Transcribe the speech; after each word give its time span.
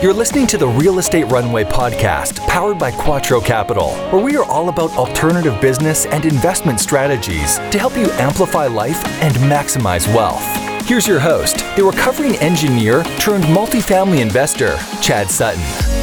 You're 0.00 0.14
listening 0.14 0.46
to 0.48 0.56
the 0.56 0.68
Real 0.68 1.00
Estate 1.00 1.24
Runway 1.24 1.64
podcast, 1.64 2.38
powered 2.46 2.78
by 2.78 2.92
Quattro 2.92 3.40
Capital, 3.40 3.96
where 4.12 4.22
we 4.22 4.36
are 4.36 4.44
all 4.44 4.68
about 4.68 4.96
alternative 4.96 5.60
business 5.60 6.06
and 6.06 6.24
investment 6.24 6.78
strategies 6.78 7.56
to 7.56 7.80
help 7.80 7.96
you 7.96 8.08
amplify 8.12 8.68
life 8.68 9.04
and 9.20 9.34
maximize 9.50 10.06
wealth. 10.14 10.44
Here's 10.86 11.08
your 11.08 11.18
host, 11.18 11.56
the 11.74 11.82
recovering 11.82 12.36
engineer 12.36 13.02
turned 13.18 13.42
multifamily 13.46 14.20
investor, 14.20 14.78
Chad 15.02 15.32
Sutton. 15.32 15.97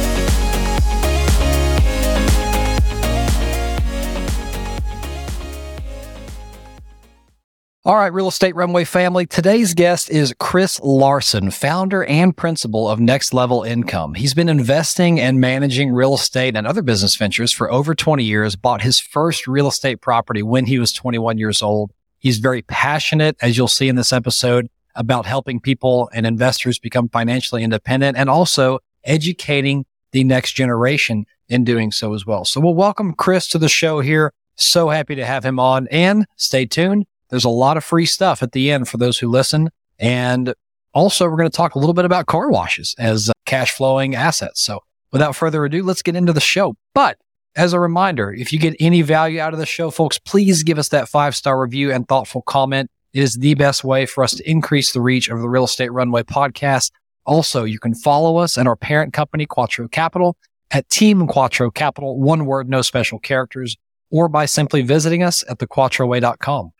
All 7.86 7.94
right, 7.94 8.12
Real 8.12 8.26
Estate 8.26 8.56
Runway 8.56 8.82
family. 8.82 9.26
Today's 9.26 9.72
guest 9.72 10.10
is 10.10 10.34
Chris 10.40 10.80
Larsen, 10.80 11.52
founder 11.52 12.04
and 12.06 12.36
principal 12.36 12.88
of 12.88 12.98
Next 12.98 13.32
Level 13.32 13.62
Income. 13.62 14.14
He's 14.14 14.34
been 14.34 14.48
investing 14.48 15.20
and 15.20 15.40
managing 15.40 15.92
real 15.92 16.14
estate 16.14 16.56
and 16.56 16.66
other 16.66 16.82
business 16.82 17.14
ventures 17.14 17.52
for 17.52 17.70
over 17.70 17.94
20 17.94 18.24
years, 18.24 18.56
bought 18.56 18.82
his 18.82 18.98
first 18.98 19.46
real 19.46 19.68
estate 19.68 20.00
property 20.00 20.42
when 20.42 20.66
he 20.66 20.80
was 20.80 20.92
21 20.92 21.38
years 21.38 21.62
old. 21.62 21.92
He's 22.18 22.38
very 22.38 22.62
passionate, 22.62 23.36
as 23.40 23.56
you'll 23.56 23.68
see 23.68 23.86
in 23.86 23.94
this 23.94 24.12
episode, 24.12 24.68
about 24.96 25.24
helping 25.24 25.60
people 25.60 26.10
and 26.12 26.26
investors 26.26 26.80
become 26.80 27.08
financially 27.08 27.62
independent 27.62 28.16
and 28.16 28.28
also 28.28 28.80
educating 29.04 29.86
the 30.10 30.24
next 30.24 30.54
generation 30.54 31.24
in 31.48 31.62
doing 31.62 31.92
so 31.92 32.14
as 32.14 32.26
well. 32.26 32.44
So 32.44 32.60
we'll 32.60 32.74
welcome 32.74 33.14
Chris 33.14 33.46
to 33.50 33.58
the 33.58 33.68
show 33.68 34.00
here. 34.00 34.32
So 34.56 34.88
happy 34.88 35.14
to 35.14 35.24
have 35.24 35.44
him 35.44 35.60
on 35.60 35.86
and 35.92 36.26
stay 36.34 36.66
tuned 36.66 37.06
there's 37.30 37.44
a 37.44 37.50
lot 37.50 37.76
of 37.76 37.84
free 37.84 38.06
stuff 38.06 38.42
at 38.42 38.52
the 38.52 38.70
end 38.70 38.88
for 38.88 38.98
those 38.98 39.18
who 39.18 39.28
listen. 39.28 39.70
And 39.98 40.54
also, 40.94 41.28
we're 41.28 41.36
going 41.36 41.50
to 41.50 41.56
talk 41.56 41.74
a 41.74 41.78
little 41.78 41.94
bit 41.94 42.04
about 42.04 42.26
car 42.26 42.50
washes 42.50 42.94
as 42.98 43.28
uh, 43.28 43.32
cash 43.44 43.72
flowing 43.72 44.14
assets. 44.14 44.62
So 44.62 44.80
without 45.12 45.36
further 45.36 45.64
ado, 45.64 45.82
let's 45.82 46.02
get 46.02 46.16
into 46.16 46.32
the 46.32 46.40
show. 46.40 46.76
But 46.94 47.18
as 47.54 47.72
a 47.72 47.80
reminder, 47.80 48.32
if 48.32 48.52
you 48.52 48.58
get 48.58 48.76
any 48.80 49.02
value 49.02 49.40
out 49.40 49.52
of 49.52 49.58
the 49.58 49.66
show, 49.66 49.90
folks, 49.90 50.18
please 50.18 50.62
give 50.62 50.78
us 50.78 50.88
that 50.90 51.08
five 51.08 51.34
star 51.36 51.60
review 51.60 51.92
and 51.92 52.06
thoughtful 52.08 52.42
comment. 52.42 52.90
It 53.12 53.22
is 53.22 53.34
the 53.34 53.54
best 53.54 53.82
way 53.82 54.06
for 54.06 54.22
us 54.24 54.34
to 54.34 54.50
increase 54.50 54.92
the 54.92 55.00
reach 55.00 55.28
of 55.28 55.40
the 55.40 55.48
Real 55.48 55.64
Estate 55.64 55.92
Runway 55.92 56.22
podcast. 56.22 56.92
Also, 57.24 57.64
you 57.64 57.78
can 57.78 57.94
follow 57.94 58.36
us 58.36 58.56
and 58.56 58.68
our 58.68 58.76
parent 58.76 59.12
company, 59.12 59.46
Quattro 59.46 59.88
Capital, 59.88 60.36
at 60.70 60.88
Team 60.90 61.26
Quattro 61.26 61.70
Capital, 61.70 62.20
one 62.20 62.46
word, 62.46 62.68
no 62.68 62.82
special 62.82 63.18
characters, 63.18 63.76
or 64.10 64.28
by 64.28 64.46
simply 64.46 64.82
visiting 64.82 65.22
us 65.22 65.42
at 65.48 65.58
thequattroway.com 65.58 66.72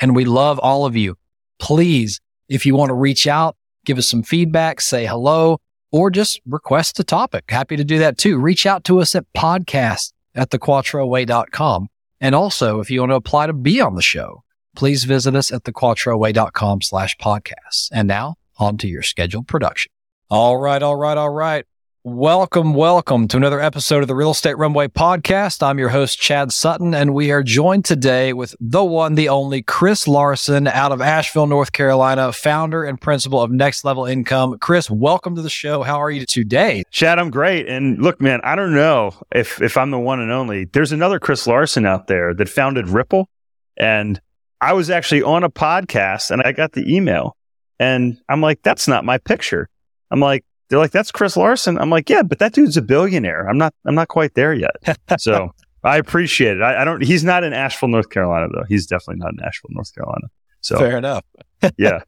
and 0.00 0.14
we 0.14 0.24
love 0.24 0.58
all 0.58 0.84
of 0.86 0.96
you. 0.96 1.16
Please, 1.58 2.20
if 2.48 2.66
you 2.66 2.76
want 2.76 2.90
to 2.90 2.94
reach 2.94 3.26
out, 3.26 3.56
give 3.84 3.98
us 3.98 4.08
some 4.08 4.22
feedback, 4.22 4.80
say 4.80 5.06
hello, 5.06 5.58
or 5.90 6.10
just 6.10 6.40
request 6.46 7.00
a 7.00 7.04
topic. 7.04 7.44
Happy 7.48 7.76
to 7.76 7.84
do 7.84 7.98
that 7.98 8.18
too. 8.18 8.38
Reach 8.38 8.66
out 8.66 8.84
to 8.84 9.00
us 9.00 9.14
at 9.14 9.24
podcast 9.34 10.12
at 10.34 10.50
thequattroway.com. 10.50 11.88
And 12.20 12.34
also, 12.34 12.80
if 12.80 12.90
you 12.90 13.00
want 13.00 13.10
to 13.10 13.16
apply 13.16 13.46
to 13.46 13.52
be 13.52 13.80
on 13.80 13.94
the 13.94 14.02
show, 14.02 14.42
please 14.74 15.04
visit 15.04 15.34
us 15.34 15.52
at 15.52 15.64
thequattroway.com 15.64 16.82
slash 16.82 17.16
podcasts. 17.18 17.88
And 17.92 18.08
now 18.08 18.36
on 18.58 18.78
to 18.78 18.88
your 18.88 19.02
scheduled 19.02 19.48
production. 19.48 19.90
All 20.28 20.56
right, 20.56 20.82
all 20.82 20.96
right, 20.96 21.16
all 21.16 21.30
right. 21.30 21.64
Welcome, 22.08 22.72
welcome 22.74 23.26
to 23.26 23.36
another 23.36 23.60
episode 23.60 24.00
of 24.00 24.06
the 24.06 24.14
Real 24.14 24.30
Estate 24.30 24.56
Runway 24.56 24.86
podcast. 24.86 25.60
I'm 25.60 25.76
your 25.80 25.88
host, 25.88 26.20
Chad 26.20 26.52
Sutton, 26.52 26.94
and 26.94 27.12
we 27.12 27.32
are 27.32 27.42
joined 27.42 27.84
today 27.84 28.32
with 28.32 28.54
the 28.60 28.84
one, 28.84 29.16
the 29.16 29.28
only 29.28 29.60
Chris 29.60 30.06
Larsen 30.06 30.68
out 30.68 30.92
of 30.92 31.00
Asheville, 31.00 31.48
North 31.48 31.72
Carolina, 31.72 32.32
founder 32.32 32.84
and 32.84 33.00
principal 33.00 33.42
of 33.42 33.50
Next 33.50 33.84
Level 33.84 34.06
Income. 34.06 34.58
Chris, 34.60 34.88
welcome 34.88 35.34
to 35.34 35.42
the 35.42 35.50
show. 35.50 35.82
How 35.82 36.00
are 36.00 36.12
you 36.12 36.24
today? 36.24 36.84
Chad, 36.92 37.18
I'm 37.18 37.28
great. 37.28 37.66
And 37.66 38.00
look, 38.00 38.20
man, 38.20 38.40
I 38.44 38.54
don't 38.54 38.72
know 38.72 39.10
if, 39.34 39.60
if 39.60 39.76
I'm 39.76 39.90
the 39.90 39.98
one 39.98 40.20
and 40.20 40.30
only. 40.30 40.66
There's 40.66 40.92
another 40.92 41.18
Chris 41.18 41.44
Larsen 41.44 41.86
out 41.86 42.06
there 42.06 42.32
that 42.34 42.48
founded 42.48 42.88
Ripple. 42.88 43.28
And 43.76 44.20
I 44.60 44.74
was 44.74 44.90
actually 44.90 45.24
on 45.24 45.42
a 45.42 45.50
podcast 45.50 46.30
and 46.30 46.40
I 46.40 46.52
got 46.52 46.70
the 46.70 46.88
email 46.88 47.36
and 47.80 48.16
I'm 48.28 48.40
like, 48.40 48.62
that's 48.62 48.86
not 48.86 49.04
my 49.04 49.18
picture. 49.18 49.68
I'm 50.12 50.20
like, 50.20 50.44
they're 50.68 50.78
like, 50.78 50.90
that's 50.90 51.12
Chris 51.12 51.36
Larsen. 51.36 51.78
I'm 51.78 51.90
like, 51.90 52.10
yeah, 52.10 52.22
but 52.22 52.38
that 52.38 52.52
dude's 52.52 52.76
a 52.76 52.82
billionaire. 52.82 53.48
I'm 53.48 53.58
not, 53.58 53.74
I'm 53.84 53.94
not 53.94 54.08
quite 54.08 54.34
there 54.34 54.52
yet. 54.52 54.76
so 55.18 55.50
I 55.84 55.96
appreciate 55.98 56.56
it. 56.56 56.62
I, 56.62 56.82
I, 56.82 56.84
don't, 56.84 57.02
he's 57.02 57.24
not 57.24 57.44
in 57.44 57.52
Asheville, 57.52 57.88
North 57.88 58.10
Carolina 58.10 58.48
though. 58.52 58.64
He's 58.68 58.86
definitely 58.86 59.16
not 59.16 59.32
in 59.32 59.40
Asheville, 59.44 59.70
North 59.70 59.94
Carolina. 59.94 60.28
So 60.60 60.78
fair 60.78 60.98
enough. 60.98 61.24
yeah. 61.78 62.00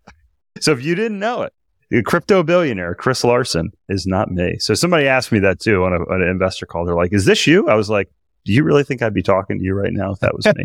So 0.61 0.73
if 0.73 0.83
you 0.83 0.95
didn't 0.95 1.19
know 1.19 1.43
it, 1.43 1.53
the 1.91 2.03
crypto 2.03 2.43
billionaire, 2.43 2.95
Chris 2.95 3.25
Larsen 3.25 3.71
is 3.89 4.07
not 4.07 4.31
me. 4.31 4.59
So 4.59 4.75
somebody 4.75 5.07
asked 5.07 5.33
me 5.33 5.39
that 5.41 5.61
too 5.61 5.85
on, 5.85 5.93
a, 5.93 5.97
on 6.13 6.23
an 6.23 6.29
investor 6.29 6.67
call. 6.67 6.85
They're 6.85 6.95
like, 6.95 7.13
is 7.13 7.25
this 7.25 7.47
you? 7.47 7.69
I 7.69 7.75
was 7.75 7.89
like, 7.89 8.11
do 8.45 8.53
you 8.53 8.63
really 8.63 8.85
think 8.85 9.03
I'd 9.03 9.15
be 9.15 9.23
talking 9.23 9.59
to 9.59 9.65
you 9.65 9.75
right 9.75 9.93
now 9.93 10.13
if 10.13 10.21
that 10.21 10.35
was 10.35 10.47
me? 10.47 10.65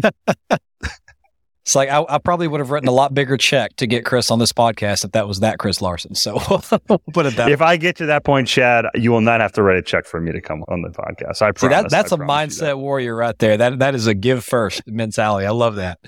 It's 1.63 1.75
like 1.75 1.89
I, 1.89 2.03
I, 2.09 2.17
probably 2.17 2.49
would 2.49 2.59
have 2.59 2.71
written 2.71 2.89
a 2.89 2.93
lot 2.93 3.13
bigger 3.13 3.37
check 3.37 3.73
to 3.77 3.87
get 3.87 4.03
Chris 4.03 4.29
on 4.29 4.37
this 4.37 4.51
podcast 4.51 5.05
if 5.05 5.13
that 5.13 5.29
was 5.29 5.39
that 5.39 5.59
Chris 5.59 5.81
Larsen. 5.81 6.13
So 6.13 6.37
we'll 6.49 6.99
put 7.13 7.25
it 7.25 7.37
that. 7.37 7.51
If 7.51 7.61
I 7.61 7.77
get 7.77 7.95
to 7.97 8.05
that 8.07 8.25
point, 8.25 8.49
Chad, 8.49 8.85
you 8.95 9.11
will 9.11 9.21
not 9.21 9.39
have 9.39 9.53
to 9.53 9.63
write 9.63 9.77
a 9.77 9.81
check 9.81 10.05
for 10.05 10.19
me 10.19 10.33
to 10.33 10.41
come 10.41 10.65
on 10.67 10.81
the 10.81 10.89
podcast. 10.89 11.41
I 11.41 11.51
promise. 11.53 11.61
See, 11.61 11.67
that, 11.69 11.89
that's 11.89 12.11
I 12.11 12.17
a 12.17 12.19
mindset 12.19 12.59
that. 12.59 12.79
warrior 12.79 13.15
right 13.15 13.37
there. 13.39 13.55
That 13.55 13.79
that 13.79 13.95
is 13.95 14.07
a 14.07 14.13
give 14.13 14.43
first 14.43 14.81
mentality. 14.87 15.45
I 15.45 15.51
love 15.51 15.75
that. 15.75 15.99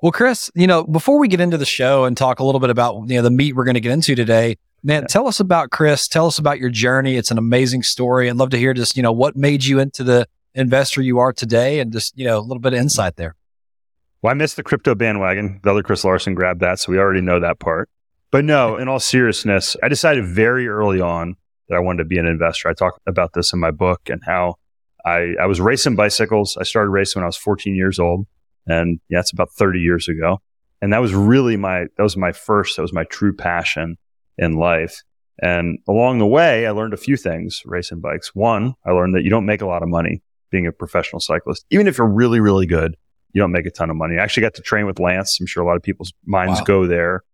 Well, 0.00 0.10
Chris, 0.10 0.50
you 0.54 0.66
know, 0.66 0.84
before 0.84 1.18
we 1.18 1.28
get 1.28 1.40
into 1.40 1.58
the 1.58 1.66
show 1.66 2.04
and 2.04 2.16
talk 2.16 2.38
a 2.38 2.44
little 2.44 2.60
bit 2.60 2.70
about 2.70 3.06
you 3.06 3.16
know 3.16 3.22
the 3.22 3.30
meat 3.30 3.54
we're 3.54 3.64
going 3.64 3.74
to 3.74 3.80
get 3.80 3.92
into 3.92 4.14
today, 4.14 4.56
man, 4.82 5.02
yeah. 5.02 5.06
tell 5.08 5.28
us 5.28 5.38
about 5.38 5.70
Chris. 5.70 6.08
Tell 6.08 6.26
us 6.26 6.38
about 6.38 6.58
your 6.58 6.70
journey. 6.70 7.16
It's 7.16 7.30
an 7.30 7.36
amazing 7.36 7.82
story. 7.82 8.30
I'd 8.30 8.36
love 8.36 8.50
to 8.50 8.58
hear 8.58 8.72
just 8.72 8.96
you 8.96 9.02
know 9.02 9.12
what 9.12 9.36
made 9.36 9.66
you 9.66 9.80
into 9.80 10.02
the 10.02 10.26
investor 10.54 11.02
you 11.02 11.18
are 11.18 11.34
today, 11.34 11.80
and 11.80 11.92
just 11.92 12.16
you 12.16 12.24
know 12.24 12.38
a 12.38 12.40
little 12.40 12.58
bit 12.58 12.72
of 12.72 12.78
insight 12.78 13.16
there. 13.16 13.36
Well, 14.24 14.30
I 14.30 14.34
missed 14.34 14.56
the 14.56 14.62
crypto 14.62 14.94
bandwagon. 14.94 15.60
The 15.62 15.70
other 15.70 15.82
Chris 15.82 16.02
Larsen 16.02 16.34
grabbed 16.34 16.60
that, 16.60 16.78
so 16.78 16.90
we 16.90 16.98
already 16.98 17.20
know 17.20 17.40
that 17.40 17.58
part. 17.58 17.90
But 18.30 18.46
no, 18.46 18.78
in 18.78 18.88
all 18.88 18.98
seriousness, 18.98 19.76
I 19.82 19.88
decided 19.88 20.24
very 20.24 20.66
early 20.66 20.98
on 20.98 21.36
that 21.68 21.76
I 21.76 21.80
wanted 21.80 21.98
to 21.98 22.04
be 22.06 22.16
an 22.16 22.24
investor. 22.24 22.70
I 22.70 22.72
talk 22.72 22.98
about 23.06 23.34
this 23.34 23.52
in 23.52 23.60
my 23.60 23.70
book 23.70 24.08
and 24.08 24.22
how 24.24 24.54
I, 25.04 25.34
I 25.38 25.44
was 25.44 25.60
racing 25.60 25.94
bicycles. 25.94 26.56
I 26.58 26.62
started 26.62 26.88
racing 26.88 27.20
when 27.20 27.24
I 27.24 27.28
was 27.28 27.36
14 27.36 27.76
years 27.76 27.98
old. 27.98 28.26
And 28.66 28.98
yeah, 29.10 29.20
it's 29.20 29.30
about 29.30 29.52
30 29.52 29.80
years 29.80 30.08
ago. 30.08 30.40
And 30.80 30.90
that 30.94 31.02
was 31.02 31.12
really 31.12 31.58
my, 31.58 31.80
that 31.98 32.02
was 32.02 32.16
my 32.16 32.32
first, 32.32 32.76
that 32.76 32.82
was 32.82 32.94
my 32.94 33.04
true 33.04 33.36
passion 33.36 33.98
in 34.38 34.54
life. 34.56 35.02
And 35.42 35.80
along 35.86 36.18
the 36.18 36.26
way, 36.26 36.66
I 36.66 36.70
learned 36.70 36.94
a 36.94 36.96
few 36.96 37.18
things 37.18 37.60
racing 37.66 38.00
bikes. 38.00 38.34
One, 38.34 38.72
I 38.86 38.92
learned 38.92 39.16
that 39.16 39.22
you 39.22 39.28
don't 39.28 39.44
make 39.44 39.60
a 39.60 39.66
lot 39.66 39.82
of 39.82 39.90
money 39.90 40.22
being 40.50 40.66
a 40.66 40.72
professional 40.72 41.20
cyclist. 41.20 41.66
Even 41.68 41.86
if 41.86 41.98
you're 41.98 42.08
really, 42.08 42.40
really 42.40 42.64
good, 42.64 42.96
you 43.34 43.40
don't 43.40 43.52
make 43.52 43.66
a 43.66 43.70
ton 43.70 43.90
of 43.90 43.96
money. 43.96 44.16
I 44.18 44.22
actually 44.22 44.42
got 44.42 44.54
to 44.54 44.62
train 44.62 44.86
with 44.86 44.98
Lance. 44.98 45.38
I'm 45.38 45.46
sure 45.46 45.62
a 45.62 45.66
lot 45.66 45.76
of 45.76 45.82
people's 45.82 46.14
minds 46.24 46.60
wow. 46.60 46.64
go 46.64 46.86
there 46.86 47.24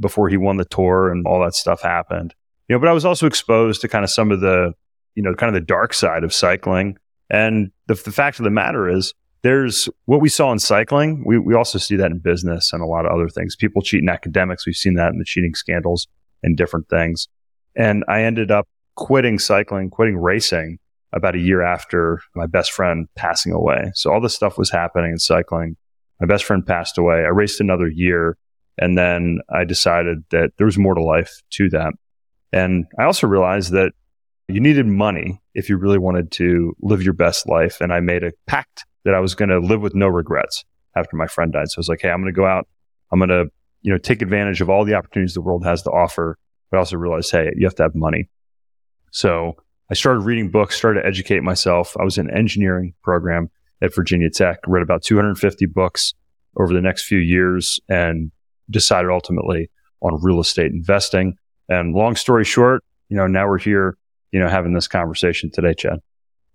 before 0.00 0.28
he 0.28 0.36
won 0.36 0.56
the 0.56 0.64
tour 0.64 1.12
and 1.12 1.24
all 1.26 1.40
that 1.44 1.54
stuff 1.54 1.82
happened. 1.82 2.34
You 2.68 2.74
know, 2.74 2.80
but 2.80 2.88
I 2.88 2.92
was 2.92 3.04
also 3.04 3.26
exposed 3.26 3.82
to 3.82 3.88
kind 3.88 4.02
of 4.02 4.10
some 4.10 4.32
of 4.32 4.40
the, 4.40 4.72
you 5.14 5.22
know, 5.22 5.34
kind 5.34 5.48
of 5.48 5.54
the 5.54 5.64
dark 5.64 5.94
side 5.94 6.24
of 6.24 6.32
cycling. 6.32 6.96
And 7.30 7.70
the, 7.86 7.94
the 7.94 8.12
fact 8.12 8.40
of 8.40 8.44
the 8.44 8.50
matter 8.50 8.88
is, 8.88 9.14
there's 9.42 9.88
what 10.04 10.20
we 10.20 10.28
saw 10.28 10.52
in 10.52 10.60
cycling. 10.60 11.24
We, 11.26 11.36
we 11.36 11.54
also 11.54 11.76
see 11.76 11.96
that 11.96 12.12
in 12.12 12.20
business 12.20 12.72
and 12.72 12.80
a 12.80 12.86
lot 12.86 13.06
of 13.06 13.12
other 13.12 13.28
things. 13.28 13.56
People 13.56 13.82
cheat 13.82 14.00
in 14.00 14.08
academics. 14.08 14.66
We've 14.66 14.76
seen 14.76 14.94
that 14.94 15.12
in 15.12 15.18
the 15.18 15.24
cheating 15.24 15.54
scandals 15.54 16.06
and 16.44 16.56
different 16.56 16.88
things. 16.88 17.26
And 17.74 18.04
I 18.06 18.22
ended 18.22 18.52
up 18.52 18.68
quitting 18.94 19.40
cycling, 19.40 19.90
quitting 19.90 20.16
racing 20.16 20.78
about 21.12 21.34
a 21.34 21.40
year 21.40 21.62
after 21.62 22.20
my 22.34 22.46
best 22.46 22.72
friend 22.72 23.06
passing 23.16 23.52
away. 23.52 23.90
So 23.94 24.12
all 24.12 24.20
this 24.20 24.34
stuff 24.34 24.56
was 24.56 24.70
happening 24.70 25.12
in 25.12 25.18
cycling. 25.18 25.76
My 26.20 26.26
best 26.26 26.44
friend 26.44 26.64
passed 26.64 26.98
away. 26.98 27.16
I 27.16 27.28
raced 27.28 27.60
another 27.60 27.88
year 27.88 28.36
and 28.78 28.96
then 28.96 29.40
I 29.52 29.64
decided 29.64 30.24
that 30.30 30.52
there 30.56 30.64
was 30.64 30.78
more 30.78 30.94
to 30.94 31.02
life 31.02 31.42
to 31.50 31.68
that. 31.70 31.92
And 32.52 32.86
I 32.98 33.04
also 33.04 33.26
realized 33.26 33.72
that 33.72 33.92
you 34.48 34.60
needed 34.60 34.86
money 34.86 35.40
if 35.54 35.68
you 35.68 35.76
really 35.76 35.98
wanted 35.98 36.30
to 36.32 36.74
live 36.80 37.02
your 37.02 37.12
best 37.12 37.48
life. 37.48 37.80
And 37.80 37.92
I 37.92 38.00
made 38.00 38.24
a 38.24 38.32
pact 38.46 38.84
that 39.04 39.14
I 39.14 39.20
was 39.20 39.34
going 39.34 39.48
to 39.48 39.58
live 39.58 39.80
with 39.80 39.94
no 39.94 40.08
regrets 40.08 40.64
after 40.96 41.16
my 41.16 41.26
friend 41.26 41.52
died. 41.52 41.70
So 41.70 41.78
I 41.78 41.80
was 41.80 41.88
like, 41.88 42.00
Hey, 42.02 42.10
I'm 42.10 42.20
going 42.20 42.32
to 42.32 42.36
go 42.36 42.46
out. 42.46 42.66
I'm 43.10 43.18
going 43.18 43.30
to, 43.30 43.50
you 43.82 43.92
know, 43.92 43.98
take 43.98 44.22
advantage 44.22 44.60
of 44.60 44.70
all 44.70 44.84
the 44.84 44.94
opportunities 44.94 45.34
the 45.34 45.40
world 45.40 45.64
has 45.64 45.82
to 45.82 45.90
offer. 45.90 46.38
But 46.70 46.76
I 46.76 46.80
also 46.80 46.96
realized, 46.96 47.30
Hey, 47.30 47.50
you 47.56 47.66
have 47.66 47.74
to 47.76 47.82
have 47.82 47.94
money. 47.94 48.28
So 49.10 49.56
I 49.92 49.94
started 49.94 50.20
reading 50.20 50.48
books, 50.48 50.74
started 50.74 51.02
to 51.02 51.06
educate 51.06 51.42
myself. 51.42 51.94
I 52.00 52.02
was 52.02 52.16
in 52.16 52.30
an 52.30 52.34
engineering 52.34 52.94
program 53.02 53.50
at 53.82 53.94
Virginia 53.94 54.30
Tech, 54.30 54.60
read 54.66 54.82
about 54.82 55.02
250 55.02 55.66
books 55.66 56.14
over 56.58 56.72
the 56.72 56.80
next 56.80 57.04
few 57.04 57.18
years 57.18 57.78
and 57.90 58.32
decided 58.70 59.10
ultimately 59.10 59.68
on 60.00 60.18
real 60.22 60.40
estate 60.40 60.72
investing. 60.72 61.36
And 61.68 61.94
long 61.94 62.16
story 62.16 62.42
short, 62.42 62.82
you 63.10 63.18
know, 63.18 63.26
now 63.26 63.46
we're 63.46 63.58
here, 63.58 63.98
you 64.30 64.40
know, 64.40 64.48
having 64.48 64.72
this 64.72 64.88
conversation 64.88 65.50
today, 65.50 65.74
Chad. 65.74 65.98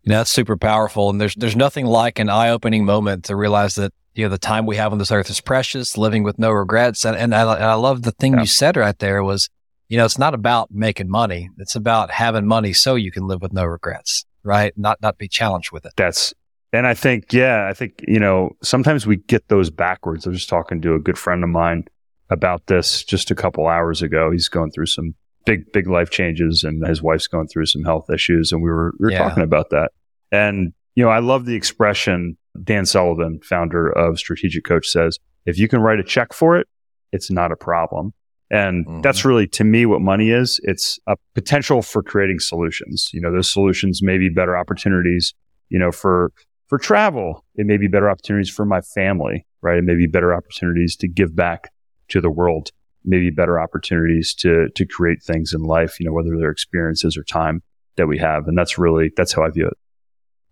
You 0.02 0.14
know, 0.14 0.18
that's 0.18 0.32
super 0.32 0.58
powerful. 0.58 1.12
And 1.12 1.22
there's, 1.22 1.36
there's 1.36 1.56
nothing 1.56 1.86
like 1.86 2.18
an 2.18 2.30
eye 2.30 2.50
opening 2.50 2.86
moment 2.86 3.26
to 3.26 3.36
realize 3.36 3.76
that, 3.76 3.94
you 4.16 4.26
know, 4.26 4.30
the 4.30 4.40
time 4.40 4.66
we 4.66 4.78
have 4.78 4.92
on 4.92 4.98
this 4.98 5.12
earth 5.12 5.30
is 5.30 5.42
precious, 5.42 5.96
living 5.96 6.24
with 6.24 6.40
no 6.40 6.50
regrets. 6.50 7.06
And, 7.06 7.16
and 7.16 7.36
I, 7.36 7.54
and 7.54 7.64
I 7.66 7.76
love 7.76 8.02
the 8.02 8.14
thing 8.14 8.34
yeah. 8.34 8.40
you 8.40 8.46
said 8.48 8.78
right 8.78 8.98
there 8.98 9.24
was 9.24 9.48
you 9.90 9.98
know, 9.98 10.06
it's 10.06 10.18
not 10.18 10.34
about 10.34 10.70
making 10.72 11.10
money. 11.10 11.50
It's 11.58 11.76
about 11.76 12.12
having 12.12 12.46
money 12.46 12.74
so 12.74 12.96
you 12.96 13.12
can 13.12 13.28
live 13.28 13.42
with 13.42 13.54
no 13.54 13.66
regrets, 13.66 14.26
right? 14.44 14.74
Not, 14.78 15.02
not 15.02 15.18
be 15.18 15.28
challenged 15.28 15.72
with 15.72 15.86
it. 15.86 15.94
That's, 15.96 16.34
and 16.74 16.86
I 16.86 16.94
think, 16.94 17.32
yeah, 17.32 17.68
I 17.70 17.74
think, 17.74 18.04
you 18.08 18.20
know, 18.20 18.56
sometimes 18.62 19.08
we 19.08 19.18
get 19.18 19.48
those 19.48 19.70
backwards. 19.70 20.28
I 20.28 20.32
was 20.32 20.40
just 20.40 20.50
talking 20.50 20.82
to 20.82 20.96
a 20.96 21.00
good 21.00 21.18
friend 21.18 21.44
of 21.44 21.50
mine 21.50 21.86
about 22.30 22.68
this 22.68 23.04
just 23.04 23.32
a 23.32 23.36
couple 23.36 23.68
hours 23.68 24.02
ago. 24.02 24.32
He's 24.32 24.50
going 24.50 24.72
through 24.72 24.88
some 24.88 25.16
big, 25.46 25.72
big 25.72 25.88
life 25.88 26.10
changes 26.10 26.64
and 26.64 26.86
his 26.86 27.02
wife's 27.02 27.28
going 27.28 27.48
through 27.48 27.68
some 27.68 27.84
health 27.84 28.10
issues. 28.10 28.52
And 28.52 28.62
we 28.62 28.70
were, 28.70 28.94
we 29.00 29.06
were 29.06 29.12
yeah. 29.12 29.20
talking 29.20 29.44
about 29.44 29.70
that. 29.70 29.92
And, 30.32 30.74
you 30.96 31.04
know, 31.06 31.10
I 31.10 31.20
love 31.20 31.46
the 31.46 31.56
expression 31.56 32.38
Dan 32.64 32.86
Sullivan, 32.86 33.40
founder 33.44 33.90
of 33.90 34.18
Strategic 34.18 34.64
Coach 34.64 34.88
says, 34.88 35.20
if 35.46 35.58
you 35.58 35.68
can 35.68 35.80
write 35.80 36.00
a 36.00 36.04
check 36.04 36.34
for 36.34 36.58
it, 36.58 36.68
it's 37.12 37.32
not 37.32 37.52
a 37.52 37.56
problem. 37.56 38.14
And 38.50 38.86
mm-hmm. 38.86 39.02
that's 39.02 39.26
really 39.26 39.48
to 39.48 39.64
me 39.64 39.86
what 39.86 40.02
money 40.02 40.32
is. 40.32 40.60
It's 40.64 41.00
a 41.08 41.16
potential 41.34 41.82
for 41.82 42.02
creating 42.02 42.40
solutions. 42.40 43.10
You 43.14 43.22
know, 43.22 43.32
those 43.32 43.52
solutions 43.52 44.02
may 44.02 44.18
be 44.18 44.30
better 44.30 44.58
opportunities, 44.58 45.34
you 45.70 45.80
know, 45.80 45.92
for, 45.92 46.32
for 46.68 46.78
travel. 46.78 47.44
It 47.56 47.66
may 47.66 47.78
be 47.78 47.88
better 47.88 48.10
opportunities 48.10 48.50
for 48.50 48.66
my 48.66 48.82
family, 48.82 49.46
right? 49.62 49.78
It 49.78 49.84
may 49.84 49.96
be 49.96 50.08
better 50.08 50.34
opportunities 50.34 50.96
to 50.98 51.08
give 51.08 51.36
back 51.36 51.72
to 52.10 52.22
the 52.22 52.30
world, 52.30 52.72
maybe 53.04 53.30
better 53.30 53.60
opportunities 53.60 54.34
to, 54.36 54.70
to 54.76 54.86
create 54.86 55.22
things 55.22 55.54
in 55.54 55.64
life, 55.64 56.00
you 56.00 56.06
know, 56.06 56.14
whether 56.14 56.38
they're 56.38 56.52
experiences 56.52 57.18
or 57.18 57.24
time 57.24 57.64
that 57.98 58.08
we 58.08 58.18
have. 58.18 58.48
And 58.48 58.58
that's 58.58 58.78
really, 58.78 59.12
that's 59.18 59.34
how 59.34 59.44
I 59.44 59.50
view 59.50 59.68
it. 59.68 59.78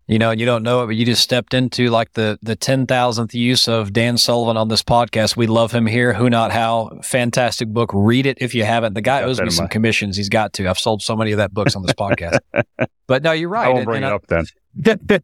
You 0.07 0.19
know, 0.19 0.29
and 0.29 0.39
you 0.39 0.45
don't 0.45 0.61
know 0.61 0.83
it, 0.83 0.85
but 0.85 0.95
you 0.95 1.03
just 1.03 1.23
stepped 1.23 1.55
into 1.55 1.89
like 1.89 2.13
the 2.13 2.37
the 2.43 2.55
ten 2.55 2.85
thousandth 2.85 3.33
use 3.33 3.67
of 3.67 3.91
Dan 3.91 4.19
Sullivan 4.19 4.55
on 4.55 4.67
this 4.67 4.83
podcast. 4.83 5.35
We 5.35 5.47
love 5.47 5.71
him 5.71 5.87
here. 5.87 6.13
Who 6.13 6.29
not 6.29 6.51
how? 6.51 6.99
Fantastic 7.01 7.69
book. 7.69 7.89
Read 7.91 8.27
it 8.27 8.37
if 8.39 8.53
you 8.53 8.65
haven't. 8.65 8.93
The 8.93 9.01
guy 9.01 9.23
owes 9.23 9.41
me 9.41 9.49
some 9.49 9.67
commissions. 9.67 10.15
He's 10.15 10.29
got 10.29 10.53
to. 10.53 10.69
I've 10.69 10.77
sold 10.77 11.01
so 11.01 11.15
many 11.15 11.31
of 11.31 11.37
that 11.37 11.55
books 11.55 11.75
on 11.75 11.81
this 11.81 11.93
podcast. 11.93 12.37
but 13.07 13.23
no, 13.23 13.31
you're 13.31 13.49
right. 13.49 13.65
I 13.65 13.69
won't 13.69 13.85
bring 13.85 14.03
and, 14.03 14.11
it 14.11 14.13
up 14.13 14.27
then. 14.27 14.45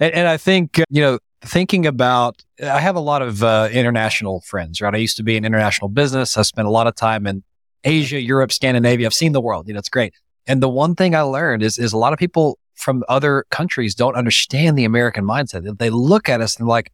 and, 0.00 0.12
and, 0.12 0.26
I 0.26 0.36
think 0.36 0.80
uh, 0.80 0.84
you 0.90 1.02
know, 1.02 1.18
thinking 1.42 1.86
about. 1.86 2.42
I 2.60 2.80
have 2.80 2.96
a 2.96 3.00
lot 3.00 3.22
of 3.22 3.44
uh, 3.44 3.68
international 3.70 4.40
friends. 4.40 4.80
Right. 4.80 4.92
I 4.92 4.98
used 4.98 5.18
to 5.18 5.22
be 5.22 5.36
in 5.36 5.44
international 5.44 5.88
business. 5.88 6.36
I 6.36 6.42
spent 6.42 6.66
a 6.66 6.70
lot 6.72 6.88
of 6.88 6.96
time 6.96 7.28
in 7.28 7.44
Asia, 7.84 8.20
Europe, 8.20 8.50
Scandinavia. 8.50 9.06
I've 9.06 9.14
seen 9.14 9.30
the 9.30 9.40
world. 9.40 9.68
You 9.68 9.74
know, 9.74 9.78
it's 9.78 9.88
great. 9.88 10.14
And 10.48 10.60
the 10.60 10.68
one 10.68 10.96
thing 10.96 11.14
I 11.14 11.20
learned 11.20 11.62
is 11.62 11.78
is 11.78 11.92
a 11.92 11.96
lot 11.96 12.12
of 12.12 12.18
people 12.18 12.58
from 12.80 13.04
other 13.08 13.44
countries 13.50 13.94
don't 13.94 14.16
understand 14.16 14.76
the 14.76 14.84
American 14.84 15.24
mindset. 15.24 15.78
They 15.78 15.90
look 15.90 16.28
at 16.28 16.40
us 16.40 16.56
and 16.58 16.66
like, 16.66 16.92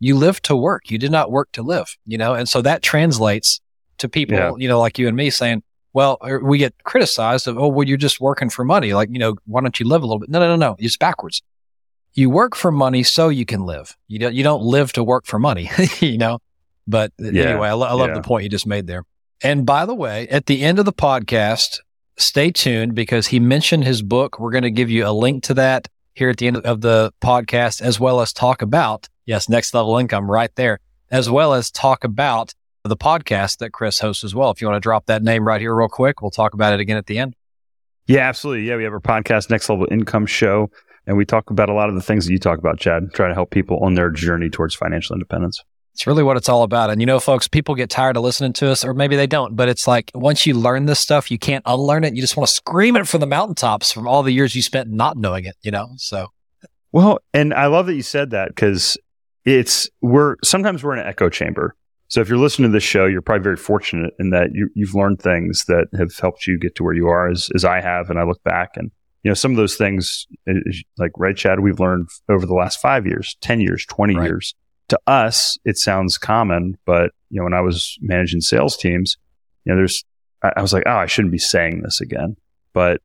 you 0.00 0.16
live 0.16 0.40
to 0.42 0.56
work. 0.56 0.90
You 0.90 0.98
did 0.98 1.10
not 1.10 1.30
work 1.30 1.50
to 1.52 1.62
live, 1.62 1.96
you 2.06 2.18
know? 2.18 2.34
And 2.34 2.48
so 2.48 2.62
that 2.62 2.82
translates 2.82 3.60
to 3.98 4.08
people, 4.08 4.36
yeah. 4.36 4.52
you 4.56 4.68
know, 4.68 4.78
like 4.78 4.98
you 4.98 5.08
and 5.08 5.16
me 5.16 5.30
saying, 5.30 5.62
well, 5.92 6.18
er, 6.24 6.40
we 6.40 6.58
get 6.58 6.74
criticized 6.84 7.48
of, 7.48 7.58
oh, 7.58 7.68
well, 7.68 7.86
you're 7.86 7.96
just 7.96 8.20
working 8.20 8.50
for 8.50 8.64
money. 8.64 8.92
Like, 8.92 9.08
you 9.10 9.18
know, 9.18 9.36
why 9.46 9.60
don't 9.60 9.78
you 9.80 9.86
live 9.86 10.02
a 10.02 10.06
little 10.06 10.20
bit? 10.20 10.28
No, 10.28 10.38
no, 10.38 10.48
no, 10.48 10.56
no. 10.56 10.76
It's 10.78 10.96
backwards. 10.96 11.42
You 12.14 12.30
work 12.30 12.54
for 12.54 12.70
money 12.70 13.02
so 13.02 13.28
you 13.28 13.44
can 13.44 13.64
live. 13.64 13.96
You 14.06 14.18
don't, 14.18 14.34
you 14.34 14.44
don't 14.44 14.62
live 14.62 14.92
to 14.92 15.02
work 15.02 15.26
for 15.26 15.38
money, 15.38 15.70
you 16.00 16.18
know? 16.18 16.38
But 16.86 17.12
yeah. 17.18 17.42
anyway, 17.42 17.68
I, 17.68 17.72
lo- 17.72 17.86
I 17.86 17.92
love 17.92 18.10
yeah. 18.10 18.14
the 18.14 18.22
point 18.22 18.44
you 18.44 18.48
just 18.48 18.66
made 18.66 18.86
there. 18.86 19.04
And 19.42 19.66
by 19.66 19.86
the 19.86 19.94
way, 19.94 20.28
at 20.28 20.46
the 20.46 20.62
end 20.62 20.78
of 20.78 20.84
the 20.84 20.92
podcast, 20.92 21.80
stay 22.18 22.50
tuned 22.50 22.94
because 22.94 23.28
he 23.28 23.40
mentioned 23.40 23.84
his 23.84 24.02
book. 24.02 24.38
We're 24.38 24.50
going 24.50 24.62
to 24.64 24.70
give 24.70 24.90
you 24.90 25.06
a 25.06 25.12
link 25.12 25.44
to 25.44 25.54
that 25.54 25.88
here 26.14 26.30
at 26.30 26.36
the 26.36 26.48
end 26.48 26.58
of 26.58 26.80
the 26.80 27.12
podcast, 27.22 27.80
as 27.80 27.98
well 27.98 28.20
as 28.20 28.32
talk 28.32 28.60
about, 28.60 29.08
yes, 29.24 29.48
next 29.48 29.72
level 29.72 29.96
income 29.98 30.30
right 30.30 30.54
there, 30.56 30.80
as 31.10 31.30
well 31.30 31.54
as 31.54 31.70
talk 31.70 32.04
about 32.04 32.54
the 32.84 32.96
podcast 32.96 33.58
that 33.58 33.70
Chris 33.70 33.98
hosts 34.00 34.24
as 34.24 34.34
well. 34.34 34.50
If 34.50 34.60
you 34.60 34.66
want 34.66 34.76
to 34.76 34.80
drop 34.80 35.06
that 35.06 35.22
name 35.22 35.46
right 35.46 35.60
here 35.60 35.74
real 35.74 35.88
quick, 35.88 36.22
we'll 36.22 36.30
talk 36.30 36.54
about 36.54 36.72
it 36.72 36.80
again 36.80 36.96
at 36.96 37.06
the 37.06 37.18
end. 37.18 37.36
Yeah, 38.06 38.20
absolutely. 38.20 38.66
Yeah, 38.66 38.76
we 38.76 38.84
have 38.84 38.92
our 38.92 39.00
podcast, 39.00 39.50
Next 39.50 39.68
Level 39.68 39.86
Income 39.90 40.26
Show, 40.26 40.70
and 41.06 41.16
we 41.16 41.24
talk 41.24 41.50
about 41.50 41.68
a 41.68 41.74
lot 41.74 41.88
of 41.88 41.94
the 41.94 42.00
things 42.00 42.26
that 42.26 42.32
you 42.32 42.38
talk 42.38 42.58
about, 42.58 42.78
Chad, 42.78 43.12
trying 43.12 43.30
to 43.30 43.34
help 43.34 43.50
people 43.50 43.78
on 43.80 43.94
their 43.94 44.10
journey 44.10 44.48
towards 44.48 44.74
financial 44.74 45.14
independence. 45.14 45.62
It's 45.98 46.06
really 46.06 46.22
what 46.22 46.36
it's 46.36 46.48
all 46.48 46.62
about. 46.62 46.90
And 46.90 47.00
you 47.00 47.06
know, 47.08 47.18
folks, 47.18 47.48
people 47.48 47.74
get 47.74 47.90
tired 47.90 48.16
of 48.16 48.22
listening 48.22 48.52
to 48.52 48.70
us, 48.70 48.84
or 48.84 48.94
maybe 48.94 49.16
they 49.16 49.26
don't, 49.26 49.56
but 49.56 49.68
it's 49.68 49.88
like 49.88 50.12
once 50.14 50.46
you 50.46 50.54
learn 50.54 50.86
this 50.86 51.00
stuff, 51.00 51.28
you 51.28 51.40
can't 51.40 51.64
unlearn 51.66 52.04
it. 52.04 52.14
You 52.14 52.20
just 52.20 52.36
want 52.36 52.46
to 52.46 52.54
scream 52.54 52.94
it 52.94 53.08
from 53.08 53.18
the 53.18 53.26
mountaintops 53.26 53.90
from 53.90 54.06
all 54.06 54.22
the 54.22 54.30
years 54.30 54.54
you 54.54 54.62
spent 54.62 54.88
not 54.88 55.16
knowing 55.16 55.44
it, 55.44 55.56
you 55.62 55.72
know? 55.72 55.88
So, 55.96 56.28
well, 56.92 57.18
and 57.34 57.52
I 57.52 57.66
love 57.66 57.86
that 57.86 57.96
you 57.96 58.02
said 58.02 58.30
that 58.30 58.50
because 58.50 58.96
it's, 59.44 59.90
we're 60.00 60.36
sometimes 60.44 60.84
we're 60.84 60.92
in 60.92 61.00
an 61.00 61.06
echo 61.08 61.28
chamber. 61.28 61.74
So 62.06 62.20
if 62.20 62.28
you're 62.28 62.38
listening 62.38 62.70
to 62.70 62.72
this 62.72 62.84
show, 62.84 63.06
you're 63.06 63.20
probably 63.20 63.42
very 63.42 63.56
fortunate 63.56 64.14
in 64.20 64.30
that 64.30 64.50
you, 64.52 64.70
you've 64.76 64.94
learned 64.94 65.20
things 65.20 65.64
that 65.66 65.88
have 65.98 66.16
helped 66.16 66.46
you 66.46 66.60
get 66.60 66.76
to 66.76 66.84
where 66.84 66.94
you 66.94 67.08
are 67.08 67.28
as, 67.28 67.50
as 67.56 67.64
I 67.64 67.80
have. 67.80 68.08
And 68.08 68.20
I 68.20 68.22
look 68.22 68.40
back 68.44 68.76
and, 68.76 68.92
you 69.24 69.30
know, 69.32 69.34
some 69.34 69.50
of 69.50 69.56
those 69.56 69.74
things, 69.74 70.28
like, 70.96 71.10
Red 71.16 71.36
Chad, 71.36 71.58
we've 71.58 71.80
learned 71.80 72.08
over 72.28 72.46
the 72.46 72.54
last 72.54 72.80
five 72.80 73.04
years, 73.04 73.36
10 73.40 73.60
years, 73.60 73.84
20 73.84 74.14
right. 74.14 74.24
years 74.26 74.54
to 74.88 74.98
us, 75.06 75.58
it 75.64 75.76
sounds 75.76 76.18
common, 76.18 76.76
but 76.84 77.10
you 77.30 77.38
know, 77.38 77.44
when 77.44 77.54
I 77.54 77.60
was 77.60 77.98
managing 78.00 78.40
sales 78.40 78.76
teams, 78.76 79.16
you 79.64 79.72
know, 79.72 79.76
there's, 79.76 80.04
I, 80.42 80.52
I 80.56 80.62
was 80.62 80.72
like, 80.72 80.84
oh, 80.86 80.96
I 80.96 81.06
shouldn't 81.06 81.32
be 81.32 81.38
saying 81.38 81.82
this 81.82 82.00
again. 82.00 82.36
But 82.72 83.00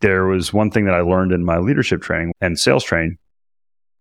there 0.00 0.26
was 0.26 0.52
one 0.52 0.70
thing 0.70 0.86
that 0.86 0.94
I 0.94 1.00
learned 1.00 1.32
in 1.32 1.44
my 1.44 1.58
leadership 1.58 2.02
training 2.02 2.32
and 2.40 2.58
sales 2.58 2.84
training. 2.84 3.18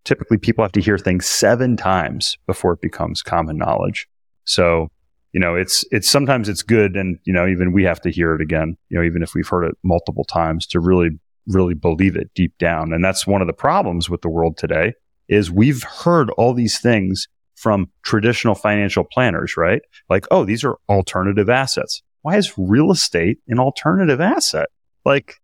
Typically, 0.04 0.38
people 0.38 0.64
have 0.64 0.72
to 0.74 0.82
hear 0.82 0.98
things 0.98 1.26
seven 1.26 1.78
times 1.78 2.38
before 2.48 2.74
it 2.74 2.82
becomes 2.82 3.22
common 3.22 3.58
knowledge. 3.58 4.08
So, 4.46 4.90
you 5.34 5.40
know, 5.40 5.56
it's, 5.56 5.84
it's 5.92 6.10
sometimes 6.10 6.48
it's 6.48 6.62
good. 6.62 6.96
And, 6.96 7.18
you 7.26 7.34
know, 7.34 7.48
even 7.48 7.74
we 7.74 7.84
have 7.84 8.02
to 8.02 8.12
hear 8.12 8.36
it 8.36 8.42
again, 8.42 8.78
you 8.90 8.98
know, 8.98 9.04
even 9.04 9.24
if 9.24 9.34
we've 9.34 9.48
heard 9.48 9.66
it 9.66 9.76
multiple 9.84 10.24
times 10.24 10.68
to 10.68 10.80
really, 10.80 11.10
really 11.48 11.74
believe 11.74 12.16
it 12.16 12.30
deep 12.36 12.58
down. 12.60 12.94
And 12.94 13.04
that's 13.04 13.26
one 13.26 13.42
of 13.42 13.48
the 13.48 13.54
problems 13.54 14.10
with 14.10 14.22
the 14.22 14.30
world 14.30 14.58
today 14.58 14.94
is 15.28 15.52
we've 15.52 15.84
heard 15.84 16.30
all 16.32 16.54
these 16.54 16.80
things 16.80 17.28
from 17.56 17.90
traditional 18.04 18.56
financial 18.56 19.04
planners, 19.04 19.58
right? 19.58 19.82
Like, 20.10 20.26
oh, 20.32 20.46
these 20.46 20.64
are 20.64 20.78
alternative 20.90 21.50
assets. 21.50 22.02
Why 22.22 22.38
is 22.38 22.58
real 22.58 22.92
estate 22.92 23.40
an 23.48 23.60
alternative 23.60 24.20
asset? 24.20 24.70
Like, 25.06 25.36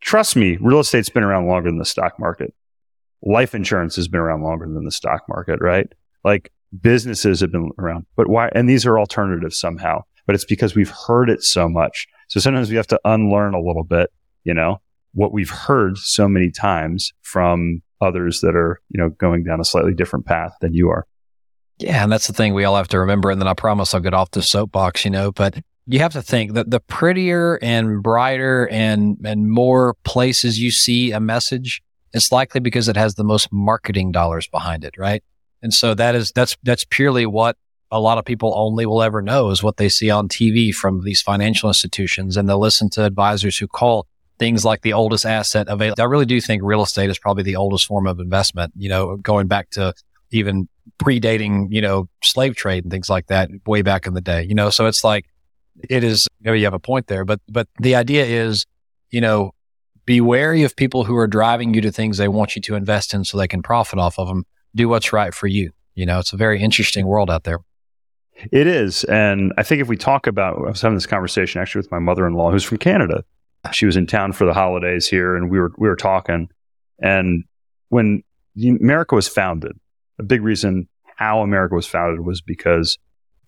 trust 0.00 0.36
me, 0.36 0.56
real 0.60 0.80
estate's 0.80 1.08
been 1.08 1.22
around 1.22 1.46
longer 1.46 1.70
than 1.70 1.78
the 1.78 1.84
stock 1.84 2.18
market. 2.18 2.54
Life 3.22 3.54
insurance 3.54 3.96
has 3.96 4.08
been 4.08 4.20
around 4.20 4.42
longer 4.42 4.66
than 4.66 4.84
the 4.84 4.92
stock 4.92 5.22
market, 5.28 5.60
right? 5.60 5.86
Like, 6.22 6.52
businesses 6.80 7.40
have 7.40 7.52
been 7.52 7.70
around, 7.78 8.06
but 8.16 8.28
why? 8.28 8.50
And 8.54 8.68
these 8.68 8.86
are 8.86 8.98
alternatives 8.98 9.58
somehow, 9.58 10.02
but 10.26 10.34
it's 10.34 10.44
because 10.44 10.74
we've 10.74 10.92
heard 11.06 11.30
it 11.30 11.42
so 11.42 11.68
much. 11.68 12.06
So 12.28 12.40
sometimes 12.40 12.70
we 12.70 12.76
have 12.76 12.86
to 12.88 13.00
unlearn 13.04 13.54
a 13.54 13.60
little 13.60 13.84
bit, 13.84 14.10
you 14.44 14.54
know, 14.54 14.80
what 15.12 15.32
we've 15.32 15.50
heard 15.50 15.96
so 15.96 16.28
many 16.28 16.50
times 16.50 17.12
from 17.22 17.82
others 18.00 18.40
that 18.40 18.54
are, 18.54 18.80
you 18.90 19.00
know, 19.00 19.10
going 19.10 19.44
down 19.44 19.60
a 19.60 19.64
slightly 19.64 19.94
different 19.94 20.26
path 20.26 20.52
than 20.60 20.74
you 20.74 20.90
are. 20.90 21.06
Yeah, 21.78 22.02
and 22.02 22.12
that's 22.12 22.26
the 22.26 22.32
thing 22.32 22.54
we 22.54 22.64
all 22.64 22.76
have 22.76 22.88
to 22.88 23.00
remember. 23.00 23.30
And 23.30 23.40
then 23.40 23.48
I 23.48 23.54
promise 23.54 23.94
I'll 23.94 24.00
get 24.00 24.14
off 24.14 24.30
the 24.30 24.42
soapbox, 24.42 25.04
you 25.04 25.10
know, 25.10 25.32
but 25.32 25.58
you 25.86 25.98
have 25.98 26.12
to 26.12 26.22
think 26.22 26.54
that 26.54 26.70
the 26.70 26.80
prettier 26.80 27.58
and 27.60 28.02
brighter 28.02 28.68
and 28.70 29.18
and 29.24 29.50
more 29.50 29.94
places 30.04 30.58
you 30.58 30.70
see 30.70 31.12
a 31.12 31.20
message, 31.20 31.82
it's 32.12 32.30
likely 32.30 32.60
because 32.60 32.88
it 32.88 32.96
has 32.96 33.16
the 33.16 33.24
most 33.24 33.52
marketing 33.52 34.12
dollars 34.12 34.46
behind 34.46 34.84
it, 34.84 34.96
right? 34.96 35.22
And 35.62 35.74
so 35.74 35.94
that 35.94 36.14
is 36.14 36.30
that's 36.32 36.56
that's 36.62 36.84
purely 36.84 37.26
what 37.26 37.56
a 37.90 38.00
lot 38.00 38.18
of 38.18 38.24
people 38.24 38.52
only 38.56 38.86
will 38.86 39.02
ever 39.02 39.22
know 39.22 39.50
is 39.50 39.62
what 39.62 39.76
they 39.76 39.88
see 39.88 40.10
on 40.10 40.28
TV 40.28 40.72
from 40.72 41.02
these 41.04 41.22
financial 41.22 41.68
institutions 41.68 42.36
and 42.36 42.48
they'll 42.48 42.58
listen 42.58 42.90
to 42.90 43.04
advisors 43.04 43.58
who 43.58 43.68
call 43.68 44.06
things 44.38 44.64
like 44.64 44.82
the 44.82 44.92
oldest 44.92 45.24
asset 45.24 45.68
available. 45.68 46.02
I 46.02 46.06
really 46.06 46.26
do 46.26 46.40
think 46.40 46.62
real 46.62 46.82
estate 46.82 47.10
is 47.10 47.18
probably 47.18 47.42
the 47.42 47.56
oldest 47.56 47.86
form 47.86 48.06
of 48.06 48.18
investment, 48.18 48.72
you 48.76 48.88
know, 48.88 49.16
going 49.16 49.46
back 49.46 49.70
to 49.70 49.94
even 50.30 50.68
predating, 50.98 51.68
you 51.70 51.80
know, 51.80 52.08
slave 52.22 52.56
trade 52.56 52.84
and 52.84 52.90
things 52.90 53.08
like 53.08 53.26
that 53.28 53.48
way 53.66 53.82
back 53.82 54.06
in 54.06 54.14
the 54.14 54.20
day, 54.20 54.42
you 54.42 54.54
know, 54.54 54.70
so 54.70 54.86
it's 54.86 55.04
like, 55.04 55.26
it 55.88 56.04
is, 56.04 56.28
maybe 56.40 56.58
you 56.58 56.64
have 56.66 56.74
a 56.74 56.78
point 56.78 57.06
there, 57.06 57.24
but, 57.24 57.40
but 57.48 57.68
the 57.80 57.94
idea 57.94 58.24
is, 58.24 58.66
you 59.10 59.20
know, 59.20 59.52
be 60.06 60.20
wary 60.20 60.62
of 60.62 60.76
people 60.76 61.04
who 61.04 61.16
are 61.16 61.26
driving 61.26 61.72
you 61.72 61.80
to 61.80 61.90
things 61.90 62.18
they 62.18 62.28
want 62.28 62.54
you 62.54 62.62
to 62.62 62.74
invest 62.74 63.14
in 63.14 63.24
so 63.24 63.38
they 63.38 63.48
can 63.48 63.62
profit 63.62 63.98
off 63.98 64.18
of 64.18 64.28
them. 64.28 64.44
Do 64.74 64.88
what's 64.88 65.12
right 65.12 65.32
for 65.32 65.46
you. 65.46 65.70
You 65.94 66.04
know, 66.04 66.18
it's 66.18 66.32
a 66.32 66.36
very 66.36 66.60
interesting 66.60 67.06
world 67.06 67.30
out 67.30 67.44
there. 67.44 67.60
It 68.50 68.66
is. 68.66 69.04
And 69.04 69.52
I 69.56 69.62
think 69.62 69.80
if 69.80 69.88
we 69.88 69.96
talk 69.96 70.26
about, 70.26 70.58
I 70.58 70.70
was 70.70 70.80
having 70.80 70.96
this 70.96 71.06
conversation 71.06 71.60
actually 71.60 71.80
with 71.80 71.90
my 71.90 72.00
mother 72.00 72.26
in 72.26 72.34
law 72.34 72.50
who's 72.50 72.64
from 72.64 72.78
Canada 72.78 73.24
she 73.72 73.86
was 73.86 73.96
in 73.96 74.06
town 74.06 74.32
for 74.32 74.44
the 74.44 74.54
holidays 74.54 75.06
here, 75.06 75.36
and 75.36 75.50
we 75.50 75.58
were 75.58 75.72
we 75.78 75.88
were 75.88 75.96
talking. 75.96 76.48
And 77.00 77.44
when 77.88 78.22
America 78.62 79.14
was 79.14 79.28
founded, 79.28 79.72
a 80.18 80.22
big 80.22 80.42
reason 80.42 80.88
how 81.16 81.40
America 81.40 81.74
was 81.74 81.86
founded 81.86 82.24
was 82.24 82.40
because 82.40 82.98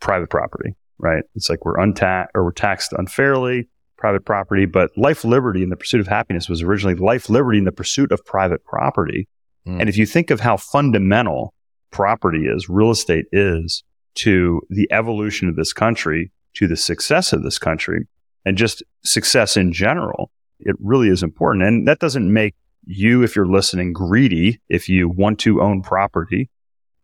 private 0.00 0.30
property, 0.30 0.74
right? 0.98 1.24
It's 1.34 1.50
like 1.50 1.64
we're 1.64 1.78
untaxed 1.78 2.32
or 2.34 2.44
we're 2.44 2.52
taxed 2.52 2.92
unfairly, 2.92 3.68
private 3.96 4.24
property, 4.24 4.66
but 4.66 4.90
life, 4.96 5.24
liberty, 5.24 5.62
and 5.62 5.72
the 5.72 5.76
pursuit 5.76 6.00
of 6.00 6.06
happiness 6.06 6.48
was 6.48 6.62
originally 6.62 6.94
life, 6.94 7.28
liberty, 7.28 7.58
and 7.58 7.66
the 7.66 7.72
pursuit 7.72 8.12
of 8.12 8.24
private 8.24 8.64
property. 8.64 9.28
Mm. 9.66 9.80
And 9.80 9.88
if 9.88 9.96
you 9.96 10.06
think 10.06 10.30
of 10.30 10.40
how 10.40 10.56
fundamental 10.56 11.54
property 11.90 12.46
is, 12.46 12.68
real 12.68 12.90
estate 12.90 13.26
is 13.32 13.82
to 14.16 14.60
the 14.70 14.88
evolution 14.92 15.48
of 15.48 15.56
this 15.56 15.72
country, 15.72 16.32
to 16.54 16.66
the 16.66 16.76
success 16.76 17.32
of 17.32 17.42
this 17.42 17.58
country, 17.58 18.06
and 18.46 18.56
just 18.56 18.82
success 19.04 19.58
in 19.58 19.72
general, 19.72 20.30
it 20.60 20.76
really 20.80 21.08
is 21.08 21.22
important. 21.22 21.64
And 21.64 21.86
that 21.86 21.98
doesn't 21.98 22.32
make 22.32 22.54
you, 22.86 23.22
if 23.22 23.36
you're 23.36 23.46
listening, 23.46 23.92
greedy 23.92 24.60
if 24.68 24.88
you 24.88 25.08
want 25.08 25.40
to 25.40 25.60
own 25.60 25.82
property. 25.82 26.48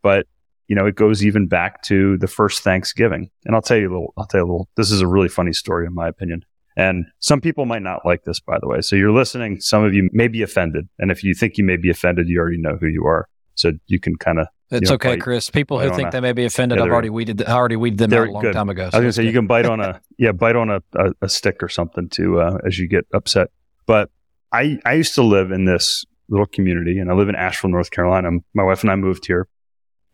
But, 0.03 0.27
you 0.69 0.77
know, 0.77 0.87
it 0.87 0.95
goes 0.95 1.25
even 1.25 1.49
back 1.49 1.83
to 1.83 2.17
the 2.19 2.29
first 2.29 2.63
Thanksgiving. 2.63 3.29
And 3.45 3.55
I'll 3.55 3.61
tell 3.61 3.77
you 3.77 3.89
a 3.89 3.93
little, 3.93 4.15
I'll 4.17 4.27
tell 4.27 4.41
you 4.41 4.45
a 4.45 4.51
little, 4.51 4.69
this 4.77 4.91
is 4.91 5.01
a 5.01 5.07
really 5.07 5.29
funny 5.29 5.53
story 5.53 5.87
in 5.87 5.95
my 5.95 6.09
opinion. 6.09 6.45
And 6.77 7.05
some 7.19 7.41
people 7.41 7.67
might 7.67 7.83
not 7.83 8.07
like 8.07 8.23
this, 8.23 8.41
by 8.41 8.59
the 8.59 8.69
way. 8.69 8.81
So 8.81 8.97
you're 8.97 9.13
listening. 9.13 9.61
Some 9.61 9.85
of 9.85 9.93
you 9.93 10.09
may 10.13 10.29
be 10.29 10.41
offended. 10.43 10.89
And 10.99 11.11
if 11.11 11.23
you 11.23 11.35
think 11.35 11.59
you 11.59 11.65
may 11.65 11.77
be 11.77 11.91
offended, 11.91 12.29
you 12.29 12.39
already 12.39 12.61
know 12.61 12.79
who 12.81 12.87
you 12.87 13.05
are. 13.05 13.29
So 13.57 13.73
you 13.89 14.01
can 14.01 14.17
kind 14.17 14.39
of. 14.39 14.47
It's 14.73 14.91
okay, 14.91 15.17
bite- 15.17 15.21
Chris. 15.21 15.51
People 15.51 15.81
who 15.81 15.91
think 15.95 16.09
a- 16.09 16.11
they 16.13 16.21
may 16.21 16.33
be 16.33 16.45
offended, 16.45 16.79
Yeah, 16.79 16.85
I've 16.85 16.91
already 16.91 17.11
weeded, 17.11 17.43
I 17.45 17.53
already 17.53 17.77
weeded 17.77 17.99
them 17.99 18.13
out 18.13 18.29
a 18.29 18.31
long 18.31 18.43
good. 18.43 18.55
time 18.55 18.69
ago. 18.69 18.85
I 18.85 18.87
was 18.87 18.93
going 18.93 19.03
to 19.03 19.09
it's 19.09 19.17
say 19.17 19.25
you 19.25 19.33
can 19.33 19.47
bite 19.47 19.67
on 19.67 19.81
a 19.81 20.01
yeah, 20.19 20.33
bite 20.33 20.57
on 20.57 20.71
a, 20.71 20.83
a, 20.95 21.13
a 21.23 21.29
stick 21.29 21.63
or 21.63 21.69
something 21.69 22.09
to 22.11 22.41
uh, 22.41 22.59
as 22.67 22.79
you 22.79 22.89
get 22.89 23.07
upset. 23.13 23.49
But 23.87 24.11
I 24.53 24.79
I 24.85 24.95
used 24.95 25.15
to 25.17 25.23
live 25.23 25.51
in 25.51 25.67
this 25.67 26.05
little 26.29 26.47
community, 26.47 26.99
and 26.99 27.11
I 27.11 27.15
live 27.15 27.29
in 27.29 27.35
Asheville, 27.35 27.71
North 27.71 27.91
Carolina. 27.91 28.31
My 28.55 28.63
wife 28.63 28.83
and 28.83 28.91
I 28.91 28.97
moved 28.97 29.27
here, 29.27 29.47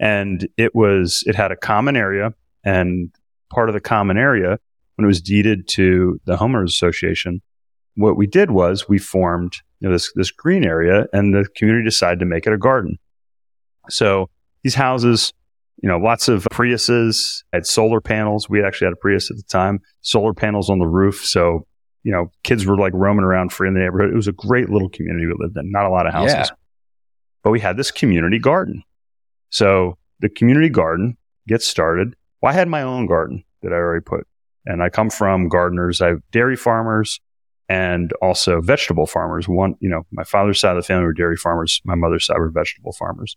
and 0.01 0.49
it 0.57 0.75
was 0.75 1.23
it 1.27 1.37
had 1.37 1.53
a 1.53 1.57
common 1.57 1.97
area, 1.97 2.35
and 2.65 3.11
part 3.51 3.69
of 3.69 3.75
the 3.75 3.81
common 3.81 4.19
area 4.19 4.59
when 4.97 5.05
it 5.05 5.07
was 5.07 5.21
deeded 5.21 5.69
to 5.69 6.21
the 6.25 6.37
homeowners 6.37 6.71
association, 6.71 7.41
what 7.95 8.17
we 8.17 8.27
did 8.27 8.51
was 8.51 8.89
we 8.89 8.99
formed 8.99 9.59
you 9.79 9.87
know, 9.87 9.93
this 9.93 10.13
this 10.17 10.33
green 10.33 10.65
area, 10.65 11.07
and 11.13 11.33
the 11.33 11.47
community 11.55 11.85
decided 11.85 12.19
to 12.19 12.27
make 12.27 12.47
it 12.49 12.53
a 12.53 12.59
garden. 12.59 12.99
So 13.89 14.29
these 14.69 14.75
houses 14.75 15.33
you 15.83 15.89
know, 15.89 15.99
lots 15.99 16.29
of 16.29 16.45
Priuses, 16.51 17.45
had 17.53 17.67
solar 17.67 18.01
panels. 18.01 18.49
We 18.49 18.65
actually 18.65 18.87
had 18.87 18.95
a 18.95 18.97
Prius 18.97 19.31
at 19.31 19.37
the 19.37 19.45
time, 19.45 19.81
solar 20.01 20.35
panels 20.35 20.71
on 20.71 20.79
the 20.79 20.87
roof. 20.87 21.25
So, 21.25 21.67
you 22.03 22.11
know, 22.11 22.33
kids 22.43 22.67
were 22.67 22.77
like 22.77 22.93
roaming 22.95 23.25
around 23.25 23.53
free 23.53 23.69
in 23.69 23.75
the 23.75 23.81
neighborhood. 23.81 24.11
It 24.11 24.17
was 24.17 24.29
a 24.29 24.33
great 24.33 24.71
little 24.71 24.89
community 24.89 25.27
we 25.27 25.35
lived 25.39 25.57
in, 25.57 25.71
not 25.71 25.87
a 25.87 25.91
lot 25.91 26.07
of 26.07 26.13
houses. 26.13 26.35
Yeah. 26.35 26.57
But 27.45 27.51
we 27.51 27.61
had 27.61 27.77
this 27.77 27.91
community 27.91 28.39
garden. 28.39 28.83
So 29.51 29.97
the 30.21 30.29
community 30.29 30.69
garden 30.69 31.17
gets 31.47 31.67
started. 31.67 32.15
Well, 32.43 32.53
I 32.53 32.55
had 32.55 32.69
my 32.69 32.83
own 32.83 33.07
garden 33.07 33.45
that 33.63 33.73
I 33.73 33.77
already 33.77 34.03
put. 34.05 34.27
And 34.67 34.83
I 34.83 34.91
come 34.91 35.11
from 35.11 35.49
gardeners. 35.49 36.03
I 36.03 36.09
have 36.09 36.23
dairy 36.33 36.57
farmers 36.57 37.21
and 37.69 38.13
also 38.21 38.61
vegetable 38.61 39.07
farmers. 39.07 39.49
One, 39.49 39.77
you 39.81 39.89
know, 39.89 40.03
my 40.11 40.25
father's 40.25 40.61
side 40.61 40.77
of 40.77 40.83
the 40.83 40.87
family 40.87 41.05
were 41.05 41.13
dairy 41.13 41.37
farmers. 41.37 41.81
My 41.85 41.95
mother's 41.95 42.27
side 42.27 42.39
were 42.39 42.51
vegetable 42.51 42.93
farmers. 42.93 43.37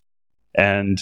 And 0.54 0.98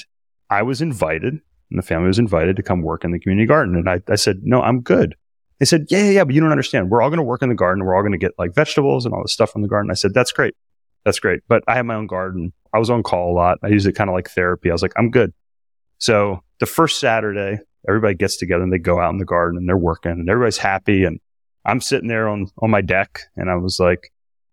I 0.51 0.63
was 0.63 0.83
invited, 0.83 1.41
and 1.71 1.79
the 1.79 1.83
family 1.83 2.09
was 2.09 2.19
invited 2.19 2.57
to 2.57 2.63
come 2.63 2.83
work 2.83 3.05
in 3.05 3.13
the 3.13 3.21
community 3.21 3.47
garden. 3.47 3.77
And 3.77 3.89
I, 3.89 4.01
I 4.09 4.17
said, 4.17 4.41
no, 4.43 4.61
I'm 4.61 4.81
good. 4.81 5.15
They 5.61 5.67
said, 5.67 5.87
yeah, 5.89 6.05
yeah, 6.05 6.11
yeah, 6.11 6.25
but 6.25 6.35
you 6.35 6.41
don't 6.41 6.51
understand. 6.51 6.91
We're 6.91 7.03
all 7.03 7.11
going 7.11 7.19
to 7.19 7.23
work 7.23 7.43
in 7.43 7.49
the 7.49 7.55
garden. 7.55 7.85
We're 7.85 7.95
all 7.95 8.03
going 8.03 8.13
to 8.13 8.19
get 8.19 8.33
like 8.39 8.55
vegetables 8.55 9.05
and 9.05 9.15
all 9.15 9.23
this 9.23 9.33
stuff 9.33 9.53
from 9.53 9.63
the 9.63 9.69
garden. 9.69 9.91
I 9.91 9.95
said, 9.95 10.13
that's 10.15 10.33
great. 10.33 10.55
That's 11.05 11.19
great. 11.19 11.41
But 11.49 11.63
I 11.69 11.75
have 11.75 11.87
my 11.87 11.95
own 11.95 12.07
garden. 12.07 12.53
I 12.73 12.79
was 12.79 12.91
on 12.91 13.03
call 13.03 13.33
a 13.33 13.35
lot. 13.35 13.59
I 13.63 13.69
use 13.69 13.87
it 13.87 13.95
kind 13.95 14.11
of 14.11 14.15
like 14.15 14.31
therapy. 14.31 14.71
I 14.71 14.73
was 14.73 14.83
like, 14.83 14.95
I'm 14.97 15.11
good. 15.11 15.33
So 15.99 16.43
the 16.61 16.67
first 16.67 16.99
Saturday, 16.99 17.59
everybody 17.87 18.15
gets 18.15 18.37
together 18.39 18.63
and 18.63 18.73
they 18.73 18.79
go 18.79 18.99
out 18.99 19.13
in 19.13 19.19
the 19.19 19.25
garden 19.25 19.59
and 19.59 19.69
they're 19.69 19.77
working 19.77 20.13
and 20.13 20.29
everybody's 20.29 20.59
happy. 20.59 21.05
And 21.05 21.21
I'm 21.65 21.81
sitting 21.81 22.09
there 22.09 22.29
on, 22.29 22.47
on 22.63 22.71
my 22.71 22.81
deck 22.81 23.21
and 23.37 23.51
I 23.51 23.57
was 23.57 23.79
like, 23.79 24.11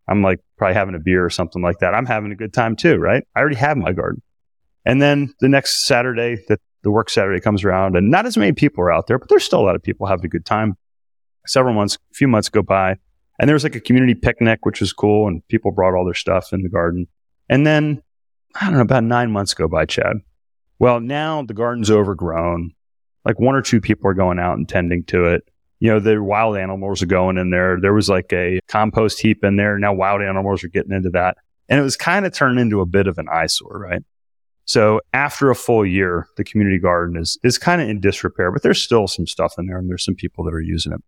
I'm 0.10 0.22
like 0.22 0.40
probably 0.58 0.76
having 0.76 0.96
a 0.96 1.00
beer 1.00 1.24
or 1.24 1.30
something 1.30 1.62
like 1.62 1.80
that. 1.80 1.94
I'm 1.94 2.06
having 2.06 2.32
a 2.32 2.36
good 2.36 2.54
time 2.54 2.76
too, 2.76 2.98
right? 2.98 3.26
I 3.36 3.40
already 3.40 3.56
have 3.58 3.78
my 3.78 3.94
garden. 3.94 4.22
And 4.88 5.02
then 5.02 5.34
the 5.42 5.50
next 5.50 5.86
Saturday, 5.86 6.38
that 6.48 6.62
the 6.82 6.92
work 6.92 7.10
Saturday 7.10 7.42
comes 7.42 7.66
around, 7.66 7.98
and 7.98 8.10
not 8.10 8.26
as 8.26 8.38
many 8.38 8.54
people 8.54 8.82
are 8.86 8.92
out 8.92 9.08
there, 9.08 9.20
but 9.20 9.28
there's 9.28 9.44
still 9.44 9.60
a 9.60 9.66
lot 9.66 9.76
of 9.76 9.84
people 9.84 10.08
having 10.08 10.24
a 10.24 10.30
good 10.30 10.46
time. 10.46 10.78
Several 11.46 11.74
months, 11.74 11.96
a 11.96 12.14
few 12.14 12.30
months 12.30 12.48
go 12.48 12.62
by, 12.62 12.96
and 13.38 13.50
there 13.50 13.54
was 13.54 13.64
like 13.64 13.76
a 13.76 13.82
community 13.82 14.16
picnic, 14.16 14.66
which 14.66 14.80
was 14.80 14.94
cool, 14.94 15.28
and 15.28 15.46
people 15.50 15.72
brought 15.72 15.94
all 15.94 16.06
their 16.06 16.14
stuff 16.14 16.54
in 16.54 16.64
the 16.64 16.70
garden. 16.70 17.06
And 17.50 17.68
then 17.68 18.02
I 18.56 18.68
don't 18.68 18.76
know, 18.76 18.82
about 18.82 19.04
nine 19.04 19.30
months 19.30 19.54
go 19.54 19.68
by, 19.68 19.86
Chad. 19.86 20.22
Well, 20.80 21.02
now 21.02 21.44
the 21.44 21.54
garden's 21.54 21.92
overgrown. 21.92 22.72
Like 23.26 23.42
one 23.42 23.56
or 23.56 23.62
two 23.62 23.82
people 23.82 24.10
are 24.10 24.14
going 24.14 24.40
out 24.40 24.58
and 24.58 24.70
tending 24.70 25.04
to 25.06 25.26
it. 25.26 25.44
You 25.80 25.92
know, 25.92 26.00
the 26.00 26.24
wild 26.24 26.56
animals 26.56 27.04
are 27.04 27.08
going 27.08 27.38
in 27.38 27.50
there. 27.50 27.78
There 27.82 27.94
was 27.94 28.08
like 28.08 28.32
a 28.32 28.62
compost 28.70 29.20
heap 29.20 29.44
in 29.44 29.58
there. 29.58 29.78
Now 29.78 29.94
wild 29.94 30.22
animals 30.22 30.64
are 30.64 30.70
getting 30.70 30.94
into 30.94 31.10
that. 31.10 31.36
And 31.68 31.78
it 31.78 31.84
was 31.84 31.98
kind 31.98 32.26
of 32.26 32.34
turned 32.34 32.58
into 32.58 32.80
a 32.80 32.86
bit 32.86 33.08
of 33.08 33.18
an 33.18 33.28
eyesore, 33.30 33.78
right? 33.78 34.02
So 34.68 35.00
after 35.14 35.50
a 35.50 35.56
full 35.56 35.86
year, 35.86 36.28
the 36.36 36.44
community 36.44 36.78
garden 36.78 37.16
is, 37.16 37.38
is 37.42 37.58
kind 37.58 37.82
of 37.82 37.88
in 37.88 38.02
disrepair, 38.02 38.52
but 38.52 38.64
there's 38.64 38.82
still 38.82 39.08
some 39.08 39.26
stuff 39.26 39.54
in 39.58 39.66
there 39.66 39.78
and 39.78 39.90
there's 39.90 40.04
some 40.04 40.14
people 40.14 40.44
that 40.44 40.54
are 40.54 40.62
using 40.62 40.92
it. 40.92 41.02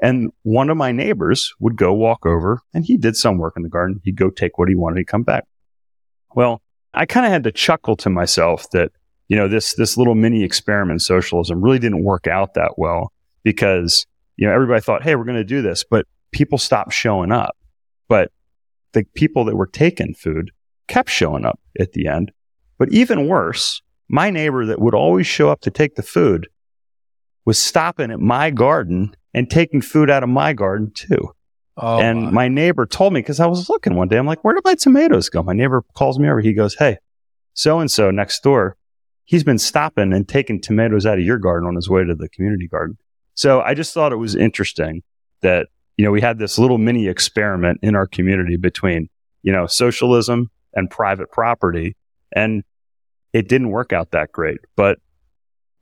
And 0.00 0.32
one 0.42 0.68
of 0.68 0.76
my 0.76 0.90
neighbors 0.90 1.54
would 1.60 1.76
go 1.76 1.92
walk 1.92 2.26
over 2.26 2.60
and 2.74 2.84
he 2.84 2.96
did 2.96 3.16
some 3.16 3.38
work 3.38 3.54
in 3.56 3.62
the 3.62 3.68
garden. 3.68 4.00
He'd 4.02 4.16
go 4.16 4.30
take 4.30 4.58
what 4.58 4.68
he 4.68 4.74
wanted. 4.74 4.98
He'd 4.98 5.06
come 5.06 5.22
back. 5.22 5.44
Well, 6.34 6.60
I 6.92 7.06
kind 7.06 7.24
of 7.24 7.30
had 7.30 7.44
to 7.44 7.52
chuckle 7.52 7.94
to 7.98 8.10
myself 8.10 8.68
that, 8.72 8.90
you 9.28 9.36
know, 9.36 9.46
this, 9.46 9.74
this 9.74 9.96
little 9.96 10.16
mini 10.16 10.42
experiment 10.42 11.00
socialism 11.00 11.62
really 11.62 11.78
didn't 11.78 12.02
work 12.02 12.26
out 12.26 12.54
that 12.54 12.72
well 12.78 13.12
because, 13.44 14.06
you 14.36 14.48
know, 14.48 14.52
everybody 14.52 14.80
thought, 14.80 15.04
Hey, 15.04 15.14
we're 15.14 15.24
going 15.24 15.36
to 15.36 15.44
do 15.44 15.62
this, 15.62 15.84
but 15.88 16.06
people 16.32 16.58
stopped 16.58 16.92
showing 16.92 17.30
up. 17.30 17.56
But 18.08 18.32
the 18.92 19.04
people 19.14 19.44
that 19.44 19.54
were 19.54 19.68
taking 19.68 20.14
food 20.14 20.50
kept 20.88 21.10
showing 21.10 21.44
up 21.44 21.60
at 21.78 21.92
the 21.92 22.08
end. 22.08 22.32
But 22.78 22.92
even 22.92 23.28
worse, 23.28 23.82
my 24.08 24.30
neighbor 24.30 24.66
that 24.66 24.80
would 24.80 24.94
always 24.94 25.26
show 25.26 25.50
up 25.50 25.60
to 25.62 25.70
take 25.70 25.94
the 25.94 26.02
food 26.02 26.48
was 27.44 27.58
stopping 27.58 28.10
at 28.10 28.20
my 28.20 28.50
garden 28.50 29.14
and 29.34 29.50
taking 29.50 29.82
food 29.82 30.10
out 30.10 30.22
of 30.22 30.28
my 30.28 30.52
garden 30.52 30.90
too. 30.94 31.34
Oh, 31.76 31.98
and 31.98 32.22
my. 32.22 32.30
my 32.30 32.48
neighbor 32.48 32.86
told 32.86 33.12
me 33.12 33.20
because 33.20 33.40
I 33.40 33.46
was 33.46 33.68
looking 33.68 33.96
one 33.96 34.08
day, 34.08 34.16
I'm 34.16 34.26
like, 34.26 34.44
where 34.44 34.54
did 34.54 34.64
my 34.64 34.74
tomatoes 34.74 35.28
go? 35.28 35.42
My 35.42 35.52
neighbor 35.52 35.84
calls 35.94 36.18
me 36.18 36.28
over. 36.28 36.40
He 36.40 36.54
goes, 36.54 36.76
Hey, 36.76 36.98
so 37.52 37.80
and 37.80 37.90
so 37.90 38.10
next 38.10 38.42
door, 38.42 38.76
he's 39.24 39.44
been 39.44 39.58
stopping 39.58 40.12
and 40.12 40.28
taking 40.28 40.60
tomatoes 40.60 41.04
out 41.04 41.18
of 41.18 41.24
your 41.24 41.38
garden 41.38 41.66
on 41.68 41.74
his 41.74 41.88
way 41.88 42.04
to 42.04 42.14
the 42.14 42.28
community 42.28 42.68
garden. 42.68 42.96
So 43.34 43.60
I 43.60 43.74
just 43.74 43.92
thought 43.92 44.12
it 44.12 44.16
was 44.16 44.36
interesting 44.36 45.02
that, 45.40 45.66
you 45.96 46.04
know, 46.04 46.12
we 46.12 46.20
had 46.20 46.38
this 46.38 46.58
little 46.58 46.78
mini 46.78 47.08
experiment 47.08 47.80
in 47.82 47.96
our 47.96 48.06
community 48.06 48.56
between, 48.56 49.08
you 49.42 49.52
know, 49.52 49.66
socialism 49.66 50.50
and 50.74 50.88
private 50.90 51.30
property. 51.32 51.96
And 52.34 52.64
it 53.32 53.48
didn't 53.48 53.70
work 53.70 53.92
out 53.92 54.10
that 54.12 54.32
great. 54.32 54.58
But 54.76 54.98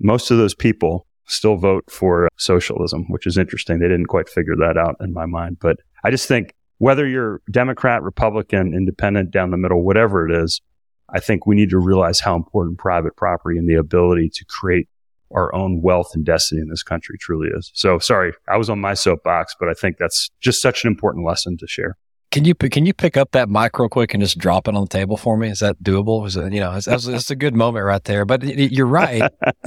most 0.00 0.30
of 0.30 0.38
those 0.38 0.54
people 0.54 1.06
still 1.26 1.56
vote 1.56 1.84
for 1.90 2.28
socialism, 2.36 3.04
which 3.08 3.26
is 3.26 3.38
interesting. 3.38 3.78
They 3.78 3.88
didn't 3.88 4.06
quite 4.06 4.28
figure 4.28 4.56
that 4.56 4.76
out 4.76 4.96
in 5.00 5.12
my 5.12 5.26
mind. 5.26 5.58
But 5.60 5.78
I 6.04 6.10
just 6.10 6.26
think 6.28 6.54
whether 6.78 7.06
you're 7.06 7.40
Democrat, 7.50 8.02
Republican, 8.02 8.74
independent, 8.74 9.30
down 9.30 9.50
the 9.50 9.56
middle, 9.56 9.84
whatever 9.84 10.28
it 10.28 10.34
is, 10.34 10.60
I 11.08 11.20
think 11.20 11.46
we 11.46 11.54
need 11.54 11.70
to 11.70 11.78
realize 11.78 12.20
how 12.20 12.34
important 12.34 12.78
private 12.78 13.16
property 13.16 13.58
and 13.58 13.68
the 13.68 13.74
ability 13.74 14.30
to 14.30 14.44
create 14.46 14.88
our 15.30 15.54
own 15.54 15.80
wealth 15.80 16.10
and 16.14 16.24
destiny 16.24 16.60
in 16.60 16.68
this 16.68 16.82
country 16.82 17.16
truly 17.18 17.48
is. 17.54 17.70
So 17.74 17.98
sorry, 17.98 18.32
I 18.48 18.56
was 18.56 18.68
on 18.68 18.80
my 18.80 18.94
soapbox, 18.94 19.54
but 19.58 19.68
I 19.68 19.74
think 19.74 19.96
that's 19.98 20.30
just 20.40 20.60
such 20.60 20.84
an 20.84 20.88
important 20.88 21.24
lesson 21.24 21.56
to 21.58 21.66
share. 21.66 21.96
Can 22.32 22.46
you 22.46 22.54
can 22.54 22.86
you 22.86 22.94
pick 22.94 23.18
up 23.18 23.32
that 23.32 23.50
mic 23.50 23.78
real 23.78 23.90
quick 23.90 24.14
and 24.14 24.22
just 24.22 24.38
drop 24.38 24.66
it 24.66 24.74
on 24.74 24.84
the 24.84 24.88
table 24.88 25.18
for 25.18 25.36
me? 25.36 25.50
Is 25.50 25.58
that 25.58 25.82
doable? 25.82 26.26
Is 26.26 26.34
it 26.34 26.50
you 26.54 26.60
know? 26.60 26.74
It's, 26.74 27.30
a 27.30 27.36
good 27.36 27.54
moment 27.54 27.84
right 27.84 28.02
there. 28.04 28.24
But 28.24 28.42
you're 28.42 28.86
right. 28.86 29.30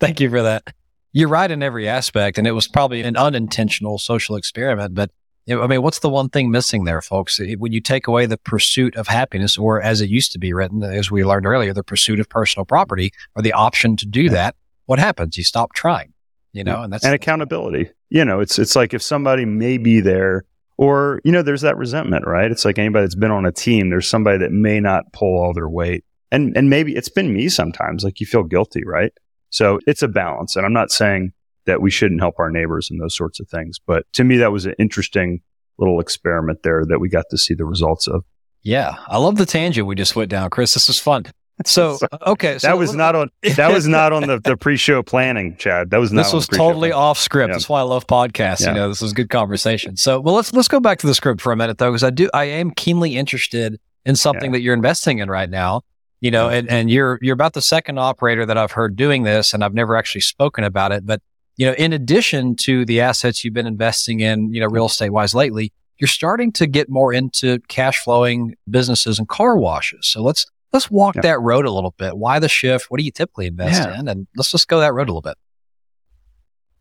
Thank 0.00 0.20
you 0.20 0.30
for 0.30 0.42
that. 0.42 0.72
You're 1.12 1.28
right 1.28 1.50
in 1.50 1.62
every 1.62 1.86
aspect, 1.86 2.38
and 2.38 2.46
it 2.46 2.52
was 2.52 2.66
probably 2.66 3.02
an 3.02 3.16
unintentional 3.16 3.98
social 3.98 4.36
experiment. 4.36 4.94
But 4.94 5.10
you 5.44 5.54
know, 5.54 5.62
I 5.62 5.66
mean, 5.66 5.82
what's 5.82 5.98
the 5.98 6.08
one 6.08 6.30
thing 6.30 6.50
missing 6.50 6.84
there, 6.84 7.02
folks? 7.02 7.38
When 7.58 7.72
you 7.72 7.82
take 7.82 8.06
away 8.06 8.24
the 8.24 8.38
pursuit 8.38 8.96
of 8.96 9.08
happiness, 9.08 9.58
or 9.58 9.82
as 9.82 10.00
it 10.00 10.08
used 10.08 10.32
to 10.32 10.38
be 10.38 10.54
written, 10.54 10.82
as 10.82 11.10
we 11.10 11.24
learned 11.24 11.44
earlier, 11.44 11.74
the 11.74 11.84
pursuit 11.84 12.20
of 12.20 12.28
personal 12.30 12.64
property, 12.64 13.12
or 13.34 13.42
the 13.42 13.52
option 13.52 13.96
to 13.96 14.06
do 14.06 14.30
that, 14.30 14.56
what 14.86 14.98
happens? 14.98 15.36
You 15.36 15.44
stop 15.44 15.74
trying. 15.74 16.14
You 16.54 16.64
know, 16.64 16.80
and 16.80 16.90
that's 16.90 17.04
and 17.04 17.12
accountability. 17.12 17.90
You 18.08 18.24
know, 18.24 18.40
it's 18.40 18.58
it's 18.58 18.74
like 18.74 18.94
if 18.94 19.02
somebody 19.02 19.44
may 19.44 19.76
be 19.76 20.00
there, 20.00 20.44
or 20.78 21.20
you 21.24 21.32
know, 21.32 21.42
there's 21.42 21.62
that 21.62 21.76
resentment, 21.76 22.26
right? 22.26 22.50
It's 22.50 22.64
like 22.64 22.78
anybody 22.78 23.04
that's 23.04 23.14
been 23.14 23.30
on 23.30 23.46
a 23.46 23.52
team. 23.52 23.90
There's 23.90 24.08
somebody 24.08 24.38
that 24.38 24.52
may 24.52 24.80
not 24.80 25.12
pull 25.12 25.42
all 25.42 25.52
their 25.52 25.68
weight, 25.68 26.04
and 26.30 26.56
and 26.56 26.70
maybe 26.70 26.94
it's 26.96 27.08
been 27.08 27.32
me 27.32 27.48
sometimes. 27.48 28.04
Like 28.04 28.20
you 28.20 28.26
feel 28.26 28.42
guilty, 28.42 28.82
right? 28.84 29.12
So 29.50 29.78
it's 29.86 30.02
a 30.02 30.08
balance, 30.08 30.56
and 30.56 30.66
I'm 30.66 30.72
not 30.72 30.90
saying 30.90 31.32
that 31.66 31.80
we 31.80 31.90
shouldn't 31.90 32.20
help 32.20 32.36
our 32.38 32.50
neighbors 32.50 32.90
and 32.90 33.00
those 33.00 33.16
sorts 33.16 33.40
of 33.40 33.48
things, 33.48 33.78
but 33.78 34.04
to 34.12 34.24
me, 34.24 34.36
that 34.36 34.52
was 34.52 34.66
an 34.66 34.74
interesting 34.78 35.40
little 35.78 36.00
experiment 36.00 36.62
there 36.62 36.84
that 36.86 37.00
we 37.00 37.08
got 37.08 37.26
to 37.30 37.38
see 37.38 37.54
the 37.54 37.64
results 37.64 38.06
of. 38.06 38.24
yeah. 38.62 38.96
I 39.08 39.18
love 39.18 39.36
the 39.36 39.46
tangent 39.46 39.86
we 39.86 39.94
just 39.94 40.16
went 40.16 40.30
down, 40.30 40.50
Chris. 40.50 40.74
This 40.74 40.88
is 40.88 40.98
fun. 40.98 41.26
So 41.66 41.96
uh, 42.12 42.18
okay, 42.32 42.58
so 42.58 42.66
that 42.68 42.76
was 42.78 42.94
not 42.94 43.14
on 43.16 43.30
that 43.56 43.72
was 43.72 43.88
not 43.88 44.12
on 44.12 44.26
the, 44.26 44.38
the 44.40 44.56
pre-show 44.64 45.02
planning, 45.02 45.56
Chad. 45.56 45.88
That 45.90 45.98
was 45.98 46.12
not. 46.12 46.24
this 46.24 46.32
was 46.34 46.46
totally 46.46 46.90
planning. 46.90 46.92
off 46.92 47.18
script. 47.18 47.48
Yeah. 47.48 47.54
That's 47.54 47.68
why 47.68 47.80
I 47.80 47.84
love 47.84 48.06
podcasts. 48.06 48.60
Yeah. 48.60 48.68
You 48.68 48.74
know, 48.74 48.88
this 48.90 49.00
was 49.00 49.14
good 49.14 49.30
conversation. 49.30 49.96
So, 49.96 50.20
well, 50.20 50.34
let's 50.34 50.52
let's 50.52 50.68
go 50.68 50.80
back 50.80 50.98
to 50.98 51.06
the 51.06 51.14
script 51.14 51.40
for 51.40 51.52
a 51.52 51.56
minute 51.56 51.78
though, 51.78 51.90
because 51.90 52.02
I 52.04 52.10
do 52.10 52.28
I 52.34 52.44
am 52.44 52.72
keenly 52.72 53.16
interested 53.16 53.80
in 54.04 54.16
something 54.16 54.50
Yeah. 54.50 54.58
that 54.58 54.60
you're 54.60 54.74
investing 54.74 55.18
in 55.18 55.30
right 55.30 55.48
now. 55.48 55.80
You 56.20 56.30
know, 56.30 56.48
and, 56.48 56.68
and 56.70 56.90
you're 56.90 57.18
you're 57.22 57.34
about 57.34 57.52
the 57.54 57.62
second 57.62 57.98
operator 57.98 58.44
that 58.46 58.58
I've 58.58 58.72
heard 58.72 58.94
doing 58.96 59.22
this, 59.22 59.54
and 59.54 59.64
I've 59.64 59.74
never 59.74 59.96
actually 59.96 60.22
spoken 60.22 60.62
about 60.64 60.92
it. 60.92 61.06
But 61.06 61.22
you 61.56 61.66
know, 61.66 61.72
in 61.74 61.92
addition 61.94 62.54
to 62.56 62.84
the 62.84 63.00
assets 63.00 63.44
you've 63.44 63.54
been 63.54 63.66
investing 63.66 64.20
in, 64.20 64.52
you 64.52 64.60
know, 64.60 64.66
real 64.66 64.86
estate 64.86 65.10
wise 65.10 65.34
lately, 65.34 65.72
you're 65.98 66.08
starting 66.08 66.52
to 66.52 66.66
get 66.66 66.88
more 66.90 67.12
into 67.14 67.60
cash 67.68 67.98
flowing 68.02 68.54
businesses 68.68 69.18
and 69.18 69.26
car 69.28 69.56
washes. 69.56 70.06
So 70.06 70.22
let's 70.22 70.44
let's 70.76 70.90
walk 70.90 71.16
yeah. 71.16 71.22
that 71.22 71.40
road 71.40 71.64
a 71.64 71.70
little 71.70 71.94
bit. 71.96 72.16
Why 72.16 72.38
the 72.38 72.48
shift? 72.48 72.90
What 72.90 72.98
do 72.98 73.04
you 73.04 73.10
typically 73.10 73.46
invest 73.46 73.82
yeah. 73.82 73.98
in? 73.98 74.08
And 74.08 74.26
let's 74.36 74.52
just 74.52 74.68
go 74.68 74.80
that 74.80 74.92
road 74.92 75.08
a 75.08 75.12
little 75.12 75.22
bit. 75.22 75.36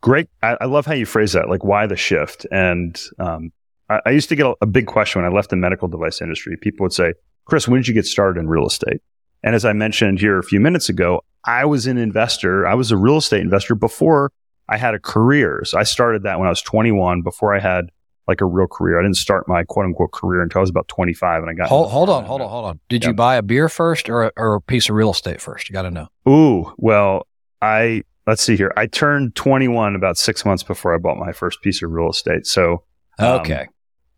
Great. 0.02 0.28
I, 0.44 0.58
I 0.62 0.66
love 0.66 0.86
how 0.86 0.94
you 0.94 1.06
phrase 1.06 1.34
that. 1.34 1.50
Like, 1.50 1.64
why 1.64 1.88
the 1.88 1.96
shift? 1.96 2.46
And 2.52 3.02
um, 3.20 3.52
I, 3.90 4.02
I, 4.06 4.10
used 4.12 4.30
to 4.30 4.36
get 4.36 4.46
a, 4.46 4.54
a 4.62 4.66
big 4.66 4.86
question 4.86 5.22
when 5.22 5.32
I 5.32 5.34
left 5.34 5.50
the 5.50 5.56
medical 5.56 5.88
device 5.88 6.22
industry. 6.22 6.58
People 6.58 6.84
would 6.84 6.94
say, 6.94 7.14
"Chris, 7.46 7.68
when 7.68 7.80
did 7.80 7.88
you 7.88 7.94
get 7.94 8.06
started 8.06 8.40
in 8.40 8.48
real 8.48 8.68
estate?" 8.68 9.02
And 9.44 9.56
as 9.56 9.66
I 9.66 9.74
mentioned 9.74 10.20
here 10.20 10.38
a 10.38 10.44
few 10.44 10.60
minutes 10.60 10.90
ago, 10.90 11.24
I 11.46 11.66
was 11.66 11.88
an 11.88 11.98
investor. 11.98 12.68
I 12.68 12.74
was 12.76 12.92
a 12.92 12.98
real 12.98 13.18
estate 13.18 13.42
investor 13.42 13.76
before 13.76 14.32
I 14.68 14.78
had 14.78 14.94
a 14.94 15.00
career. 15.00 15.62
So 15.64 15.80
I 15.80 15.84
started 15.84 16.24
that 16.24 16.38
when 16.38 16.48
I 16.48 16.52
was 16.52 16.62
21 16.62 17.22
before 17.22 17.56
I 17.56 17.60
had 17.60 17.92
like 18.28 18.42
a 18.42 18.46
real 18.46 18.68
career. 18.68 19.00
I 19.00 19.04
didn't 19.04 19.18
start 19.18 19.48
my 19.48 19.64
quote 19.64 19.86
unquote 19.86 20.12
career 20.12 20.42
until 20.42 20.60
I 20.60 20.62
was 20.62 20.70
about 20.70 20.88
25 20.88 21.44
and 21.44 21.50
I 21.50 21.54
got. 21.54 21.70
Hold, 21.70 21.92
hold 21.92 22.10
on, 22.10 22.26
hold 22.26 22.42
on, 22.42 22.50
hold 22.50 22.66
on. 22.66 22.80
Did 22.90 23.06
you 23.06 23.14
buy 23.14 23.36
a 23.36 23.42
beer 23.42 23.70
first 23.70 24.10
or 24.10 24.26
a, 24.26 24.32
or 24.38 24.56
a 24.56 24.62
piece 24.62 24.90
of 24.90 24.96
real 24.96 25.12
estate 25.12 25.42
first? 25.42 25.70
You 25.70 25.74
got 25.74 25.84
to 25.84 25.92
know. 25.92 26.08
Ooh, 26.28 26.74
well, 26.78 27.28
I, 27.62 28.04
let's 28.26 28.42
see 28.42 28.56
here. 28.56 28.74
I 28.76 28.88
turned 28.88 29.36
21 29.36 29.96
about 29.96 30.18
six 30.18 30.46
months 30.46 30.64
before 30.64 30.94
I 30.94 30.98
bought 30.98 31.18
my 31.18 31.32
first 31.32 31.62
piece 31.62 31.84
of 31.84 31.92
real 31.92 32.10
estate. 32.10 32.48
So, 32.48 32.84
um, 33.20 33.40
okay. 33.42 33.68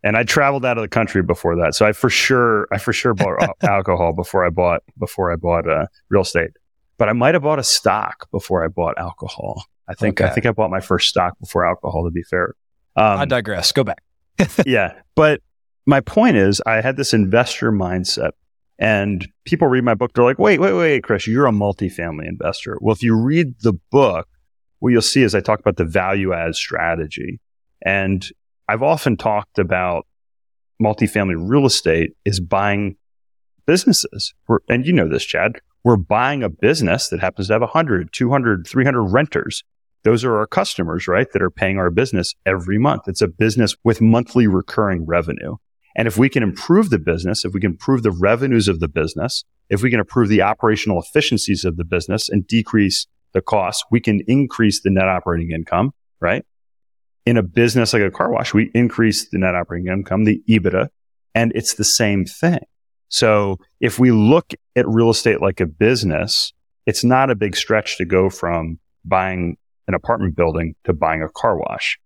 And 0.03 0.15
I 0.15 0.23
traveled 0.23 0.63
out 0.65 0.77
of 0.77 0.83
the 0.83 0.87
country 0.87 1.21
before 1.21 1.55
that. 1.57 1.75
So 1.75 1.85
I 1.85 1.91
for 1.91 2.09
sure, 2.09 2.67
I 2.71 2.77
for 2.77 2.93
sure 2.93 3.13
bought 3.13 3.57
alcohol 3.63 4.13
before 4.13 4.45
I 4.45 4.49
bought, 4.49 4.83
before 4.97 5.31
I 5.31 5.35
bought 5.35 5.69
uh, 5.69 5.87
real 6.09 6.21
estate. 6.21 6.51
But 6.97 7.09
I 7.09 7.13
might 7.13 7.35
have 7.35 7.43
bought 7.43 7.59
a 7.59 7.63
stock 7.63 8.29
before 8.31 8.63
I 8.63 8.69
bought 8.69 8.97
alcohol. 8.97 9.63
I 9.87 9.93
think 9.93 10.19
okay. 10.19 10.29
I 10.29 10.33
think 10.33 10.45
I 10.45 10.51
bought 10.51 10.69
my 10.69 10.79
first 10.79 11.09
stock 11.09 11.37
before 11.39 11.65
alcohol. 11.65 12.03
To 12.05 12.11
be 12.11 12.23
fair, 12.23 12.55
um, 12.97 13.19
I 13.19 13.25
digress. 13.25 13.71
Go 13.71 13.83
back. 13.83 14.03
yeah, 14.65 14.93
but 15.15 15.41
my 15.85 16.01
point 16.01 16.35
is, 16.35 16.61
I 16.65 16.81
had 16.81 16.97
this 16.97 17.13
investor 17.13 17.71
mindset, 17.71 18.31
and 18.77 19.27
people 19.45 19.67
read 19.67 19.83
my 19.83 19.93
book. 19.93 20.13
They're 20.13 20.25
like, 20.25 20.39
"Wait, 20.39 20.59
wait, 20.59 20.73
wait, 20.73 21.03
Chris, 21.03 21.27
you're 21.27 21.47
a 21.47 21.51
multifamily 21.51 22.27
investor." 22.27 22.77
Well, 22.81 22.93
if 22.93 23.01
you 23.01 23.15
read 23.15 23.59
the 23.61 23.73
book, 23.91 24.27
what 24.79 24.89
you'll 24.89 25.01
see 25.01 25.23
is 25.23 25.33
I 25.33 25.39
talk 25.39 25.59
about 25.59 25.77
the 25.77 25.85
value 25.85 26.33
add 26.33 26.55
strategy, 26.55 27.39
and 27.85 28.27
I've 28.67 28.83
often 28.83 29.15
talked 29.15 29.59
about 29.59 30.05
multifamily 30.81 31.35
real 31.37 31.65
estate 31.65 32.11
is 32.25 32.39
buying 32.39 32.97
businesses. 33.65 34.33
We're, 34.47 34.59
and 34.67 34.85
you 34.85 34.93
know 34.93 35.07
this, 35.07 35.23
Chad. 35.23 35.59
We're 35.83 35.97
buying 35.97 36.43
a 36.43 36.49
business 36.49 37.09
that 37.09 37.19
happens 37.19 37.47
to 37.47 37.53
have 37.53 37.61
100, 37.61 38.11
200, 38.11 38.67
300 38.67 39.03
renters. 39.03 39.63
Those 40.03 40.23
are 40.23 40.37
our 40.37 40.47
customers, 40.47 41.07
right? 41.07 41.27
That 41.33 41.41
are 41.41 41.49
paying 41.49 41.77
our 41.77 41.89
business 41.89 42.33
every 42.45 42.77
month. 42.77 43.03
It's 43.07 43.21
a 43.21 43.27
business 43.27 43.75
with 43.83 44.01
monthly 44.01 44.47
recurring 44.47 45.05
revenue. 45.05 45.55
And 45.95 46.07
if 46.07 46.17
we 46.17 46.29
can 46.29 46.43
improve 46.43 46.91
the 46.91 46.99
business, 46.99 47.43
if 47.43 47.53
we 47.53 47.59
can 47.59 47.71
improve 47.71 48.03
the 48.03 48.11
revenues 48.11 48.67
of 48.67 48.79
the 48.79 48.87
business, 48.87 49.43
if 49.69 49.81
we 49.81 49.89
can 49.89 49.99
improve 49.99 50.29
the 50.29 50.43
operational 50.43 51.01
efficiencies 51.01 51.65
of 51.65 51.75
the 51.75 51.83
business 51.83 52.29
and 52.29 52.47
decrease 52.47 53.07
the 53.33 53.41
costs, 53.41 53.83
we 53.91 53.99
can 53.99 54.21
increase 54.27 54.81
the 54.81 54.91
net 54.91 55.07
operating 55.07 55.51
income, 55.51 55.91
right? 56.21 56.45
In 57.25 57.35
a 57.35 57.43
business 57.43 57.93
like 57.93 58.03
a 58.03 58.11
car 58.11 58.31
wash, 58.31 58.53
we 58.53 58.71
increase 58.73 59.29
the 59.29 59.39
net 59.39 59.55
operating 59.55 59.91
income, 59.91 60.23
the 60.23 60.41
EBITDA, 60.47 60.87
and 61.35 61.51
it's 61.55 61.73
the 61.73 61.83
same 61.83 62.25
thing. 62.25 62.59
So 63.09 63.57
if 63.79 63.99
we 63.99 64.11
look 64.11 64.53
at 64.75 64.87
real 64.87 65.09
estate 65.09 65.41
like 65.41 65.59
a 65.59 65.65
business, 65.65 66.53
it's 66.85 67.03
not 67.03 67.29
a 67.29 67.35
big 67.35 67.55
stretch 67.55 67.97
to 67.97 68.05
go 68.05 68.29
from 68.29 68.79
buying 69.03 69.57
an 69.87 69.93
apartment 69.93 70.35
building 70.35 70.75
to 70.83 70.93
buying 70.93 71.21
a 71.21 71.29
car 71.29 71.57
wash. 71.57 71.97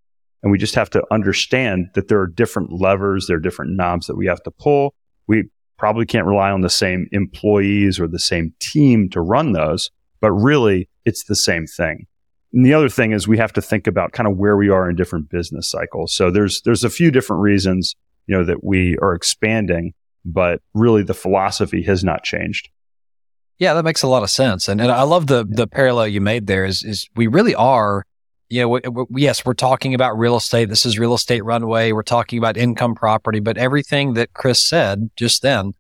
And 0.44 0.52
we 0.52 0.58
just 0.58 0.76
have 0.76 0.90
to 0.92 1.04
understand 1.12 1.90
that 1.94 2.08
there 2.08 2.20
are 2.20 2.28
different 2.28 2.72
levers, 2.72 3.28
there 3.28 3.38
are 3.38 3.42
different 3.42 3.76
knobs 3.76 4.08
that 4.08 4.16
we 4.16 4.26
have 4.26 4.42
to 4.44 4.52
pull. 4.52 4.96
We 5.28 5.50
probably 5.78 6.06
can't 6.06 6.26
rely 6.26 6.52
on 6.52 6.62
the 6.62 6.70
same 6.70 7.08
employees 7.12 8.00
or 8.00 8.08
the 8.08 8.20
same 8.20 8.54
team 8.60 9.10
to 9.10 9.22
run 9.22 9.52
those, 9.52 9.92
but 10.20 10.32
really 10.32 10.90
it's 11.06 11.26
the 11.26 11.36
same 11.36 11.66
thing. 11.68 12.08
And 12.54 12.66
the 12.66 12.74
other 12.74 12.90
thing 12.90 13.12
is 13.12 13.28
we 13.28 13.38
have 13.38 13.54
to 13.54 13.62
think 13.62 13.88
about 13.88 14.12
kind 14.12 14.28
of 14.28 14.38
where 14.38 14.58
we 14.58 14.70
are 14.70 14.90
in 14.90 14.96
different 14.96 15.30
business 15.30 15.70
cycles. 15.70 16.14
So 16.14 16.32
there's 16.32 16.62
there's 16.64 16.84
a 16.84 16.90
few 16.90 17.10
different 17.10 17.42
reasons, 17.42 17.96
you 18.28 18.36
know, 18.36 18.44
that 18.44 18.64
we 18.64 18.98
are 18.98 19.14
expanding 19.14 19.94
but 20.26 20.62
really 20.74 21.04
the 21.04 21.14
philosophy 21.14 21.84
has 21.84 22.04
not 22.04 22.24
changed. 22.24 22.70
Yeah, 23.62 23.76
that 23.76 23.86
makes 23.86 24.02
a 24.02 24.08
lot 24.08 24.24
of 24.24 24.32
sense. 24.32 24.68
And, 24.68 24.82
and 24.82 24.90
I 24.90 25.04
love 25.04 25.28
the, 25.28 25.46
the 25.48 25.68
parallel 25.68 26.08
you 26.08 26.20
made 26.20 26.48
there 26.48 26.66
is, 26.66 26.84
is 26.84 27.08
we 27.16 27.28
really 27.28 27.54
are, 27.54 28.08
you 28.50 28.62
know, 28.62 28.70
we, 28.70 28.82
we, 29.08 29.22
yes, 29.22 29.46
we're 29.46 29.54
talking 29.54 29.94
about 29.94 30.18
real 30.18 30.36
estate. 30.36 30.68
This 30.68 30.84
is 30.84 30.98
real 30.98 31.14
estate 31.14 31.46
runway. 31.46 31.92
We're 31.92 32.02
talking 32.02 32.40
about 32.40 32.58
income 32.58 32.96
property, 32.96 33.40
but 33.40 33.60
everything 33.60 34.16
that 34.16 34.34
Chris 34.34 34.68
said 34.68 35.12
just 35.16 35.44
then, 35.44 35.74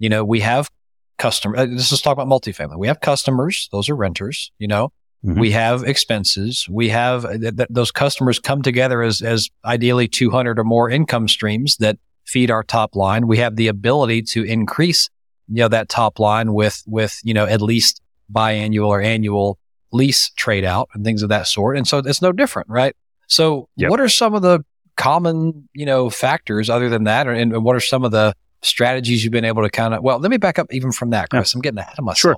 you 0.00 0.08
know, 0.08 0.24
we 0.24 0.40
have 0.40 0.68
customers. 1.16 1.60
Uh, 1.60 1.66
this 1.66 1.92
is 1.92 2.02
talking 2.02 2.20
about 2.20 2.42
multifamily. 2.42 2.76
We 2.76 2.88
have 2.88 3.00
customers. 3.00 3.68
Those 3.70 3.88
are 3.88 3.94
renters, 3.94 4.50
you 4.58 4.66
know, 4.66 4.88
mm-hmm. 5.24 5.38
we 5.38 5.52
have 5.52 5.84
expenses. 5.84 6.66
We 6.68 6.88
have 6.88 7.24
uh, 7.24 7.38
th- 7.38 7.56
th- 7.56 7.68
those 7.70 7.92
customers 7.92 8.40
come 8.40 8.62
together 8.62 9.00
as, 9.00 9.22
as 9.22 9.48
ideally 9.64 10.08
200 10.08 10.58
or 10.58 10.64
more 10.64 10.90
income 10.90 11.28
streams 11.28 11.76
that 11.76 11.98
feed 12.26 12.50
our 12.50 12.64
top 12.64 12.96
line. 12.96 13.28
We 13.28 13.38
have 13.38 13.54
the 13.54 13.68
ability 13.68 14.22
to 14.22 14.42
increase, 14.42 15.08
you 15.48 15.62
know, 15.62 15.68
that 15.68 15.88
top 15.88 16.18
line 16.18 16.52
with, 16.52 16.82
with, 16.86 17.18
you 17.22 17.34
know, 17.34 17.46
at 17.46 17.60
least 17.60 18.00
biannual 18.32 18.88
or 18.88 19.00
annual 19.00 19.58
lease 19.92 20.30
trade 20.36 20.64
out 20.64 20.88
and 20.94 21.04
things 21.04 21.22
of 21.22 21.30
that 21.30 21.46
sort. 21.46 21.76
And 21.76 21.88
so 21.88 21.98
it's 21.98 22.20
no 22.20 22.32
different, 22.32 22.68
right? 22.68 22.94
So 23.26 23.68
yep. 23.76 23.90
what 23.90 24.00
are 24.00 24.08
some 24.08 24.34
of 24.34 24.42
the 24.42 24.64
common, 24.96 25.68
you 25.72 25.86
know, 25.86 26.10
factors 26.10 26.68
other 26.68 26.88
than 26.88 27.04
that? 27.04 27.26
Or, 27.26 27.32
and 27.32 27.64
what 27.64 27.74
are 27.76 27.80
some 27.80 28.04
of 28.04 28.10
the 28.10 28.34
strategies 28.62 29.22
you've 29.24 29.32
been 29.32 29.44
able 29.44 29.62
to 29.62 29.70
kind 29.70 29.94
of, 29.94 30.02
well, 30.02 30.18
let 30.18 30.30
me 30.30 30.36
back 30.36 30.58
up 30.58 30.66
even 30.72 30.92
from 30.92 31.10
that, 31.10 31.30
Chris. 31.30 31.54
Yeah. 31.54 31.58
I'm 31.58 31.62
getting 31.62 31.78
ahead 31.78 31.94
of 31.98 32.04
myself. 32.04 32.18
Sure. 32.18 32.36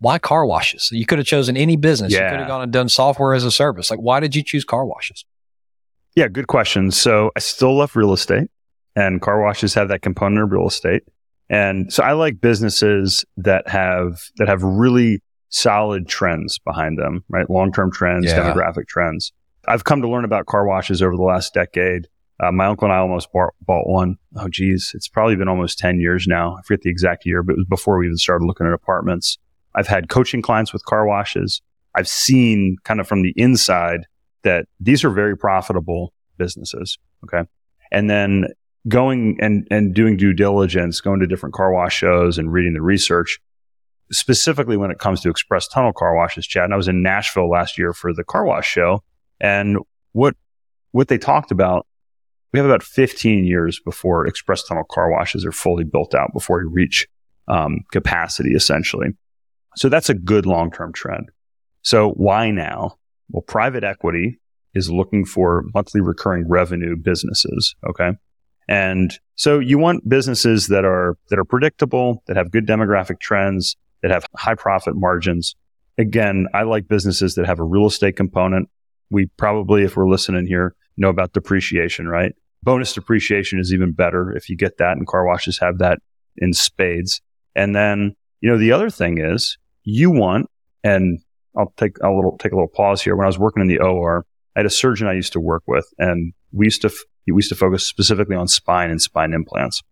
Why 0.00 0.18
car 0.18 0.46
washes? 0.46 0.90
You 0.92 1.06
could 1.06 1.18
have 1.18 1.26
chosen 1.26 1.56
any 1.56 1.76
business. 1.76 2.12
Yeah. 2.12 2.24
You 2.24 2.30
could 2.30 2.38
have 2.40 2.48
gone 2.48 2.62
and 2.62 2.72
done 2.72 2.88
software 2.88 3.34
as 3.34 3.44
a 3.44 3.50
service. 3.50 3.90
Like, 3.90 3.98
why 3.98 4.20
did 4.20 4.36
you 4.36 4.44
choose 4.44 4.64
car 4.64 4.86
washes? 4.86 5.24
Yeah, 6.14 6.28
good 6.28 6.46
question. 6.46 6.92
So 6.92 7.32
I 7.34 7.40
still 7.40 7.76
love 7.76 7.96
real 7.96 8.12
estate 8.12 8.48
and 8.94 9.20
car 9.20 9.40
washes 9.40 9.74
have 9.74 9.88
that 9.88 10.02
component 10.02 10.42
of 10.42 10.52
real 10.52 10.68
estate. 10.68 11.02
And 11.50 11.92
so 11.92 12.02
I 12.02 12.12
like 12.12 12.40
businesses 12.40 13.24
that 13.38 13.68
have 13.68 14.20
that 14.36 14.48
have 14.48 14.62
really 14.62 15.22
solid 15.48 16.08
trends 16.08 16.58
behind 16.58 16.98
them, 16.98 17.24
right? 17.28 17.48
Long-term 17.48 17.92
trends, 17.92 18.26
yeah. 18.26 18.38
demographic 18.38 18.86
trends. 18.86 19.32
I've 19.66 19.84
come 19.84 20.02
to 20.02 20.08
learn 20.08 20.24
about 20.24 20.46
car 20.46 20.66
washes 20.66 21.02
over 21.02 21.16
the 21.16 21.22
last 21.22 21.54
decade. 21.54 22.08
Uh, 22.40 22.52
my 22.52 22.66
uncle 22.66 22.84
and 22.84 22.92
I 22.92 22.98
almost 22.98 23.32
bought, 23.32 23.54
bought 23.62 23.88
one. 23.88 24.16
Oh, 24.36 24.48
geez, 24.48 24.92
it's 24.94 25.08
probably 25.08 25.36
been 25.36 25.48
almost 25.48 25.78
10 25.78 26.00
years 26.00 26.26
now. 26.28 26.56
I 26.56 26.62
forget 26.62 26.82
the 26.82 26.90
exact 26.90 27.26
year, 27.26 27.42
but 27.42 27.54
it 27.54 27.58
was 27.58 27.66
before 27.66 27.98
we 27.98 28.06
even 28.06 28.16
started 28.16 28.44
looking 28.44 28.66
at 28.66 28.72
apartments. 28.72 29.38
I've 29.74 29.88
had 29.88 30.08
coaching 30.08 30.42
clients 30.42 30.72
with 30.72 30.84
car 30.84 31.06
washes. 31.06 31.60
I've 31.94 32.08
seen 32.08 32.76
kind 32.84 33.00
of 33.00 33.08
from 33.08 33.22
the 33.22 33.32
inside 33.36 34.06
that 34.42 34.66
these 34.78 35.02
are 35.04 35.10
very 35.10 35.36
profitable 35.36 36.12
businesses. 36.36 36.98
Okay. 37.24 37.48
And 37.90 38.08
then 38.08 38.48
going 38.88 39.36
and, 39.40 39.66
and 39.70 39.94
doing 39.94 40.16
due 40.16 40.32
diligence, 40.32 41.00
going 41.00 41.20
to 41.20 41.26
different 41.26 41.54
car 41.54 41.72
wash 41.72 41.96
shows 41.96 42.38
and 42.38 42.52
reading 42.52 42.74
the 42.74 42.82
research, 42.82 43.38
specifically 44.10 44.76
when 44.76 44.90
it 44.90 44.98
comes 44.98 45.20
to 45.20 45.30
express 45.30 45.68
tunnel 45.68 45.92
car 45.92 46.16
washes, 46.16 46.46
Chad. 46.46 46.64
And 46.64 46.74
I 46.74 46.76
was 46.76 46.88
in 46.88 47.02
Nashville 47.02 47.50
last 47.50 47.78
year 47.78 47.92
for 47.92 48.12
the 48.12 48.24
car 48.24 48.44
wash 48.44 48.66
show. 48.66 49.02
And 49.40 49.78
what, 50.12 50.34
what 50.92 51.08
they 51.08 51.18
talked 51.18 51.50
about, 51.50 51.86
we 52.52 52.58
have 52.58 52.66
about 52.66 52.82
15 52.82 53.44
years 53.44 53.78
before 53.84 54.26
express 54.26 54.62
tunnel 54.64 54.84
car 54.90 55.10
washes 55.10 55.44
are 55.44 55.52
fully 55.52 55.84
built 55.84 56.14
out 56.14 56.32
before 56.32 56.58
we 56.58 56.64
reach 56.72 57.06
um, 57.46 57.80
capacity, 57.92 58.54
essentially. 58.54 59.08
So 59.76 59.88
that's 59.88 60.08
a 60.08 60.14
good 60.14 60.46
long 60.46 60.70
term 60.70 60.92
trend. 60.92 61.30
So 61.82 62.10
why 62.12 62.50
now? 62.50 62.96
Well, 63.30 63.42
private 63.42 63.84
equity 63.84 64.40
is 64.74 64.90
looking 64.90 65.24
for 65.24 65.64
monthly 65.74 66.00
recurring 66.00 66.48
revenue 66.48 66.96
businesses. 66.96 67.74
Okay. 67.88 68.12
And 68.68 69.18
so 69.34 69.58
you 69.58 69.78
want 69.78 70.08
businesses 70.08 70.66
that 70.68 70.84
are, 70.84 71.16
that 71.30 71.38
are 71.38 71.44
predictable, 71.44 72.22
that 72.26 72.36
have 72.36 72.50
good 72.50 72.66
demographic 72.66 73.18
trends, 73.20 73.76
that 74.02 74.10
have 74.10 74.26
high 74.36 74.54
profit 74.54 74.94
margins. 74.94 75.54
Again, 75.96 76.46
I 76.54 76.62
like 76.62 76.86
businesses 76.86 77.34
that 77.34 77.46
have 77.46 77.58
a 77.58 77.64
real 77.64 77.86
estate 77.86 78.16
component. 78.16 78.68
We 79.10 79.26
probably, 79.36 79.84
if 79.84 79.96
we're 79.96 80.08
listening 80.08 80.46
here, 80.46 80.74
know 80.96 81.08
about 81.08 81.32
depreciation, 81.32 82.08
right? 82.08 82.32
Bonus 82.62 82.92
depreciation 82.92 83.58
is 83.58 83.72
even 83.72 83.92
better 83.92 84.36
if 84.36 84.48
you 84.48 84.56
get 84.56 84.78
that 84.78 84.96
and 84.96 85.06
car 85.06 85.24
washes 85.24 85.58
have 85.58 85.78
that 85.78 85.98
in 86.36 86.52
spades. 86.52 87.20
And 87.54 87.74
then, 87.74 88.14
you 88.40 88.50
know, 88.50 88.58
the 88.58 88.72
other 88.72 88.90
thing 88.90 89.18
is 89.18 89.56
you 89.84 90.10
want, 90.10 90.50
and 90.84 91.20
I'll 91.56 91.72
take 91.76 91.96
a 92.02 92.10
little, 92.10 92.36
take 92.38 92.52
a 92.52 92.54
little 92.54 92.68
pause 92.68 93.00
here. 93.00 93.16
When 93.16 93.24
I 93.24 93.28
was 93.28 93.38
working 93.38 93.62
in 93.62 93.68
the 93.68 93.78
OR, 93.78 94.26
I 94.54 94.60
had 94.60 94.66
a 94.66 94.70
surgeon 94.70 95.06
I 95.06 95.14
used 95.14 95.32
to 95.32 95.40
work 95.40 95.62
with 95.66 95.86
and 95.98 96.32
we 96.52 96.66
used 96.66 96.82
to 96.82 96.90
we 97.32 97.38
used 97.38 97.48
to 97.50 97.54
focus 97.54 97.86
specifically 97.86 98.36
on 98.36 98.48
spine 98.48 98.90
and 98.90 99.00
spine 99.00 99.32
implants. 99.32 99.82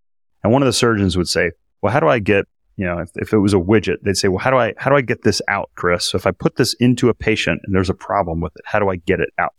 And 0.43 0.53
one 0.53 0.63
of 0.63 0.67
the 0.67 0.73
surgeons 0.73 1.17
would 1.17 1.29
say, 1.29 1.53
well, 1.83 1.93
how 1.93 2.01
do 2.01 2.09
I 2.09 2.19
get 2.19 2.45
You 2.77 2.85
know, 2.85 2.99
if, 2.99 3.11
if 3.15 3.33
it 3.33 3.39
was 3.39 3.55
a 3.55 3.59
widget, 3.59 3.97
they'd 4.03 4.17
say, 4.17 4.29
well, 4.29 4.39
how 4.39 4.51
do 4.51 4.59
I, 4.59 4.75
how 4.77 4.91
do 4.91 4.97
I 4.97 5.01
get 5.01 5.23
this 5.23 5.41
out, 5.49 5.71
Chris? 5.77 6.11
So 6.11 6.17
if 6.17 6.27
I 6.27 6.31
put 6.31 6.57
this 6.57 6.75
into 6.75 7.09
a 7.09 7.15
patient 7.15 7.63
and 7.65 7.75
there's 7.75 7.91
a 7.91 7.95
problem 7.95 8.41
with 8.41 8.55
it, 8.57 8.63
how 8.67 8.79
do 8.79 8.91
I 8.91 8.97
get 8.97 9.21
it 9.21 9.31
out? 9.39 9.55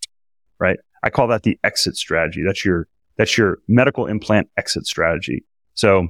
Right. 0.60 0.78
I 1.04 1.10
call 1.10 1.28
that 1.28 1.44
the 1.44 1.58
exit 1.64 1.96
strategy. 1.96 2.44
That's 2.46 2.64
your, 2.64 2.88
that's 3.18 3.38
your 3.38 3.58
medical 3.68 4.06
implant 4.06 4.50
exit 4.56 4.86
strategy. 4.86 5.44
So 5.74 6.10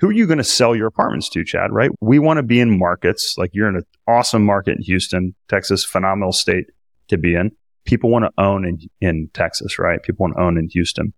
who 0.00 0.08
are 0.08 0.12
you 0.12 0.26
going 0.26 0.38
to 0.38 0.44
sell 0.44 0.76
your 0.76 0.86
apartments 0.86 1.28
to, 1.30 1.44
Chad? 1.44 1.72
Right. 1.72 1.90
We 2.00 2.18
want 2.18 2.36
to 2.38 2.42
be 2.42 2.60
in 2.60 2.78
markets 2.78 3.34
like 3.38 3.50
you're 3.54 3.68
in 3.68 3.76
an 3.76 3.84
awesome 4.06 4.44
market 4.44 4.76
in 4.76 4.82
Houston, 4.82 5.34
Texas, 5.48 5.84
phenomenal 5.84 6.32
state 6.32 6.66
to 7.08 7.16
be 7.16 7.34
in. 7.34 7.52
People 7.88 8.10
want 8.10 8.26
to 8.26 8.30
own 8.36 8.66
in, 8.66 8.78
in 9.00 9.30
Texas, 9.32 9.78
right? 9.78 10.02
People 10.02 10.24
want 10.24 10.34
to 10.36 10.42
own 10.42 10.58
in 10.58 10.68
Houston. 10.74 11.14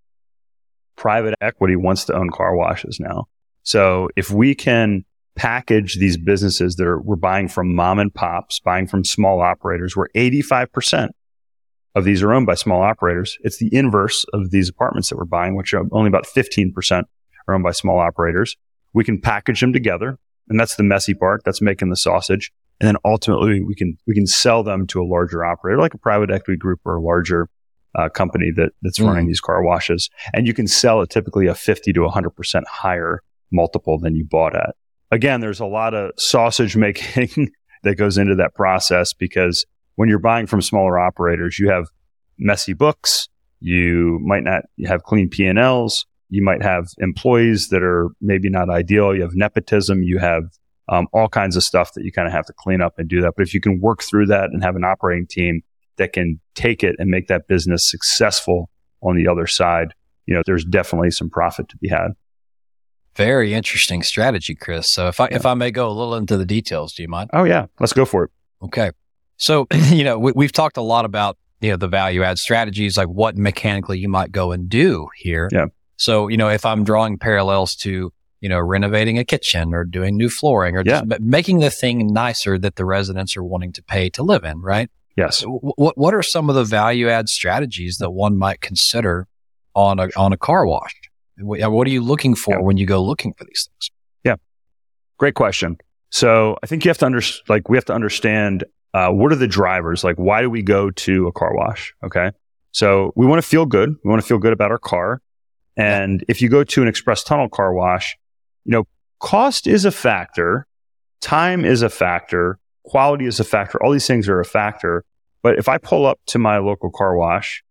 Private 0.95 1.35
equity 1.41 1.75
wants 1.75 2.05
to 2.05 2.15
own 2.15 2.31
car 2.31 2.55
washes 2.55 3.01
now. 3.01 3.25
So 3.65 4.09
if 4.15 4.31
we 4.31 4.55
can 4.55 5.05
package 5.35 5.99
these 5.99 6.17
businesses 6.17 6.77
that 6.77 6.87
are, 6.87 7.01
we're 7.01 7.17
buying 7.17 7.49
from 7.49 7.75
mom 7.75 7.99
and 7.99 8.15
pops, 8.15 8.61
buying 8.61 8.87
from 8.87 9.05
small 9.05 9.41
operators, 9.41 9.97
where 9.97 10.11
85% 10.15 11.09
of 11.97 12.05
these 12.05 12.23
are 12.23 12.33
owned 12.33 12.47
by 12.47 12.55
small 12.55 12.83
operators. 12.83 13.37
It's 13.41 13.59
the 13.59 13.75
inverse 13.75 14.25
of 14.33 14.53
these 14.53 14.69
apartments 14.69 15.09
that 15.09 15.17
we're 15.17 15.25
buying, 15.25 15.57
which 15.57 15.75
are 15.75 15.83
only 15.91 16.07
about 16.07 16.25
15% 16.25 17.03
are 17.49 17.55
owned 17.55 17.65
by 17.65 17.73
small 17.73 17.99
operators. 17.99 18.57
We 18.93 19.03
can 19.03 19.21
package 19.21 19.61
them 19.61 19.73
together. 19.73 20.21
And 20.49 20.61
that's 20.61 20.77
the 20.77 20.85
messy 20.85 21.15
part. 21.15 21.43
That's 21.45 21.61
making 21.61 21.91
the 21.91 21.97
sausage. 21.97 22.53
And 22.81 22.89
then 22.89 22.97
ultimately 23.05 23.63
we 23.63 23.75
can, 23.75 23.97
we 24.07 24.15
can 24.15 24.27
sell 24.27 24.63
them 24.63 24.87
to 24.89 25.03
a 25.03 25.05
larger 25.05 25.45
operator, 25.45 25.79
like 25.79 25.95
a 25.95 25.99
private 25.99 26.31
equity 26.31 26.57
group 26.57 26.81
or 26.85 26.97
a 26.97 27.03
larger 27.03 27.49
uh, 27.95 28.09
company 28.09 28.51
that, 28.57 28.71
that's 28.83 28.99
mm. 28.99 29.07
running 29.07 29.27
these 29.27 29.41
car 29.41 29.63
washes. 29.63 30.09
And 30.33 30.47
you 30.47 30.55
can 30.55 30.67
sell 30.67 31.03
at 31.03 31.11
typically 31.11 31.47
a 31.47 31.55
50 31.55 31.93
to 31.93 32.01
100% 32.01 32.63
higher 32.67 33.23
multiple 33.53 33.99
than 33.99 34.15
you 34.15 34.25
bought 34.25 34.55
at. 34.55 34.75
Again, 35.11 35.41
there's 35.41 35.61
a 35.61 35.67
lot 35.67 35.93
of 35.93 36.13
sausage 36.17 36.77
making 36.77 37.51
that 37.83 37.97
goes 37.97 38.17
into 38.17 38.35
that 38.37 38.55
process 38.55 39.13
because 39.13 39.67
when 39.97 40.09
you're 40.09 40.19
buying 40.19 40.47
from 40.47 40.63
smaller 40.63 40.99
operators, 40.99 41.59
you 41.59 41.69
have 41.71 41.89
messy 42.39 42.73
books. 42.73 43.29
You 43.61 44.19
might 44.23 44.45
not 44.45 44.63
have 44.87 45.03
clean 45.03 45.29
P&Ls. 45.29 46.07
You 46.31 46.43
might 46.43 46.63
have 46.63 46.89
employees 46.99 47.69
that 47.69 47.83
are 47.83 48.09
maybe 48.21 48.49
not 48.49 48.71
ideal. 48.71 49.15
You 49.15 49.23
have 49.23 49.35
nepotism. 49.35 50.03
You 50.03 50.19
have 50.19 50.45
um, 50.91 51.07
all 51.13 51.29
kinds 51.29 51.57
of 51.57 51.63
stuff 51.63 51.95
that 51.95 52.05
you 52.05 52.13
kind 52.13 52.27
of 52.27 52.35
have 52.35 52.45
to 52.47 52.53
clean 52.53 52.83
up 52.83 52.99
and 52.99 53.09
do 53.09 53.23
that. 53.23 53.35
But 53.37 53.47
if 53.47 53.55
you 53.55 53.61
can 53.61 53.81
work 53.81 54.03
through 54.03 54.27
that 54.27 54.51
and 54.51 54.63
have 54.63 54.77
an 54.77 54.85
operating 54.85 55.27
team 55.27 55.63
that 55.97 56.13
can 56.13 56.41
take 56.55 56.83
it 56.83 56.97
and 56.99 57.09
make 57.09 57.29
that 57.29 57.47
business 57.47 57.89
successful 57.89 58.69
on 59.01 59.17
the 59.17 59.29
other 59.29 59.47
side, 59.47 59.95
you 60.27 60.35
know, 60.35 60.43
there's 60.45 60.65
definitely 60.65 61.13
some 61.13 61.31
profit 61.31 61.69
to 61.69 61.77
be 61.79 61.89
had. 61.89 62.09
Very 63.15 63.55
interesting 63.55 64.03
strategy, 64.03 64.55
Chris. 64.55 64.93
So 64.93 65.09
if 65.09 65.21
I 65.21 65.29
yeah. 65.31 65.37
if 65.37 65.47
I 65.47 65.55
may 65.55 65.71
go 65.71 65.89
a 65.89 65.93
little 65.93 66.15
into 66.15 66.37
the 66.37 66.47
details, 66.47 66.93
do 66.93 67.03
you 67.03 67.09
mind? 67.09 67.31
Oh 67.33 67.45
yeah, 67.45 67.67
let's 67.79 67.93
go 67.93 68.05
for 68.05 68.25
it. 68.25 68.31
Okay. 68.63 68.91
So 69.37 69.67
you 69.91 70.05
know 70.05 70.19
we, 70.19 70.33
we've 70.33 70.53
talked 70.53 70.77
a 70.77 70.83
lot 70.83 71.05
about 71.05 71.37
you 71.61 71.71
know 71.71 71.77
the 71.77 71.89
value 71.89 72.23
add 72.23 72.39
strategies, 72.39 72.97
like 72.97 73.09
what 73.09 73.37
mechanically 73.37 73.99
you 73.99 74.09
might 74.09 74.33
go 74.33 74.53
and 74.53 74.69
do 74.69 75.09
here. 75.17 75.49
Yeah. 75.53 75.67
So 75.97 76.29
you 76.29 76.37
know 76.37 76.49
if 76.49 76.65
I'm 76.65 76.85
drawing 76.85 77.19
parallels 77.19 77.75
to 77.77 78.13
you 78.41 78.49
know 78.49 78.59
renovating 78.59 79.19
a 79.19 79.25
kitchen 79.25 79.75
or 79.75 79.85
doing 79.85 80.17
new 80.17 80.29
flooring 80.29 80.77
or 80.77 80.83
yeah. 80.85 81.03
just 81.03 81.21
making 81.21 81.61
the 81.61 81.71
thing 81.71 82.07
nicer 82.13 82.59
that 82.59 82.77
the 82.77 82.85
residents 82.85 83.37
are 83.37 83.45
wanting 83.45 83.73
to 83.73 83.83
pay 83.83 84.09
to 84.11 84.23
live 84.23 84.45
in, 84.45 84.61
right? 84.61 84.91
Yes. 85.17 85.43
What 85.47 85.99
what 85.99 86.15
are 86.15 86.23
some 86.23 86.49
of 86.49 86.55
the 86.55 86.65
value 86.65 87.09
add 87.09 87.29
strategies 87.29 87.99
that 87.99 88.11
one 88.11 88.39
might 88.39 88.61
consider 88.61 89.27
on 89.75 89.99
a 89.99 90.09
on 90.17 90.33
a 90.33 90.37
car 90.37 90.67
wash? 90.67 90.95
What 91.39 91.87
are 91.87 91.91
you 91.91 92.03
looking 92.03 92.35
for 92.35 92.57
yeah. 92.57 92.61
when 92.61 92.77
you 92.77 92.87
go 92.87 93.03
looking 93.03 93.33
for 93.35 93.45
these 93.45 93.69
things? 93.69 93.91
Yeah, 94.25 94.37
great 95.19 95.35
question. 95.35 95.79
So 96.11 96.57
I 96.63 96.67
think 96.67 96.85
you 96.85 96.91
have 96.91 96.99
to 96.99 97.07
under 97.07 97.23
like 97.49 97.69
we 97.69 97.77
have 97.77 97.85
to 97.87 97.95
understand 97.95 98.65
uh, 98.95 99.11
what 99.11 99.33
are 99.33 99.37
the 99.37 99.47
drivers. 99.47 100.03
Like, 100.03 100.17
why 100.17 100.43
do 100.43 100.51
we 100.51 100.63
go 100.63 100.91
to 100.91 101.27
a 101.29 101.33
car 101.33 101.55
wash? 101.55 101.95
Okay, 102.05 102.31
so 102.73 103.13
we 103.17 103.27
want 103.27 103.43
to 103.43 103.47
feel 103.47 103.67
good. 103.67 103.95
We 104.05 104.11
want 104.11 104.21
to 104.21 104.27
feel 104.27 104.39
good 104.39 104.53
about 104.53 104.71
our 104.71 104.79
car. 104.79 105.23
And 105.77 106.25
if 106.29 106.43
you 106.43 106.49
go 106.49 106.65
to 106.65 106.83
an 106.83 106.89
express 106.89 107.23
tunnel 107.23 107.49
car 107.49 107.73
wash, 107.73 108.17
you 108.65 108.73
know, 108.73 108.85
cost 109.21 109.67
is 109.67 109.85
a 109.85 109.91
factor, 109.91 110.67
time 111.21 111.65
is 111.65 111.83
a 111.83 111.89
factor, 111.89 112.59
quality 112.85 113.27
is 113.27 113.41
a 113.41 113.45
factor. 113.45 113.83
All 113.83 113.93
these 113.93 114.07
things 114.07 114.29
are 114.29 114.41
a 114.41 114.45
factor. 114.45 115.05
But 115.43 115.59
if 115.59 115.69
I 115.69 115.79
pull 115.79 116.07
up 116.07 116.21
to 116.27 116.39
my 116.39 116.59
local 116.59 116.91
car 116.91 117.17
wash, 117.17 117.63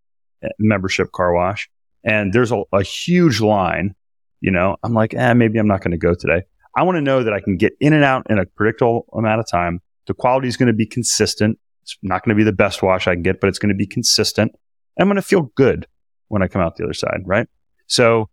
eh, 0.44 0.50
membership 0.60 1.12
car 1.12 1.34
wash, 1.34 1.70
and 2.04 2.34
there's 2.34 2.52
a, 2.52 2.64
a 2.74 2.82
huge 2.82 3.42
line, 3.42 3.96
you 4.42 4.52
know, 4.52 4.78
I'm 4.84 4.94
like, 4.94 5.14
eh, 5.14 5.34
maybe 5.34 5.60
I'm 5.60 5.68
not 5.68 5.82
going 5.82 5.92
to 5.92 5.98
go 5.98 6.14
today. 6.14 6.44
I 6.76 6.84
want 6.84 6.96
to 6.96 7.02
know 7.02 7.24
that 7.24 7.34
I 7.34 7.40
can 7.40 7.58
get 7.58 7.74
in 7.80 7.94
and 7.94 8.04
out 8.04 8.28
in 8.30 8.40
a 8.40 8.46
predictable 8.46 9.06
amount 9.14 9.40
of 9.40 9.48
time. 9.50 9.82
The 10.08 10.14
quality 10.14 10.48
is 10.48 10.58
going 10.58 10.68
to 10.68 10.74
be 10.74 10.86
consistent. 10.86 11.60
It's 11.84 11.98
not 12.02 12.24
going 12.24 12.36
to 12.36 12.40
be 12.40 12.44
the 12.44 12.54
best 12.54 12.82
wash 12.82 13.08
I 13.08 13.16
can 13.16 13.24
get, 13.24 13.42
but 13.42 13.48
it's 13.48 13.60
going 13.60 13.70
to 13.70 13.76
be 13.76 13.88
consistent. 13.88 14.54
I'm 15.00 15.08
going 15.08 15.16
to 15.16 15.22
feel 15.22 15.52
good 15.56 15.88
when 16.28 16.42
I 16.42 16.48
come 16.48 16.62
out 16.62 16.76
the 16.76 16.84
other 16.84 16.94
side, 16.94 17.22
right? 17.26 17.48
So 17.88 18.30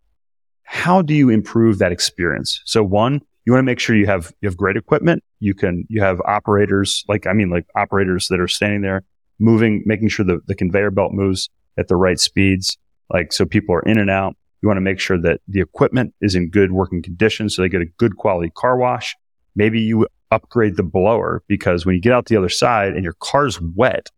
how 0.69 1.01
do 1.01 1.13
you 1.13 1.29
improve 1.29 1.79
that 1.79 1.93
experience? 1.93 2.61
So 2.65 2.83
one, 2.83 3.21
you 3.45 3.53
want 3.53 3.61
to 3.61 3.65
make 3.65 3.79
sure 3.79 3.95
you 3.95 4.05
have, 4.05 4.33
you 4.41 4.49
have 4.49 4.57
great 4.57 4.75
equipment. 4.75 5.23
You 5.39 5.53
can, 5.53 5.85
you 5.87 6.01
have 6.01 6.19
operators, 6.25 7.05
like, 7.07 7.25
I 7.25 7.31
mean, 7.31 7.49
like 7.49 7.65
operators 7.73 8.27
that 8.27 8.41
are 8.41 8.49
standing 8.49 8.81
there 8.81 9.03
moving, 9.39 9.81
making 9.85 10.09
sure 10.09 10.25
the, 10.25 10.41
the 10.45 10.55
conveyor 10.55 10.91
belt 10.91 11.13
moves 11.13 11.49
at 11.77 11.87
the 11.87 11.95
right 11.95 12.19
speeds. 12.19 12.77
Like, 13.09 13.31
so 13.31 13.45
people 13.45 13.73
are 13.75 13.81
in 13.83 13.97
and 13.97 14.09
out. 14.09 14.35
You 14.61 14.67
want 14.67 14.75
to 14.75 14.81
make 14.81 14.99
sure 14.99 15.17
that 15.21 15.39
the 15.47 15.61
equipment 15.61 16.13
is 16.19 16.35
in 16.35 16.49
good 16.49 16.73
working 16.73 17.01
condition 17.01 17.49
so 17.49 17.61
they 17.61 17.69
get 17.69 17.81
a 17.81 17.93
good 17.97 18.17
quality 18.17 18.51
car 18.53 18.75
wash. 18.75 19.15
Maybe 19.55 19.79
you 19.79 20.05
upgrade 20.31 20.75
the 20.75 20.83
blower 20.83 21.43
because 21.47 21.85
when 21.85 21.95
you 21.95 22.01
get 22.01 22.11
out 22.11 22.25
the 22.25 22.35
other 22.35 22.49
side 22.49 22.91
and 22.91 23.05
your 23.05 23.15
car's 23.21 23.61
wet, 23.61 24.09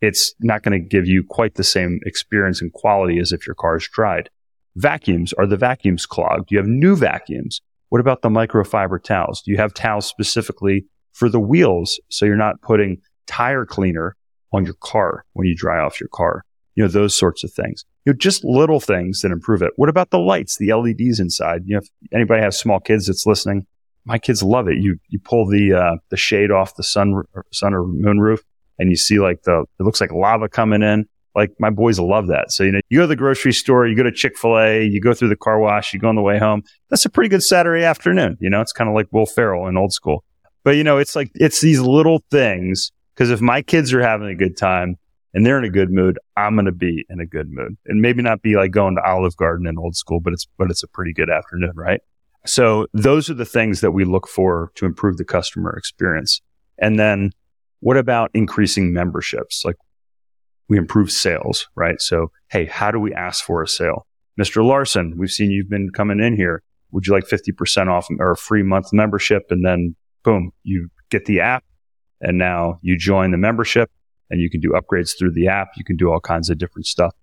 it's 0.00 0.32
not 0.40 0.62
going 0.62 0.80
to 0.80 0.88
give 0.88 1.06
you 1.06 1.22
quite 1.22 1.56
the 1.56 1.64
same 1.64 2.00
experience 2.06 2.62
and 2.62 2.72
quality 2.72 3.18
as 3.18 3.30
if 3.30 3.46
your 3.46 3.54
car 3.54 3.76
is 3.76 3.86
dried. 3.92 4.30
Vacuums. 4.76 5.32
Are 5.34 5.46
the 5.46 5.56
vacuums 5.56 6.06
clogged? 6.06 6.48
Do 6.48 6.54
you 6.54 6.58
have 6.58 6.68
new 6.68 6.96
vacuums? 6.96 7.60
What 7.88 8.00
about 8.00 8.22
the 8.22 8.28
microfiber 8.28 9.02
towels? 9.02 9.42
Do 9.42 9.50
you 9.50 9.56
have 9.56 9.74
towels 9.74 10.06
specifically 10.06 10.86
for 11.12 11.28
the 11.28 11.40
wheels 11.40 12.00
so 12.08 12.24
you're 12.24 12.36
not 12.36 12.60
putting 12.62 12.98
tire 13.26 13.66
cleaner 13.66 14.16
on 14.52 14.64
your 14.64 14.74
car 14.80 15.24
when 15.32 15.46
you 15.46 15.56
dry 15.56 15.78
off 15.78 16.00
your 16.00 16.08
car? 16.12 16.44
You 16.76 16.84
know, 16.84 16.88
those 16.88 17.16
sorts 17.16 17.42
of 17.42 17.52
things 17.52 17.84
you 18.04 18.12
know, 18.12 18.16
just 18.16 18.44
little 18.44 18.80
things 18.80 19.20
that 19.20 19.30
improve 19.30 19.62
it. 19.62 19.72
What 19.76 19.88
about 19.88 20.10
the 20.10 20.18
lights, 20.18 20.56
the 20.56 20.72
LEDs 20.72 21.20
inside? 21.20 21.62
You 21.66 21.74
know, 21.74 21.80
if 21.80 21.88
anybody 22.12 22.42
has 22.42 22.58
small 22.58 22.80
kids 22.80 23.06
that's 23.06 23.26
listening, 23.26 23.66
my 24.04 24.18
kids 24.18 24.42
love 24.42 24.68
it. 24.68 24.78
You 24.78 24.98
you 25.08 25.18
pull 25.18 25.46
the 25.46 25.74
uh, 25.74 25.96
the 26.08 26.16
shade 26.16 26.50
off 26.50 26.76
the 26.76 26.82
sun 26.82 27.22
sun 27.52 27.74
or 27.74 27.86
moon 27.86 28.18
roof, 28.18 28.42
and 28.78 28.90
you 28.90 28.96
see 28.96 29.18
like 29.18 29.42
the 29.42 29.64
it 29.78 29.82
looks 29.82 30.00
like 30.00 30.12
lava 30.12 30.48
coming 30.48 30.82
in. 30.82 31.06
Like 31.34 31.52
my 31.58 31.70
boys 31.70 31.98
love 31.98 32.26
that. 32.28 32.50
So 32.50 32.64
you 32.64 32.72
know, 32.72 32.80
you 32.88 32.98
go 32.98 33.02
to 33.02 33.06
the 33.06 33.16
grocery 33.16 33.52
store, 33.52 33.86
you 33.86 33.96
go 33.96 34.02
to 34.02 34.12
Chick 34.12 34.36
fil 34.36 34.58
A, 34.58 34.84
you 34.84 35.00
go 35.00 35.14
through 35.14 35.28
the 35.28 35.36
car 35.36 35.60
wash, 35.60 35.92
you 35.92 36.00
go 36.00 36.08
on 36.08 36.16
the 36.16 36.22
way 36.22 36.38
home. 36.38 36.62
That's 36.88 37.04
a 37.04 37.10
pretty 37.10 37.28
good 37.28 37.42
Saturday 37.42 37.84
afternoon. 37.84 38.36
You 38.40 38.50
know, 38.50 38.60
it's 38.60 38.72
kind 38.72 38.88
of 38.88 38.94
like 38.94 39.06
Will 39.12 39.26
Ferrell 39.26 39.68
in 39.68 39.76
old 39.76 39.92
school. 39.92 40.24
But 40.64 40.76
you 40.76 40.84
know, 40.84 40.98
it's 40.98 41.14
like 41.14 41.30
it's 41.34 41.60
these 41.60 41.80
little 41.80 42.22
things 42.30 42.90
because 43.14 43.30
if 43.30 43.40
my 43.40 43.62
kids 43.62 43.92
are 43.92 44.02
having 44.02 44.28
a 44.28 44.34
good 44.34 44.56
time, 44.56 44.96
and 45.34 45.46
they're 45.46 45.58
in 45.58 45.64
a 45.64 45.70
good 45.70 45.90
mood, 45.90 46.18
I'm 46.36 46.54
going 46.54 46.66
to 46.66 46.72
be 46.72 47.04
in 47.08 47.20
a 47.20 47.26
good 47.26 47.50
mood. 47.50 47.76
And 47.86 48.02
maybe 48.02 48.22
not 48.22 48.42
be 48.42 48.56
like 48.56 48.72
going 48.72 48.96
to 48.96 49.02
Olive 49.02 49.36
Garden 49.36 49.66
in 49.66 49.78
old 49.78 49.96
school, 49.96 50.20
but 50.20 50.32
it's, 50.32 50.46
but 50.58 50.70
it's 50.70 50.82
a 50.82 50.88
pretty 50.88 51.12
good 51.12 51.30
afternoon, 51.30 51.72
right? 51.74 52.00
So 52.46 52.86
those 52.94 53.30
are 53.30 53.34
the 53.34 53.44
things 53.44 53.80
that 53.80 53.92
we 53.92 54.04
look 54.04 54.26
for 54.26 54.72
to 54.76 54.86
improve 54.86 55.18
the 55.18 55.24
customer 55.24 55.76
experience. 55.76 56.40
And 56.78 56.98
then 56.98 57.30
what 57.80 57.96
about 57.96 58.30
increasing 58.34 58.92
memberships? 58.92 59.62
Like 59.64 59.76
we 60.70 60.78
improve 60.78 61.10
sales, 61.10 61.66
right? 61.74 62.00
So, 62.00 62.30
hey, 62.48 62.64
how 62.64 62.90
do 62.90 63.00
we 63.00 63.12
ask 63.12 63.44
for 63.44 63.62
a 63.62 63.68
sale? 63.68 64.06
Mr. 64.40 64.64
Larsen, 64.64 65.18
we've 65.18 65.30
seen 65.30 65.50
you've 65.50 65.68
been 65.68 65.90
coming 65.90 66.20
in 66.20 66.36
here. 66.36 66.62
Would 66.92 67.06
you 67.06 67.12
like 67.12 67.24
50% 67.24 67.88
off 67.88 68.06
or 68.18 68.30
a 68.30 68.36
free 68.36 68.62
month 68.62 68.92
membership? 68.92 69.46
And 69.50 69.66
then 69.66 69.96
boom, 70.22 70.52
you 70.62 70.88
get 71.10 71.26
the 71.26 71.40
app 71.40 71.64
and 72.20 72.38
now 72.38 72.78
you 72.82 72.96
join 72.96 73.32
the 73.32 73.36
membership 73.36 73.90
and 74.30 74.40
you 74.40 74.48
can 74.48 74.60
do 74.60 74.70
upgrades 74.70 75.18
through 75.18 75.32
the 75.32 75.48
app. 75.48 75.70
You 75.76 75.84
can 75.84 75.96
do 75.96 76.10
all 76.10 76.20
kinds 76.20 76.50
of 76.50 76.58
different 76.58 76.86
stuff, 76.86 77.14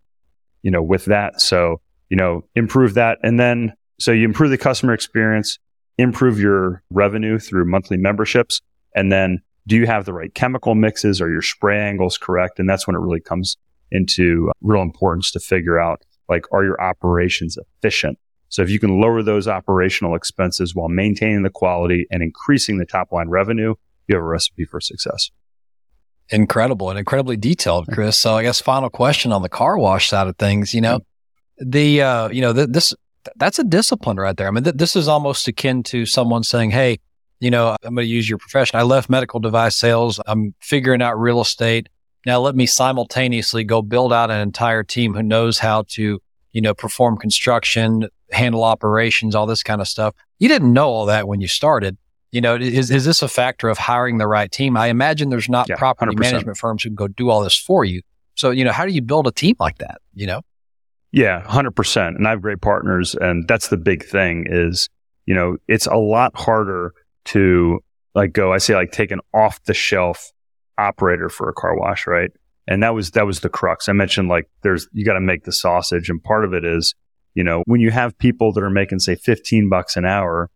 you 0.62 0.70
know, 0.70 0.84
with 0.84 1.06
that. 1.06 1.40
So, 1.40 1.80
you 2.10 2.18
know, 2.18 2.44
improve 2.56 2.96
that. 2.96 3.18
And 3.24 3.40
then, 3.40 3.74
so 4.00 4.12
you 4.12 4.26
improve 4.26 4.52
the 4.52 4.58
customer 4.58 4.94
experience, 4.94 5.58
improve 5.98 6.38
your 6.38 6.84
revenue 6.90 7.40
through 7.40 7.66
monthly 7.66 7.98
memberships. 7.98 8.62
And 8.94 9.10
then 9.10 9.40
do 9.68 9.76
you 9.76 9.86
have 9.86 10.06
the 10.06 10.14
right 10.14 10.34
chemical 10.34 10.74
mixes? 10.74 11.22
Are 11.22 11.30
your 11.30 11.42
spray 11.42 11.80
angles 11.80 12.18
correct? 12.18 12.58
And 12.60 12.68
that's 12.68 12.88
when 12.88 12.96
it 12.96 13.00
really 13.00 13.20
comes 13.20 13.58
into 13.92 14.52
real 14.62 14.82
importance 14.82 15.32
to 15.32 15.40
figure 15.40 15.80
out 15.80 16.02
like, 16.28 16.46
are 16.52 16.64
your 16.64 16.82
operations 16.82 17.58
efficient? 17.58 18.18
So 18.50 18.62
if 18.62 18.70
you 18.70 18.80
can 18.80 19.00
lower 19.00 19.22
those 19.22 19.48
operational 19.48 20.16
expenses 20.16 20.74
while 20.74 20.90
maintaining 20.90 21.44
the 21.44 21.50
quality 21.50 22.08
and 22.10 22.24
increasing 22.24 22.78
the 22.78 22.86
top 22.86 23.12
line 23.12 23.30
revenue, 23.30 23.76
you 24.08 24.16
have 24.16 24.24
a 24.24 24.28
recipe 24.28 24.66
for 24.66 24.82
success 24.82 25.30
incredible 26.30 26.90
and 26.90 27.00
incredibly 27.00 27.38
detailed, 27.38 27.88
Chris. 27.92 28.20
So 28.20 28.36
I 28.36 28.44
guess 28.44 28.60
final 28.60 28.90
question 28.90 29.32
on 29.32 29.42
the 29.42 29.50
car 29.50 29.78
wash 29.78 30.10
side 30.10 30.28
of 30.28 30.38
things, 30.38 30.74
you 30.74 30.82
know, 30.82 31.00
the, 31.58 32.02
uh, 32.02 32.30
you 32.30 32.42
know, 32.42 32.54
th- 32.54 32.70
this, 32.72 32.94
that's 33.36 33.60
a 33.60 33.64
discipline 33.64 34.18
right 34.18 34.36
there. 34.36 34.48
I 34.48 34.52
mean, 34.52 34.64
th- 34.64 34.76
this 34.76 34.96
is 34.96 35.08
almost 35.08 35.48
akin 35.48 35.84
to 35.84 36.06
someone 36.06 36.44
saying, 36.44 36.72
Hey, 36.72 37.00
you 37.40 37.52
know, 37.52 37.76
I'm 37.84 37.96
going 37.96 38.06
to 38.06 38.12
use 38.12 38.28
your 38.28 38.38
profession. 38.38 38.80
I 38.80 38.84
left 38.84 39.10
medical 39.10 39.40
device 39.40 39.76
sales. 39.76 40.20
I'm 40.26 40.54
figuring 40.60 41.02
out 41.02 41.20
real 41.20 41.42
estate. 41.42 41.90
Now 42.26 42.40
let 42.40 42.56
me 42.56 42.66
simultaneously 42.66 43.64
go 43.64 43.82
build 43.82 44.12
out 44.12 44.32
an 44.32 44.40
entire 44.42 44.84
team 44.84 45.14
who 45.14 45.24
knows 45.24 45.60
how 45.60 45.84
to, 45.90 46.20
you 46.52 46.62
know, 46.62 46.74
perform 46.74 47.18
construction, 47.18 48.08
handle 48.32 48.64
operations, 48.64 49.36
all 49.36 49.46
this 49.46 49.64
kind 49.64 49.82
of 49.82 49.88
stuff. 49.88 50.16
You 50.40 50.48
didn't 50.48 50.74
know 50.74 50.90
all 50.90 51.06
that 51.06 51.28
when 51.28 51.42
you 51.42 51.48
started. 51.48 51.98
You 52.32 52.42
know, 52.42 52.56
is, 52.56 52.92
is 52.92 53.06
this 53.06 53.22
a 53.22 53.28
factor 53.28 53.70
of 53.70 53.78
hiring 53.78 54.18
the 54.18 54.28
right 54.28 54.52
team? 54.52 54.76
I 54.76 54.88
imagine 54.88 55.30
there's 55.30 55.48
not 55.48 55.70
Yeah, 55.70 55.78
property 55.78 56.16
100%. 56.16 56.20
management 56.20 56.58
firms 56.58 56.84
who 56.84 56.90
can 56.90 56.96
go 56.96 57.08
do 57.08 57.30
all 57.30 57.42
this 57.42 57.58
for 57.58 57.86
you. 57.86 58.02
So, 58.36 58.52
you 58.52 58.66
know, 58.66 58.72
how 58.72 58.86
do 58.86 58.92
you 58.92 59.02
build 59.02 59.28
a 59.28 59.32
team 59.32 59.56
like 59.60 59.78
that? 59.78 60.02
You 60.14 60.28
know? 60.28 60.42
Yeah, 61.12 61.44
100%. 61.44 62.08
And 62.08 62.28
I 62.28 62.32
have 62.32 62.42
great 62.42 62.62
partners. 62.62 63.16
And 63.16 63.48
that's 63.48 63.70
the 63.70 63.78
big 63.78 64.06
thing 64.06 64.46
is, 64.50 64.90
you 65.26 65.34
know, 65.34 65.58
it's 65.68 65.88
a 65.88 65.96
lot 65.96 66.36
harder 66.36 66.94
to 67.28 67.80
like 68.16 68.34
go, 68.34 68.54
I 68.54 68.58
say 68.58 68.76
like 68.76 68.92
take 68.92 69.12
an 69.12 69.22
off 69.34 69.64
the 69.64 69.74
shelf 69.74 70.32
operator 70.78 71.30
for 71.30 71.50
a 71.50 71.54
car 71.54 71.78
wash, 71.78 72.08
right? 72.08 72.32
And 72.68 72.84
that 72.84 72.94
was, 72.94 73.12
that 73.12 73.26
was 73.26 73.40
the 73.40 73.50
crux. 73.50 73.88
I 73.88 73.94
mentioned 73.94 74.28
like 74.28 74.50
there's, 74.62 74.88
you 74.92 75.06
got 75.06 75.14
to 75.14 75.22
make 75.22 75.44
the 75.44 75.52
sausage. 75.52 76.10
And 76.10 76.22
part 76.24 76.44
of 76.44 76.54
it 76.54 76.66
is, 76.66 76.94
you 77.34 77.44
know, 77.44 77.64
when 77.66 77.80
you 77.80 77.92
have 77.92 78.18
people 78.18 78.52
that 78.54 78.64
are 78.64 78.70
making 78.70 79.00
say 79.00 79.16
15 79.16 79.70
bucks 79.70 79.96
an 79.96 80.06
hour 80.06 80.50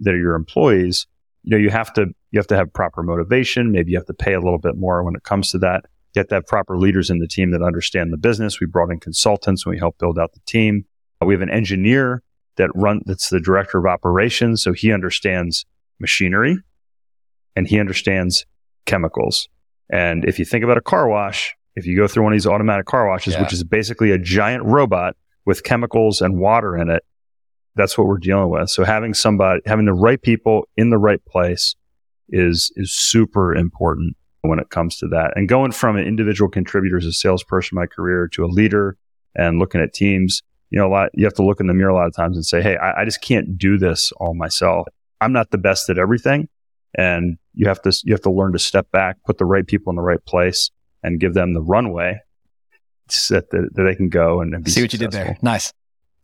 that 0.00 0.14
are 0.14 0.18
your 0.18 0.34
employees, 0.34 1.06
you 1.44 1.50
know, 1.50 1.56
you 1.56 1.70
have 1.70 1.92
to, 1.94 2.06
you 2.30 2.38
have 2.38 2.46
to 2.48 2.56
have 2.56 2.72
proper 2.72 3.02
motivation. 3.02 3.70
Maybe 3.70 3.92
you 3.92 3.98
have 3.98 4.06
to 4.06 4.14
pay 4.14 4.32
a 4.32 4.40
little 4.40 4.58
bit 4.58 4.76
more 4.76 5.04
when 5.04 5.14
it 5.14 5.22
comes 5.22 5.50
to 5.50 5.58
that. 5.58 5.84
You 6.14 6.20
have 6.20 6.28
to 6.28 6.36
have 6.36 6.46
proper 6.46 6.78
leaders 6.78 7.10
in 7.10 7.18
the 7.18 7.28
team 7.28 7.50
that 7.52 7.62
understand 7.62 8.12
the 8.12 8.18
business. 8.18 8.60
We 8.60 8.66
brought 8.66 8.90
in 8.90 9.00
consultants 9.00 9.64
and 9.64 9.72
we 9.72 9.78
helped 9.78 9.98
build 9.98 10.18
out 10.18 10.32
the 10.32 10.40
team. 10.46 10.84
We 11.24 11.34
have 11.34 11.42
an 11.42 11.50
engineer 11.50 12.22
that 12.56 12.70
run 12.74 13.02
that's 13.06 13.30
the 13.30 13.40
director 13.40 13.78
of 13.78 13.86
operations, 13.86 14.62
so 14.62 14.72
he 14.72 14.92
understands 14.92 15.64
machinery 16.02 16.58
and 17.56 17.66
he 17.66 17.80
understands 17.80 18.44
chemicals. 18.84 19.48
And 19.90 20.24
if 20.26 20.38
you 20.38 20.44
think 20.44 20.64
about 20.64 20.76
a 20.76 20.82
car 20.82 21.08
wash, 21.08 21.54
if 21.76 21.86
you 21.86 21.96
go 21.96 22.06
through 22.06 22.24
one 22.24 22.32
of 22.32 22.36
these 22.36 22.46
automatic 22.46 22.84
car 22.86 23.08
washes, 23.08 23.34
Yeah. 23.34 23.42
which 23.42 23.52
is 23.54 23.64
basically 23.64 24.10
a 24.10 24.18
giant 24.18 24.64
robot 24.64 25.16
with 25.46 25.62
chemicals 25.64 26.20
and 26.20 26.38
water 26.38 26.76
in 26.76 26.90
it, 26.90 27.02
that's 27.74 27.96
what 27.96 28.06
we're 28.06 28.18
dealing 28.18 28.50
with. 28.50 28.68
So 28.68 28.84
having 28.84 29.14
somebody, 29.14 29.62
having 29.64 29.86
the 29.86 29.94
right 29.94 30.20
people 30.20 30.68
in 30.76 30.90
the 30.90 30.98
right 30.98 31.24
place 31.24 31.74
is 32.28 32.70
is 32.76 32.92
super 32.92 33.54
important 33.54 34.16
when 34.42 34.58
it 34.58 34.68
comes 34.70 34.98
to 34.98 35.08
that. 35.08 35.32
And 35.36 35.48
going 35.48 35.72
from 35.72 35.96
an 35.96 36.06
individual 36.06 36.50
contributor 36.50 36.96
as 36.98 37.06
a 37.06 37.12
salesperson 37.12 37.76
in 37.76 37.80
my 37.82 37.86
career 37.86 38.28
to 38.32 38.44
a 38.44 38.46
leader 38.46 38.96
and 39.34 39.58
looking 39.58 39.80
at 39.80 39.94
teams, 39.94 40.42
you 40.70 40.78
know, 40.78 40.86
a 40.86 40.92
lot 40.92 41.10
you 41.14 41.24
have 41.24 41.34
to 41.34 41.44
look 41.44 41.60
in 41.60 41.66
the 41.66 41.74
mirror 41.74 41.90
a 41.90 41.94
lot 41.94 42.06
of 42.06 42.14
times 42.14 42.36
and 42.36 42.44
say, 42.44 42.60
Hey, 42.60 42.76
I, 42.76 43.02
I 43.02 43.04
just 43.04 43.22
can't 43.22 43.56
do 43.56 43.78
this 43.78 44.12
all 44.18 44.34
myself. 44.34 44.86
I'm 45.22 45.32
not 45.32 45.50
the 45.50 45.58
best 45.58 45.88
at 45.88 45.98
everything. 45.98 46.48
And 46.96 47.38
you 47.54 47.68
have 47.68 47.80
to 47.82 48.00
you 48.04 48.12
have 48.12 48.22
to 48.22 48.30
learn 48.30 48.52
to 48.52 48.58
step 48.58 48.90
back, 48.90 49.16
put 49.24 49.38
the 49.38 49.44
right 49.44 49.66
people 49.66 49.90
in 49.90 49.96
the 49.96 50.02
right 50.02 50.22
place, 50.24 50.70
and 51.02 51.18
give 51.18 51.34
them 51.34 51.54
the 51.54 51.62
runway 51.62 52.20
so 53.08 53.34
that, 53.36 53.50
that 53.50 53.82
they 53.82 53.94
can 53.94 54.08
go 54.08 54.40
and, 54.40 54.68
See 54.68 54.82
what 54.82 54.92
you 54.92 54.98
did 54.98 55.12
there. 55.12 55.36
Nice. 55.42 55.72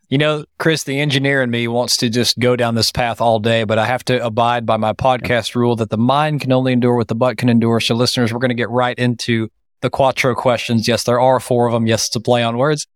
You 0.09 0.17
know, 0.17 0.45
Chris, 0.59 0.85
the 0.85 0.99
engineer 0.99 1.43
in 1.43 1.51
me 1.51 1.69
wants 1.69 1.99
to 1.99 2.09
just 2.09 2.39
go 2.39 2.57
down 2.57 2.75
this 2.75 2.91
path 2.91 3.21
all 3.21 3.41
day, 3.41 3.65
but 3.65 3.79
I 3.79 3.85
have 3.85 4.03
to 4.07 4.25
abide 4.25 4.65
by 4.65 4.79
my 4.79 4.95
podcast 4.95 5.55
rule 5.55 5.77
that 5.77 5.91
the 5.91 5.99
mind 5.99 6.41
can 6.41 6.51
only 6.51 6.73
endure 6.73 6.97
what 6.97 7.09
the 7.09 7.15
butt 7.15 7.37
can 7.37 7.51
endure. 7.51 7.79
So, 7.81 7.95
listeners, 7.95 8.33
we're 8.33 8.39
going 8.39 8.49
to 8.49 8.55
get 8.55 8.71
right 8.71 8.99
into 8.99 9.49
the 9.83 9.91
Quattro 9.91 10.35
questions. 10.35 10.89
Yes, 10.89 11.05
there 11.05 11.21
are 11.21 11.41
four 11.41 11.67
of 11.67 11.75
them. 11.75 11.87
Yes, 11.87 12.07
it's 12.07 12.17
a 12.17 12.21
play 12.21 12.43
on 12.43 12.57
words. 12.57 12.87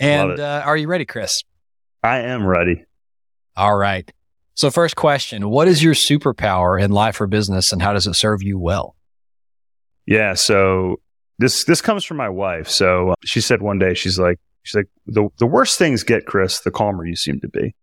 And 0.00 0.40
uh, 0.40 0.62
are 0.64 0.76
you 0.76 0.88
ready, 0.88 1.04
Chris? 1.04 1.44
I 2.02 2.18
am 2.18 2.44
ready. 2.44 2.84
All 3.56 3.76
right. 3.76 4.10
So, 4.56 4.70
first 4.70 4.96
question 4.96 5.50
What 5.50 5.68
is 5.68 5.82
your 5.82 5.94
superpower 5.94 6.82
in 6.82 6.90
life 6.90 7.20
or 7.20 7.26
business, 7.26 7.72
and 7.72 7.80
how 7.80 7.92
does 7.92 8.06
it 8.06 8.14
serve 8.14 8.42
you 8.42 8.58
well? 8.58 8.96
Yeah. 10.06 10.34
So 10.34 11.00
this 11.38 11.64
this 11.64 11.82
comes 11.82 12.04
from 12.04 12.16
my 12.16 12.30
wife. 12.30 12.68
So 12.68 13.14
she 13.24 13.40
said 13.40 13.60
one 13.60 13.78
day 13.78 13.94
she's 13.94 14.18
like 14.18 14.40
she's 14.62 14.74
like 14.74 14.88
the 15.06 15.28
the 15.38 15.46
worse 15.46 15.76
things 15.76 16.02
get, 16.02 16.26
Chris, 16.26 16.60
the 16.60 16.70
calmer 16.70 17.04
you 17.04 17.16
seem 17.16 17.38
to 17.40 17.48
be. 17.48 17.74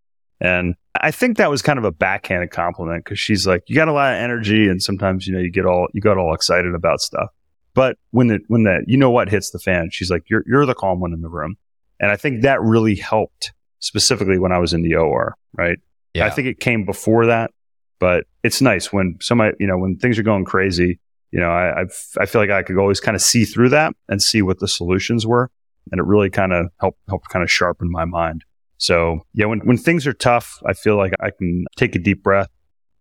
And 0.41 0.75
I 0.99 1.11
think 1.11 1.37
that 1.37 1.49
was 1.49 1.61
kind 1.61 1.77
of 1.77 1.85
a 1.85 1.91
backhanded 1.91 2.51
compliment 2.51 3.05
because 3.05 3.19
she's 3.19 3.45
like 3.45 3.63
you 3.67 3.75
got 3.75 3.87
a 3.87 3.93
lot 3.93 4.13
of 4.13 4.19
energy 4.19 4.67
and 4.67 4.81
sometimes 4.81 5.27
you 5.27 5.33
know 5.33 5.39
you 5.39 5.51
get 5.51 5.65
all 5.65 5.87
you 5.93 6.01
got 6.01 6.17
all 6.17 6.33
excited 6.33 6.73
about 6.73 7.01
stuff. 7.01 7.29
But 7.75 7.97
when 8.09 8.27
the 8.27 8.39
when 8.47 8.63
the 8.63 8.83
you 8.87 8.97
know 8.97 9.11
what 9.11 9.29
hits 9.29 9.51
the 9.51 9.59
fan, 9.59 9.89
she's 9.91 10.09
like 10.09 10.23
you're 10.27 10.43
you're 10.47 10.65
the 10.65 10.73
calm 10.73 10.99
one 10.99 11.13
in 11.13 11.21
the 11.21 11.29
room. 11.29 11.55
And 11.99 12.09
I 12.09 12.15
think 12.15 12.41
that 12.41 12.61
really 12.61 12.95
helped 12.95 13.53
specifically 13.77 14.39
when 14.39 14.51
I 14.51 14.57
was 14.57 14.73
in 14.73 14.81
the 14.81 14.95
OR, 14.95 15.35
right? 15.53 15.77
I 16.15 16.29
think 16.29 16.47
it 16.47 16.59
came 16.59 16.85
before 16.85 17.25
that, 17.27 17.51
but 17.99 18.25
it's 18.43 18.61
nice 18.61 18.93
when 18.93 19.17
somebody, 19.19 19.55
you 19.59 19.67
know, 19.67 19.77
when 19.77 19.97
things 19.97 20.19
are 20.19 20.23
going 20.23 20.45
crazy, 20.45 20.99
you 21.31 21.39
know, 21.39 21.49
I, 21.49 21.81
I've, 21.81 22.07
I 22.19 22.25
feel 22.25 22.41
like 22.41 22.51
I 22.51 22.61
could 22.61 22.77
always 22.77 22.99
kind 22.99 23.15
of 23.15 23.21
see 23.21 23.45
through 23.45 23.69
that 23.69 23.93
and 24.07 24.21
see 24.21 24.41
what 24.41 24.59
the 24.59 24.67
solutions 24.67 25.25
were. 25.25 25.49
And 25.91 25.99
it 25.99 26.05
really 26.05 26.29
kind 26.29 26.53
of 26.53 26.67
helped, 26.79 26.99
helped 27.09 27.29
kind 27.29 27.41
of 27.41 27.51
sharpen 27.51 27.89
my 27.91 28.05
mind. 28.05 28.45
So 28.77 29.21
yeah, 29.33 29.47
when, 29.47 29.59
when 29.61 29.77
things 29.77 30.05
are 30.05 30.13
tough, 30.13 30.61
I 30.65 30.73
feel 30.73 30.97
like 30.97 31.13
I 31.19 31.31
can 31.31 31.65
take 31.75 31.95
a 31.95 31.99
deep 31.99 32.21
breath 32.21 32.49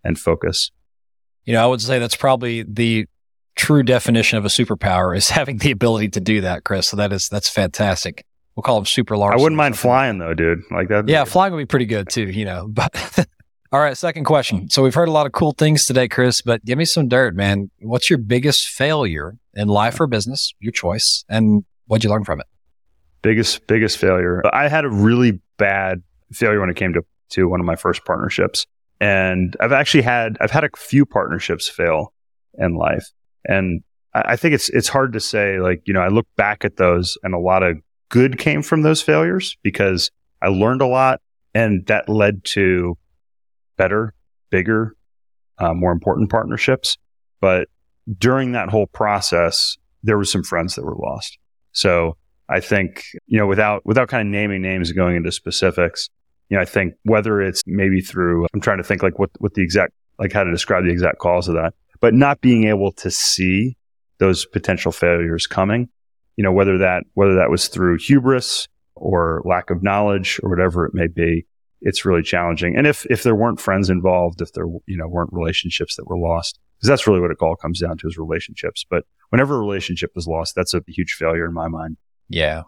and 0.05 0.19
focus. 0.19 0.71
You 1.45 1.53
know, 1.55 1.63
I 1.63 1.67
would 1.67 1.81
say 1.81 1.99
that's 1.99 2.17
probably 2.17 2.63
the 2.63 3.07
true 3.55 3.83
definition 3.83 4.39
of 4.39 4.45
a 4.45 4.49
superpower 4.49 5.17
is 5.17 5.31
having 5.31 5.59
the 5.59 5.71
ability 5.71 6.09
to 6.11 6.21
do 6.21 6.41
that, 6.43 6.65
Chris. 6.65 6.89
So 6.89 6.97
that 6.97 7.13
is 7.13 7.29
that's 7.29 7.49
fantastic. 7.49 8.25
We'll 8.55 8.63
call 8.63 8.79
him 8.79 8.87
super 8.87 9.17
large. 9.17 9.35
I 9.35 9.37
wouldn't 9.37 9.57
mind 9.57 9.79
flying 9.79 10.19
though, 10.19 10.35
dude. 10.35 10.63
Like 10.71 10.89
that. 10.89 11.09
Yeah, 11.09 11.25
flying 11.25 11.53
would 11.53 11.59
be 11.59 11.67
pretty 11.67 11.87
good 11.87 12.09
too, 12.09 12.29
you 12.29 12.45
know. 12.45 12.69
But 12.75 13.27
all 13.73 13.81
right, 13.81 13.97
second 13.97 14.25
question. 14.25 14.69
So 14.69 14.83
we've 14.83 14.95
heard 14.95 15.09
a 15.09 15.13
lot 15.13 15.25
of 15.25 15.33
cool 15.33 15.53
things 15.53 15.87
today, 15.87 16.07
Chris, 16.07 16.43
but 16.43 16.63
give 16.63 16.77
me 16.77 16.85
some 16.85 17.09
dirt, 17.09 17.35
man. 17.35 17.71
What's 17.81 18.11
your 18.11 18.19
biggest 18.19 18.69
failure 18.69 19.39
in 19.55 19.69
life 19.69 19.99
or 19.99 20.07
business? 20.07 20.53
Your 20.61 20.73
choice. 20.73 21.25
And 21.27 21.65
what'd 21.87 22.05
you 22.05 22.11
learn 22.11 22.25
from 22.25 22.41
it? 22.41 22.47
biggest 23.23 23.67
biggest 23.67 23.97
failure. 23.97 24.43
I 24.53 24.69
had 24.69 24.85
a 24.85 24.91
really 24.91 25.41
bad 25.57 26.03
failure 26.33 26.61
when 26.61 26.69
it 26.69 26.77
came 26.77 26.93
to 26.93 27.03
to 27.31 27.49
one 27.49 27.61
of 27.61 27.67
my 27.67 27.77
first 27.77 28.05
partnerships, 28.05 28.67
and 29.01 29.57
I've 29.61 29.73
actually 29.73 30.03
had 30.03 30.37
I've 30.41 30.51
had 30.51 30.65
a 30.65 30.71
few 30.77 31.07
partnerships 31.07 31.69
fail 31.69 32.13
in 32.59 32.75
life, 32.75 33.07
and 33.47 33.83
I, 34.13 34.33
I 34.33 34.37
think 34.37 34.55
it's 34.55 34.69
it's 34.69 34.89
hard 34.89 35.15
to 35.15 35.21
say 35.21 35.61
like 35.61 35.83
you 35.87 35.95
know 35.95 36.01
I 36.01 36.09
look 36.09 36.27
back 36.37 36.65
at 36.65 36.77
those 36.77 37.17
and 37.23 37.33
a 37.33 37.39
lot 37.39 37.63
of 37.63 37.79
good 38.13 38.39
came 38.39 38.63
from 38.63 38.83
those 38.83 39.01
failures 39.01 39.57
because 39.63 40.11
I 40.43 40.49
learned 40.49 40.83
a 40.83 40.87
lot, 40.87 41.21
and 41.55 41.85
that 41.87 42.09
led 42.09 42.45
to 42.45 42.97
better, 43.77 44.15
bigger, 44.51 44.95
uh, 45.59 45.73
more 45.73 45.93
important 45.93 46.31
partnerships. 46.31 46.99
But 47.41 47.69
during 48.19 48.53
that 48.53 48.69
whole 48.69 48.87
process, 48.87 49.79
there 50.03 50.19
were 50.19 50.27
some 50.27 50.43
friends 50.43 50.75
that 50.75 50.85
were 50.85 50.97
lost. 50.97 51.39
So 51.73 52.17
I 52.49 52.61
think, 52.61 53.05
you 53.27 53.39
know, 53.39 53.47
without 53.47 53.85
without 53.87 54.09
kind 54.09 54.29
of 54.29 54.31
naming 54.31 54.61
names 54.61 54.91
and 54.91 54.97
going 54.97 55.17
into 55.17 55.33
specifics, 55.33 56.11
you 56.51 56.57
know, 56.57 56.63
I 56.63 56.67
think 56.67 56.95
whether 57.05 57.41
it's 57.41 57.63
maybe 57.67 58.03
through 58.03 58.47
I'm 58.53 58.61
trying 58.61 58.79
to 58.79 58.85
think 58.85 59.03
like 59.03 59.19
what 59.19 59.31
what 59.39 59.55
the 59.55 59.63
exact 59.63 59.95
like 60.19 60.33
how 60.33 60.45
to 60.45 60.51
describe 60.51 60.85
the 60.85 60.91
exact 60.91 61.19
cause 61.19 61.49
of 61.49 61.55
that, 61.55 61.73
but 62.01 62.13
not 62.13 62.43
being 62.43 62.65
able 62.65 62.93
to 62.93 63.11
see 63.11 63.77
those 64.19 64.45
potential 64.45 64.93
failures 64.93 65.47
coming, 65.47 65.89
you 66.37 66.45
know, 66.45 66.53
whether 66.53 66.79
that 66.79 67.05
whether 67.15 67.35
that 67.37 67.51
was 67.51 67.69
through 67.69 67.99
hubris 67.99 68.69
or 68.95 69.43
lack 69.45 69.71
of 69.71 69.83
knowledge 69.83 70.41
or 70.43 70.51
whatever 70.51 70.87
it 70.87 70.95
may 70.95 71.07
be, 71.07 71.47
it's 71.81 72.05
really 72.05 72.23
challenging. 72.23 72.77
And 72.77 72.87
if 72.87 73.07
if 73.07 73.23
there 73.23 73.35
weren't 73.35 73.61
friends 73.61 73.91
involved, 73.91 74.41
if 74.41 74.53
there 74.53 74.67
you 74.87 74.97
know 74.97 75.09
weren't 75.09 75.33
relationships 75.33 75.97
that 75.97 76.07
were 76.07 76.19
lost, 76.19 76.59
because 76.79 76.89
that's 76.89 77.07
really 77.07 77.21
what 77.21 77.31
it 77.31 77.39
all 77.41 77.57
comes 77.57 77.81
down 77.81 77.99
to 77.99 78.07
is 78.07 78.19
relationships. 78.19 78.85
But 78.89 79.05
whenever 79.31 79.57
a 79.57 79.61
relationship 79.61 80.11
is 80.17 80.27
lost, 80.27 80.55
that's 80.55 80.75
a 80.75 80.83
huge 80.89 81.15
failure 81.15 81.47
in 81.47 81.55
my 81.55 81.69
mind. 81.69 81.97
Yeah. 82.29 82.63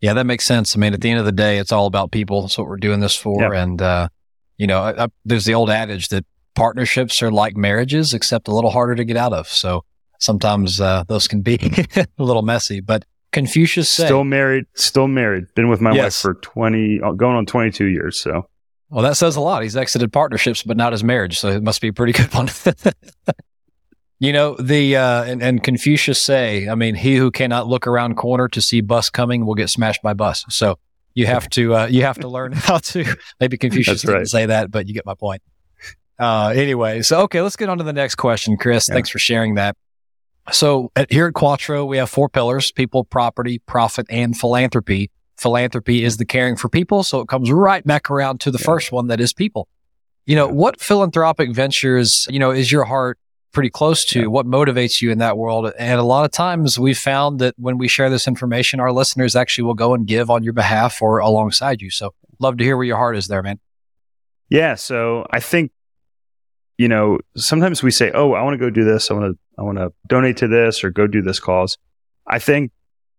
Yeah, 0.00 0.14
that 0.14 0.24
makes 0.24 0.44
sense. 0.44 0.76
I 0.76 0.78
mean, 0.78 0.94
at 0.94 1.00
the 1.00 1.10
end 1.10 1.18
of 1.18 1.26
the 1.26 1.32
day, 1.32 1.58
it's 1.58 1.72
all 1.72 1.86
about 1.86 2.12
people. 2.12 2.42
That's 2.42 2.56
what 2.56 2.68
we're 2.68 2.76
doing 2.76 3.00
this 3.00 3.16
for. 3.16 3.52
Yeah. 3.52 3.62
And, 3.62 3.82
uh, 3.82 4.08
you 4.56 4.66
know, 4.66 4.80
I, 4.80 5.04
I, 5.04 5.08
there's 5.24 5.44
the 5.44 5.54
old 5.54 5.70
adage 5.70 6.08
that 6.08 6.24
partnerships 6.54 7.20
are 7.20 7.30
like 7.32 7.56
marriages, 7.56 8.14
except 8.14 8.48
a 8.48 8.54
little 8.54 8.70
harder 8.70 8.94
to 8.94 9.04
get 9.04 9.16
out 9.16 9.32
of. 9.32 9.48
So 9.48 9.84
sometimes 10.18 10.80
uh, 10.80 11.04
those 11.08 11.26
can 11.28 11.40
be 11.42 11.58
a 11.96 12.06
little 12.18 12.42
messy. 12.42 12.80
But 12.80 13.04
Confucius 13.32 13.88
said, 13.90 14.06
Still 14.06 14.24
married, 14.24 14.64
still 14.74 15.08
married. 15.08 15.44
Been 15.54 15.68
with 15.68 15.80
my 15.80 15.92
Yes. 15.94 16.24
wife 16.24 16.34
for 16.34 16.40
20, 16.40 17.00
uh, 17.00 17.12
going 17.12 17.36
on 17.36 17.46
22 17.46 17.86
years. 17.86 18.20
So 18.20 18.46
well, 18.90 19.02
that 19.02 19.16
says 19.16 19.36
a 19.36 19.40
lot. 19.40 19.62
He's 19.62 19.76
exited 19.76 20.12
partnerships, 20.12 20.62
but 20.62 20.76
not 20.76 20.92
his 20.92 21.04
marriage. 21.04 21.38
So 21.38 21.48
it 21.48 21.62
must 21.62 21.80
be 21.80 21.88
a 21.88 21.92
pretty 21.92 22.12
good 22.12 22.32
one. 22.32 22.48
you 24.18 24.32
know, 24.32 24.54
the, 24.56 24.96
uh, 24.96 25.24
and, 25.24 25.42
and 25.42 25.62
Confucius 25.62 26.22
say, 26.22 26.68
I 26.68 26.74
mean, 26.74 26.94
he 26.94 27.16
who 27.16 27.30
cannot 27.30 27.66
look 27.66 27.86
around 27.86 28.16
corner 28.16 28.48
to 28.48 28.62
see 28.62 28.80
bus 28.80 29.10
coming 29.10 29.44
will 29.44 29.54
get 29.54 29.68
smashed 29.68 30.02
by 30.02 30.14
bus. 30.14 30.44
So 30.48 30.78
you 31.14 31.26
have 31.26 31.50
to, 31.50 31.74
uh, 31.74 31.86
you 31.86 32.02
have 32.02 32.18
to 32.20 32.28
learn 32.28 32.52
how 32.56 32.78
to, 32.78 33.04
maybe 33.40 33.58
Confucius 33.58 34.02
didn't 34.02 34.26
say 34.26 34.46
that, 34.46 34.70
but 34.70 34.88
you 34.88 34.94
get 34.94 35.04
my 35.04 35.14
point. 35.14 35.42
Uh, 36.18 36.52
anyway, 36.56 37.02
so 37.02 37.20
okay, 37.20 37.42
let's 37.42 37.56
get 37.56 37.68
on 37.68 37.78
to 37.78 37.84
the 37.84 37.92
next 37.92 38.16
question, 38.16 38.56
Chris. 38.56 38.88
Yeah. 38.88 38.94
Thanks 38.94 39.08
for 39.10 39.18
sharing 39.20 39.54
that. 39.54 39.76
So 40.52 40.90
at, 40.96 41.10
here 41.12 41.26
at 41.26 41.34
Quattro, 41.34 41.84
we 41.84 41.96
have 41.98 42.10
four 42.10 42.28
pillars: 42.28 42.72
people, 42.72 43.04
property, 43.04 43.58
profit, 43.60 44.06
and 44.10 44.36
philanthropy. 44.36 45.10
philanthropy 45.36 46.04
is 46.04 46.16
the 46.16 46.24
caring 46.24 46.56
for 46.56 46.68
people. 46.68 47.02
So 47.02 47.20
it 47.20 47.28
comes 47.28 47.50
right 47.50 47.84
back 47.86 48.10
around 48.10 48.40
to 48.40 48.50
the 48.50 48.58
yeah. 48.58 48.66
first 48.66 48.92
one 48.92 49.06
that 49.08 49.20
is 49.20 49.32
people. 49.32 49.68
You 50.26 50.36
know, 50.36 50.48
what 50.48 50.80
philanthropic 50.80 51.52
ventures, 51.54 52.26
you 52.28 52.38
know, 52.38 52.50
is 52.50 52.70
your 52.70 52.84
heart 52.84 53.18
pretty 53.52 53.70
close 53.70 54.04
to? 54.04 54.20
Yeah. 54.20 54.26
What 54.26 54.46
motivates 54.46 55.00
you 55.00 55.10
in 55.10 55.18
that 55.18 55.36
world? 55.38 55.72
And 55.78 55.98
a 55.98 56.02
lot 56.02 56.24
of 56.24 56.30
times 56.30 56.78
we've 56.78 56.98
found 56.98 57.38
that 57.38 57.54
when 57.56 57.78
we 57.78 57.88
share 57.88 58.10
this 58.10 58.28
information, 58.28 58.78
our 58.80 58.92
listeners 58.92 59.34
actually 59.34 59.64
will 59.64 59.74
go 59.74 59.94
and 59.94 60.06
give 60.06 60.30
on 60.30 60.42
your 60.42 60.52
behalf 60.52 61.00
or 61.00 61.18
alongside 61.18 61.80
you. 61.80 61.90
So 61.90 62.14
love 62.38 62.58
to 62.58 62.64
hear 62.64 62.76
where 62.76 62.86
your 62.86 62.96
heart 62.96 63.16
is 63.16 63.28
there, 63.28 63.42
man. 63.42 63.58
Yeah. 64.50 64.74
So 64.74 65.26
I 65.30 65.40
think, 65.40 65.72
you 66.76 66.88
know, 66.88 67.18
sometimes 67.36 67.82
we 67.82 67.90
say, 67.90 68.10
Oh, 68.12 68.32
I 68.32 68.42
want 68.42 68.54
to 68.54 68.58
go 68.58 68.70
do 68.70 68.84
this. 68.84 69.10
I 69.10 69.14
want 69.14 69.34
to, 69.34 69.38
I 69.58 69.62
want 69.62 69.78
to 69.78 69.92
donate 70.06 70.36
to 70.38 70.48
this 70.48 70.84
or 70.84 70.90
go 70.90 71.06
do 71.06 71.22
this 71.22 71.40
cause. 71.40 71.76
I 72.26 72.38
think, 72.38 72.70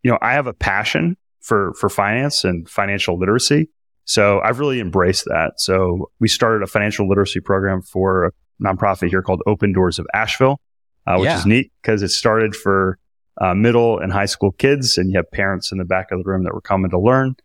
you 0.03 0.11
know, 0.11 0.17
I 0.21 0.33
have 0.33 0.47
a 0.47 0.53
passion 0.53 1.17
for, 1.41 1.73
for 1.73 1.89
finance 1.89 2.43
and 2.43 2.69
financial 2.69 3.17
literacy. 3.17 3.69
So 4.05 4.39
I've 4.41 4.59
really 4.59 4.79
embraced 4.79 5.25
that. 5.25 5.53
So 5.57 6.09
we 6.19 6.27
started 6.27 6.63
a 6.63 6.67
financial 6.67 7.07
literacy 7.07 7.41
program 7.41 7.81
for 7.81 8.25
a 8.25 8.31
nonprofit 8.63 9.09
here 9.09 9.21
called 9.21 9.41
Open 9.45 9.73
Doors 9.73 9.99
of 9.99 10.07
Asheville, 10.13 10.59
uh, 11.05 11.17
which 11.17 11.25
yeah. 11.25 11.37
is 11.37 11.45
neat 11.45 11.71
because 11.81 12.01
it 12.01 12.09
started 12.09 12.55
for 12.55 12.97
uh, 13.39 13.53
middle 13.53 13.99
and 13.99 14.11
high 14.11 14.25
school 14.25 14.51
kids, 14.51 14.97
and 14.97 15.11
you 15.11 15.17
have 15.17 15.29
parents 15.31 15.71
in 15.71 15.77
the 15.77 15.85
back 15.85 16.11
of 16.11 16.19
the 16.23 16.29
room 16.29 16.43
that 16.43 16.53
were 16.53 16.61
coming 16.61 16.89
to 16.91 16.99
learn. 16.99 17.35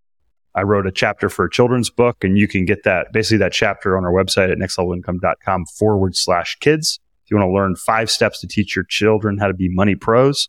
I 0.54 0.62
wrote 0.62 0.86
a 0.86 0.92
chapter 0.92 1.28
for 1.28 1.44
a 1.44 1.50
children's 1.50 1.90
book, 1.90 2.22
and 2.22 2.38
you 2.38 2.46
can 2.46 2.64
get 2.64 2.84
that 2.84 3.12
basically 3.12 3.38
that 3.38 3.52
chapter 3.52 3.96
on 3.96 4.04
our 4.04 4.12
website 4.12 4.50
at 4.50 4.58
nextlevelincome.com 4.58 5.66
forward 5.66 6.16
slash 6.16 6.56
kids. 6.60 7.00
If 7.24 7.30
you 7.30 7.38
want 7.38 7.48
to 7.48 7.54
learn 7.54 7.76
five 7.76 8.10
steps 8.10 8.40
to 8.40 8.46
teach 8.46 8.76
your 8.76 8.84
children 8.84 9.38
how 9.38 9.46
to 9.46 9.54
be 9.54 9.68
money 9.70 9.94
pros, 9.94 10.48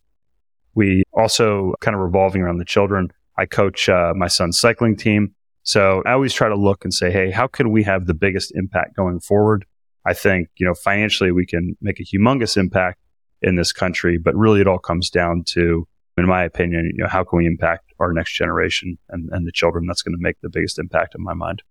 we 0.73 1.03
also 1.13 1.73
kind 1.79 1.95
of 1.95 2.01
revolving 2.01 2.41
around 2.41 2.57
the 2.57 2.65
children. 2.65 3.09
I 3.37 3.45
coach 3.45 3.87
uh, 3.87 4.13
my 4.15 4.27
son's 4.27 4.59
cycling 4.59 4.97
team. 4.97 5.33
So 5.63 6.03
I 6.05 6.11
always 6.11 6.33
try 6.33 6.49
to 6.49 6.55
look 6.55 6.83
and 6.83 6.93
say, 6.93 7.11
hey, 7.11 7.31
how 7.31 7.47
can 7.47 7.71
we 7.71 7.83
have 7.83 8.05
the 8.05 8.13
biggest 8.13 8.51
impact 8.55 8.95
going 8.95 9.19
forward? 9.19 9.65
I 10.05 10.13
think, 10.13 10.49
you 10.57 10.65
know, 10.65 10.73
financially 10.75 11.31
we 11.31 11.45
can 11.45 11.75
make 11.81 11.99
a 11.99 12.03
humongous 12.03 12.57
impact 12.57 12.99
in 13.41 13.55
this 13.55 13.71
country, 13.71 14.17
but 14.17 14.35
really 14.35 14.61
it 14.61 14.67
all 14.67 14.77
comes 14.77 15.09
down 15.09 15.43
to, 15.47 15.87
in 16.17 16.27
my 16.27 16.43
opinion, 16.43 16.91
you 16.95 17.03
know, 17.03 17.09
how 17.09 17.23
can 17.23 17.37
we 17.37 17.47
impact 17.47 17.93
our 17.99 18.13
next 18.13 18.33
generation 18.33 18.97
and, 19.09 19.29
and 19.31 19.47
the 19.47 19.51
children? 19.51 19.87
That's 19.87 20.03
going 20.03 20.15
to 20.15 20.21
make 20.21 20.39
the 20.41 20.49
biggest 20.49 20.77
impact 20.77 21.15
in 21.15 21.23
my 21.23 21.33
mind. 21.33 21.63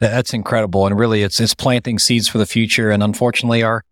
That's 0.00 0.34
incredible. 0.34 0.86
And 0.86 0.98
really 0.98 1.22
it's, 1.22 1.40
it's 1.40 1.54
planting 1.54 1.98
seeds 1.98 2.28
for 2.28 2.38
the 2.38 2.46
future. 2.46 2.90
And 2.90 3.02
unfortunately 3.02 3.62
our 3.62 3.84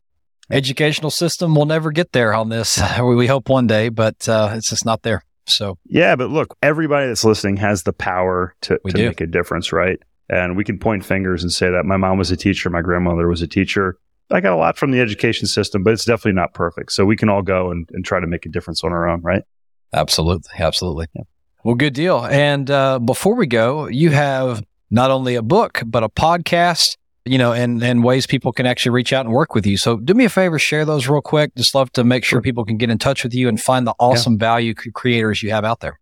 educational 0.50 1.10
system 1.10 1.54
will 1.54 1.66
never 1.66 1.90
get 1.90 2.12
there 2.12 2.34
on 2.34 2.48
this. 2.48 2.80
we 3.00 3.26
hope 3.26 3.48
one 3.48 3.66
day, 3.66 3.88
but 3.88 4.28
uh, 4.28 4.52
it's 4.54 4.70
just 4.70 4.84
not 4.84 5.02
there. 5.02 5.22
So 5.48 5.78
yeah, 5.86 6.16
but 6.16 6.30
look, 6.30 6.56
everybody 6.62 7.06
that's 7.06 7.24
listening 7.24 7.56
has 7.58 7.84
the 7.84 7.92
power 7.92 8.54
to, 8.62 8.78
to 8.78 8.98
make 8.98 9.20
a 9.20 9.26
difference, 9.26 9.72
right? 9.72 9.98
And 10.28 10.56
we 10.56 10.64
can 10.64 10.78
point 10.78 11.04
fingers 11.04 11.42
and 11.42 11.52
say 11.52 11.70
that 11.70 11.84
my 11.84 11.96
mom 11.96 12.18
was 12.18 12.30
a 12.30 12.36
teacher, 12.36 12.68
my 12.68 12.82
grandmother 12.82 13.28
was 13.28 13.42
a 13.42 13.46
teacher. 13.46 13.96
I 14.28 14.40
got 14.40 14.52
a 14.52 14.56
lot 14.56 14.76
from 14.76 14.90
the 14.90 15.00
education 15.00 15.46
system, 15.46 15.84
but 15.84 15.92
it's 15.92 16.04
definitely 16.04 16.32
not 16.32 16.52
perfect. 16.52 16.92
So 16.92 17.04
we 17.04 17.16
can 17.16 17.28
all 17.28 17.42
go 17.42 17.70
and, 17.70 17.88
and 17.92 18.04
try 18.04 18.18
to 18.18 18.26
make 18.26 18.44
a 18.44 18.48
difference 18.48 18.82
on 18.82 18.90
our 18.90 19.08
own, 19.08 19.20
right? 19.22 19.44
Absolutely. 19.92 20.50
Absolutely. 20.58 21.06
Yeah. 21.14 21.22
Well, 21.62 21.76
good 21.76 21.94
deal. 21.94 22.24
And 22.24 22.68
uh, 22.68 22.98
before 22.98 23.36
we 23.36 23.46
go, 23.46 23.86
you 23.86 24.10
have 24.10 24.64
not 24.90 25.12
only 25.12 25.36
a 25.36 25.42
book, 25.42 25.80
but 25.86 26.02
a 26.02 26.08
podcast 26.08 26.96
you 27.26 27.38
know, 27.38 27.52
and, 27.52 27.82
and 27.82 28.04
ways 28.04 28.26
people 28.26 28.52
can 28.52 28.66
actually 28.66 28.90
reach 28.90 29.12
out 29.12 29.26
and 29.26 29.34
work 29.34 29.54
with 29.54 29.66
you. 29.66 29.76
So 29.76 29.96
do 29.96 30.14
me 30.14 30.24
a 30.24 30.28
favor, 30.28 30.58
share 30.58 30.84
those 30.84 31.08
real 31.08 31.20
quick. 31.20 31.54
Just 31.56 31.74
love 31.74 31.92
to 31.92 32.04
make 32.04 32.24
sure 32.24 32.40
people 32.40 32.64
can 32.64 32.76
get 32.76 32.90
in 32.90 32.98
touch 32.98 33.24
with 33.24 33.34
you 33.34 33.48
and 33.48 33.60
find 33.60 33.86
the 33.86 33.94
awesome 33.98 34.34
yeah. 34.34 34.38
value 34.38 34.74
creators 34.74 35.42
you 35.42 35.50
have 35.50 35.64
out 35.64 35.80
there. 35.80 35.98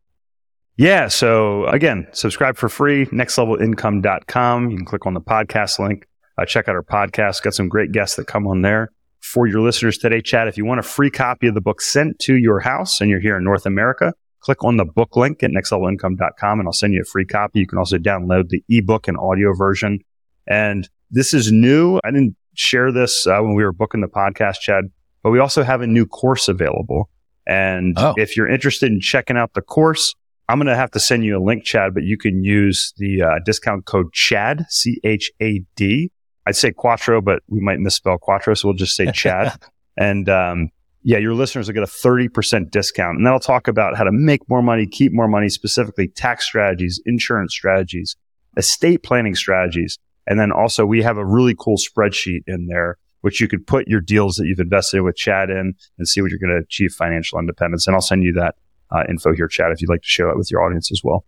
Yeah. 0.77 1.09
So 1.09 1.67
again, 1.67 2.07
subscribe 2.13 2.57
for 2.57 2.69
free, 2.69 3.07
nextlevelincome.com. 3.07 4.71
You 4.71 4.77
can 4.77 4.87
click 4.87 5.07
on 5.07 5.15
the 5.15 5.21
podcast 5.21 5.79
link. 5.79 6.07
Uh, 6.37 6.45
check 6.45 6.69
out 6.69 6.75
our 6.75 6.83
podcast. 6.83 7.43
Got 7.43 7.55
some 7.55 7.69
great 7.69 7.93
guests 7.93 8.17
that 8.17 8.27
come 8.27 8.47
on 8.47 8.63
there. 8.63 8.91
For 9.21 9.47
your 9.47 9.61
listeners 9.61 9.97
today, 9.97 10.21
Chad, 10.21 10.49
if 10.49 10.59
you 10.59 10.67
want 10.67 10.81
a 10.81 10.83
free 10.83 11.11
copy 11.11 11.47
of 11.47 11.55
the 11.55 11.61
book 11.61 11.81
sent 11.81 12.19
to 12.21 12.37
your 12.37 12.61
house 12.61 13.01
and 13.01 13.09
you're 13.09 13.21
here 13.21 13.39
in 13.39 13.45
North 13.45 13.65
America, 13.65 14.13
click 14.41 14.63
on 14.63 14.77
the 14.77 14.85
book 14.85 15.17
link 15.17 15.43
at 15.43 15.51
nextlevelincome.com 15.51 16.59
and 16.59 16.69
I'll 16.69 16.73
send 16.73 16.93
you 16.93 17.01
a 17.01 17.05
free 17.05 17.25
copy. 17.25 17.61
You 17.61 17.67
can 17.67 17.79
also 17.79 17.97
download 17.97 18.49
the 18.49 18.63
ebook 18.69 19.09
and 19.09 19.17
audio 19.17 19.55
version. 19.55 20.01
And 20.47 20.89
this 21.11 21.35
is 21.35 21.53
new. 21.53 22.01
I 22.05 22.11
didn't 22.11 22.37
share 22.55 22.93
this 22.93 23.27
uh, 23.27 23.39
when 23.41 23.55
we 23.55 23.65
were 23.65 23.73
booking 23.73 24.01
the 24.01 24.09
podcast, 24.09 24.61
Chad, 24.61 24.85
but 25.23 25.31
we 25.31 25.39
also 25.39 25.63
have 25.63 25.81
a 25.81 25.87
new 25.87 26.07
course 26.07 26.49
available. 26.49 27.09
And 27.47 27.95
oh. 27.99 28.15
if 28.17 28.37
you're 28.37 28.49
interested 28.49 28.91
in 28.91 29.01
checking 29.01 29.37
out 29.37 29.55
the 29.55 29.63
course, 29.63 30.15
I'm 30.49 30.59
going 30.59 30.67
to 30.67 30.77
have 30.77 30.91
to 30.93 31.01
send 31.01 31.25
you 31.25 31.39
a 31.39 31.43
link, 31.43 31.65
Chad, 31.65 31.95
but 31.95 32.03
you 32.03 32.19
can 32.19 32.45
use 32.45 32.93
the 32.99 33.23
uh, 33.23 33.35
discount 33.45 33.87
code 33.87 34.13
CHAD, 34.13 34.67
C 34.69 35.01
H 35.05 35.31
A 35.41 35.63
D. 35.77 36.11
I'd 36.47 36.57
say 36.57 36.73
Quattro, 36.73 37.23
but 37.23 37.43
we 37.49 37.61
might 37.61 37.81
misspell 37.81 38.19
Quattro, 38.19 38.55
so 38.55 38.69
we'll 38.69 38.77
just 38.77 38.97
say 38.97 39.11
Chad. 39.15 39.59
and 39.97 40.29
um, 40.29 40.71
yeah, 41.03 41.19
your 41.19 41.35
listeners 41.35 41.67
will 41.67 41.75
get 41.75 41.83
a 41.83 41.87
30% 41.87 42.71
discount. 42.71 43.19
And 43.19 43.27
that'll 43.27 43.39
talk 43.39 43.69
about 43.69 43.97
how 43.97 44.05
to 44.05 44.13
make 44.13 44.49
more 44.49 44.63
money, 44.63 44.87
keep 44.87 45.13
more 45.13 45.29
money, 45.29 45.51
specifically 45.51 46.09
tax 46.09 46.47
strategies, 46.47 47.01
insurance 47.05 47.53
strategies, 47.53 48.17
estate 48.57 49.03
planning 49.03 49.35
strategies. 49.35 49.99
And 50.27 50.39
then 50.39 50.53
also 50.53 50.87
we 50.87 51.03
have 51.03 51.17
a 51.17 51.25
really 51.25 51.55
cool 51.59 51.77
spreadsheet 51.77 52.43
in 52.47 52.67
there, 52.67 52.99
which 53.21 53.41
you 53.41 53.49
could 53.49 53.67
put 53.67 53.89
your 53.89 54.01
deals 54.01 54.37
that 54.37 54.47
you've 54.47 54.61
invested 54.61 55.03
with 55.03 55.17
Chad 55.17 55.51
in 55.51 55.75
and 55.99 56.09
see 56.09 56.21
what 56.21 56.31
you're 56.31 56.41
going 56.41 56.57
to 56.57 56.65
achieve 56.65 56.93
financial 56.93 57.39
independence. 57.39 57.87
And 57.87 57.95
I'll 57.95 58.03
send 58.03 58.23
you 58.23 58.33
that 58.35 58.57
uh, 58.91 59.05
info 59.09 59.35
here, 59.35 59.49
Chad, 59.49 59.73
if 59.73 59.81
you'd 59.81 59.91
like 59.91 60.03
to 60.03 60.09
share 60.09 60.27
that 60.27 60.37
with 60.37 60.51
your 60.51 60.63
audience 60.63 60.91
as 60.93 61.03
well. 61.03 61.25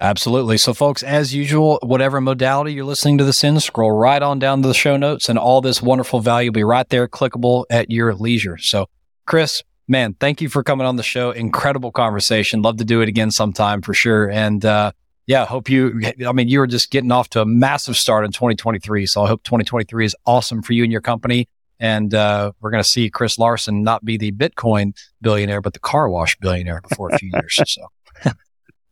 Absolutely. 0.00 0.58
So, 0.58 0.74
folks, 0.74 1.04
as 1.04 1.32
usual, 1.32 1.78
whatever 1.80 2.20
modality 2.20 2.72
you're 2.72 2.84
listening 2.84 3.18
to 3.18 3.24
this 3.24 3.44
in, 3.44 3.60
scroll 3.60 3.92
right 3.92 4.20
on 4.20 4.40
down 4.40 4.60
to 4.62 4.68
the 4.68 4.74
show 4.74 4.96
notes, 4.96 5.28
and 5.28 5.38
all 5.38 5.60
this 5.60 5.80
wonderful 5.80 6.18
value 6.18 6.50
will 6.50 6.54
be 6.54 6.64
right 6.64 6.88
there, 6.88 7.06
clickable 7.06 7.66
at 7.70 7.88
your 7.88 8.12
leisure. 8.12 8.58
So, 8.58 8.88
Chris, 9.26 9.62
man, 9.86 10.14
thank 10.14 10.40
you 10.40 10.48
for 10.48 10.64
coming 10.64 10.88
on 10.88 10.96
the 10.96 11.04
show. 11.04 11.30
Incredible 11.30 11.92
conversation. 11.92 12.62
Love 12.62 12.78
to 12.78 12.84
do 12.84 13.00
it 13.00 13.08
again 13.08 13.30
sometime 13.30 13.80
for 13.80 13.94
sure. 13.94 14.28
And 14.28 14.64
uh, 14.64 14.90
yeah, 15.26 15.46
hope 15.46 15.68
you, 15.68 16.00
I 16.26 16.32
mean, 16.32 16.48
you 16.48 16.58
were 16.58 16.66
just 16.66 16.90
getting 16.90 17.12
off 17.12 17.28
to 17.30 17.40
a 17.40 17.46
massive 17.46 17.96
start 17.96 18.24
in 18.24 18.32
2023. 18.32 19.06
So 19.06 19.22
I 19.22 19.28
hope 19.28 19.42
2023 19.44 20.04
is 20.04 20.16
awesome 20.26 20.62
for 20.62 20.72
you 20.72 20.82
and 20.82 20.90
your 20.90 21.00
company. 21.00 21.48
And 21.78 22.14
uh, 22.14 22.52
we're 22.60 22.70
going 22.70 22.82
to 22.82 22.88
see 22.88 23.10
Chris 23.10 23.38
Larsen 23.38 23.82
not 23.82 24.04
be 24.04 24.16
the 24.16 24.32
Bitcoin 24.32 24.96
billionaire, 25.20 25.60
but 25.60 25.72
the 25.72 25.80
car 25.80 26.08
wash 26.08 26.36
billionaire 26.38 26.80
before 26.88 27.10
a 27.12 27.18
few 27.18 27.30
years. 27.34 27.60
So 27.66 27.86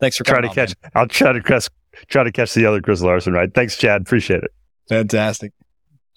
thanks 0.00 0.16
for 0.16 0.24
trying 0.24 0.42
to 0.42 0.48
catch. 0.48 0.74
Man. 0.82 0.92
I'll 0.94 1.06
try 1.06 1.32
to 1.32 1.42
catch, 1.42 1.68
try 2.08 2.24
to 2.24 2.32
catch 2.32 2.54
the 2.54 2.66
other 2.66 2.80
Chris 2.80 3.00
Larsen, 3.00 3.32
right? 3.32 3.52
Thanks, 3.52 3.76
Chad. 3.76 4.02
Appreciate 4.02 4.42
it. 4.42 4.50
Fantastic. 4.88 5.52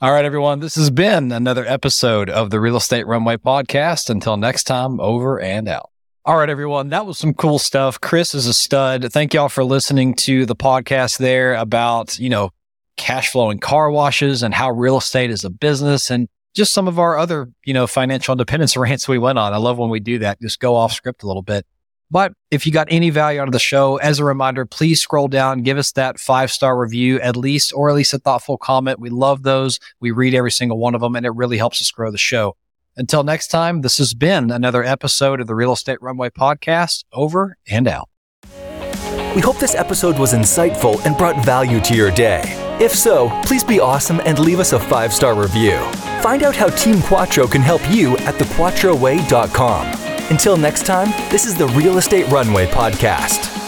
All 0.01 0.11
right, 0.11 0.25
everyone. 0.25 0.59
This 0.59 0.75
has 0.75 0.89
been 0.89 1.31
another 1.31 1.65
episode 1.65 2.29
of 2.29 2.49
the 2.49 2.59
Real 2.59 2.75
Estate 2.75 3.07
Runway 3.07 3.37
podcast. 3.37 4.09
Until 4.09 4.35
next 4.37 4.63
time, 4.65 4.99
over 4.99 5.39
and 5.39 5.69
out. 5.69 5.92
All 6.25 6.37
right, 6.37 6.49
everyone. 6.49 6.87
That 6.87 7.05
was 7.05 7.17
some 7.17 7.33
cool 7.33 7.59
stuff. 7.59 7.99
Chris 7.99 8.33
is 8.33 8.47
a 8.47 8.53
stud. 8.53 9.11
Thank 9.11 9.33
y'all 9.33 9.49
for 9.49 9.65
listening 9.65 10.13
to 10.21 10.45
the 10.45 10.55
podcast 10.55 11.17
there 11.17 11.53
about, 11.53 12.17
you 12.17 12.29
know, 12.29 12.51
cash 12.95 13.29
flowing 13.29 13.59
car 13.59 13.91
washes 13.91 14.41
and 14.41 14.53
how 14.53 14.71
real 14.71 14.99
estate 14.99 15.31
is 15.31 15.43
a 15.43 15.49
business 15.49 16.09
and 16.09 16.29
just 16.53 16.73
some 16.73 16.87
of 16.87 16.97
our 16.97 17.17
other, 17.17 17.49
you 17.65 17.73
know, 17.73 17.87
financial 17.87 18.31
independence 18.31 18.77
rants 18.77 19.05
we 19.05 19.17
went 19.17 19.37
on. 19.37 19.51
I 19.51 19.57
love 19.57 19.77
when 19.77 19.89
we 19.89 19.99
do 19.99 20.19
that. 20.19 20.39
Just 20.39 20.61
go 20.61 20.75
off 20.75 20.93
script 20.93 21.23
a 21.23 21.27
little 21.27 21.41
bit. 21.41 21.65
But 22.09 22.31
if 22.51 22.65
you 22.65 22.71
got 22.71 22.87
any 22.89 23.09
value 23.09 23.41
out 23.41 23.49
of 23.49 23.53
the 23.53 23.59
show, 23.59 23.97
as 23.97 24.19
a 24.19 24.23
reminder, 24.23 24.65
please 24.65 25.01
scroll 25.01 25.27
down, 25.27 25.61
give 25.61 25.77
us 25.77 25.91
that 25.91 26.21
five 26.21 26.51
star 26.51 26.79
review 26.79 27.19
at 27.19 27.35
least, 27.35 27.73
or 27.75 27.89
at 27.89 27.95
least 27.95 28.13
a 28.13 28.17
thoughtful 28.17 28.57
comment. 28.57 28.97
We 28.97 29.09
love 29.09 29.43
those. 29.43 29.77
We 29.99 30.11
read 30.11 30.35
every 30.35 30.51
single 30.51 30.77
one 30.77 30.95
of 30.95 31.01
them 31.01 31.17
and 31.17 31.25
it 31.25 31.35
really 31.35 31.57
helps 31.57 31.81
us 31.81 31.91
grow 31.91 32.11
the 32.11 32.17
show. 32.17 32.55
Until 32.95 33.23
next 33.23 33.47
time, 33.47 33.81
this 33.81 33.97
has 33.97 34.13
been 34.13 34.51
another 34.51 34.83
episode 34.83 35.41
of 35.41 35.47
the 35.47 35.55
Real 35.55 35.73
Estate 35.73 36.01
Runway 36.01 36.29
podcast. 36.29 37.03
Over 37.11 37.57
and 37.69 37.87
out. 37.87 38.09
We 39.35 39.41
hope 39.41 39.57
this 39.57 39.73
episode 39.73 40.19
was 40.19 40.33
insightful 40.33 41.03
and 41.05 41.17
brought 41.17 41.43
value 41.43 41.81
to 41.81 41.95
your 41.95 42.11
day. 42.11 42.43
If 42.79 42.93
so, 42.93 43.29
please 43.43 43.63
be 43.63 43.79
awesome 43.79 44.21
and 44.25 44.37
leave 44.37 44.59
us 44.59 44.73
a 44.73 44.79
five 44.79 45.11
star 45.11 45.33
review. 45.33 45.79
Find 46.21 46.43
out 46.43 46.55
how 46.55 46.67
Team 46.69 47.01
Quattro 47.01 47.47
can 47.47 47.61
help 47.61 47.81
you 47.89 48.15
at 48.19 48.35
thequattroway.com. 48.35 49.87
Until 50.29 50.57
next 50.57 50.85
time, 50.85 51.09
this 51.31 51.45
is 51.45 51.55
the 51.55 51.67
Real 51.69 51.97
Estate 51.97 52.27
Runway 52.29 52.67
podcast. 52.67 53.62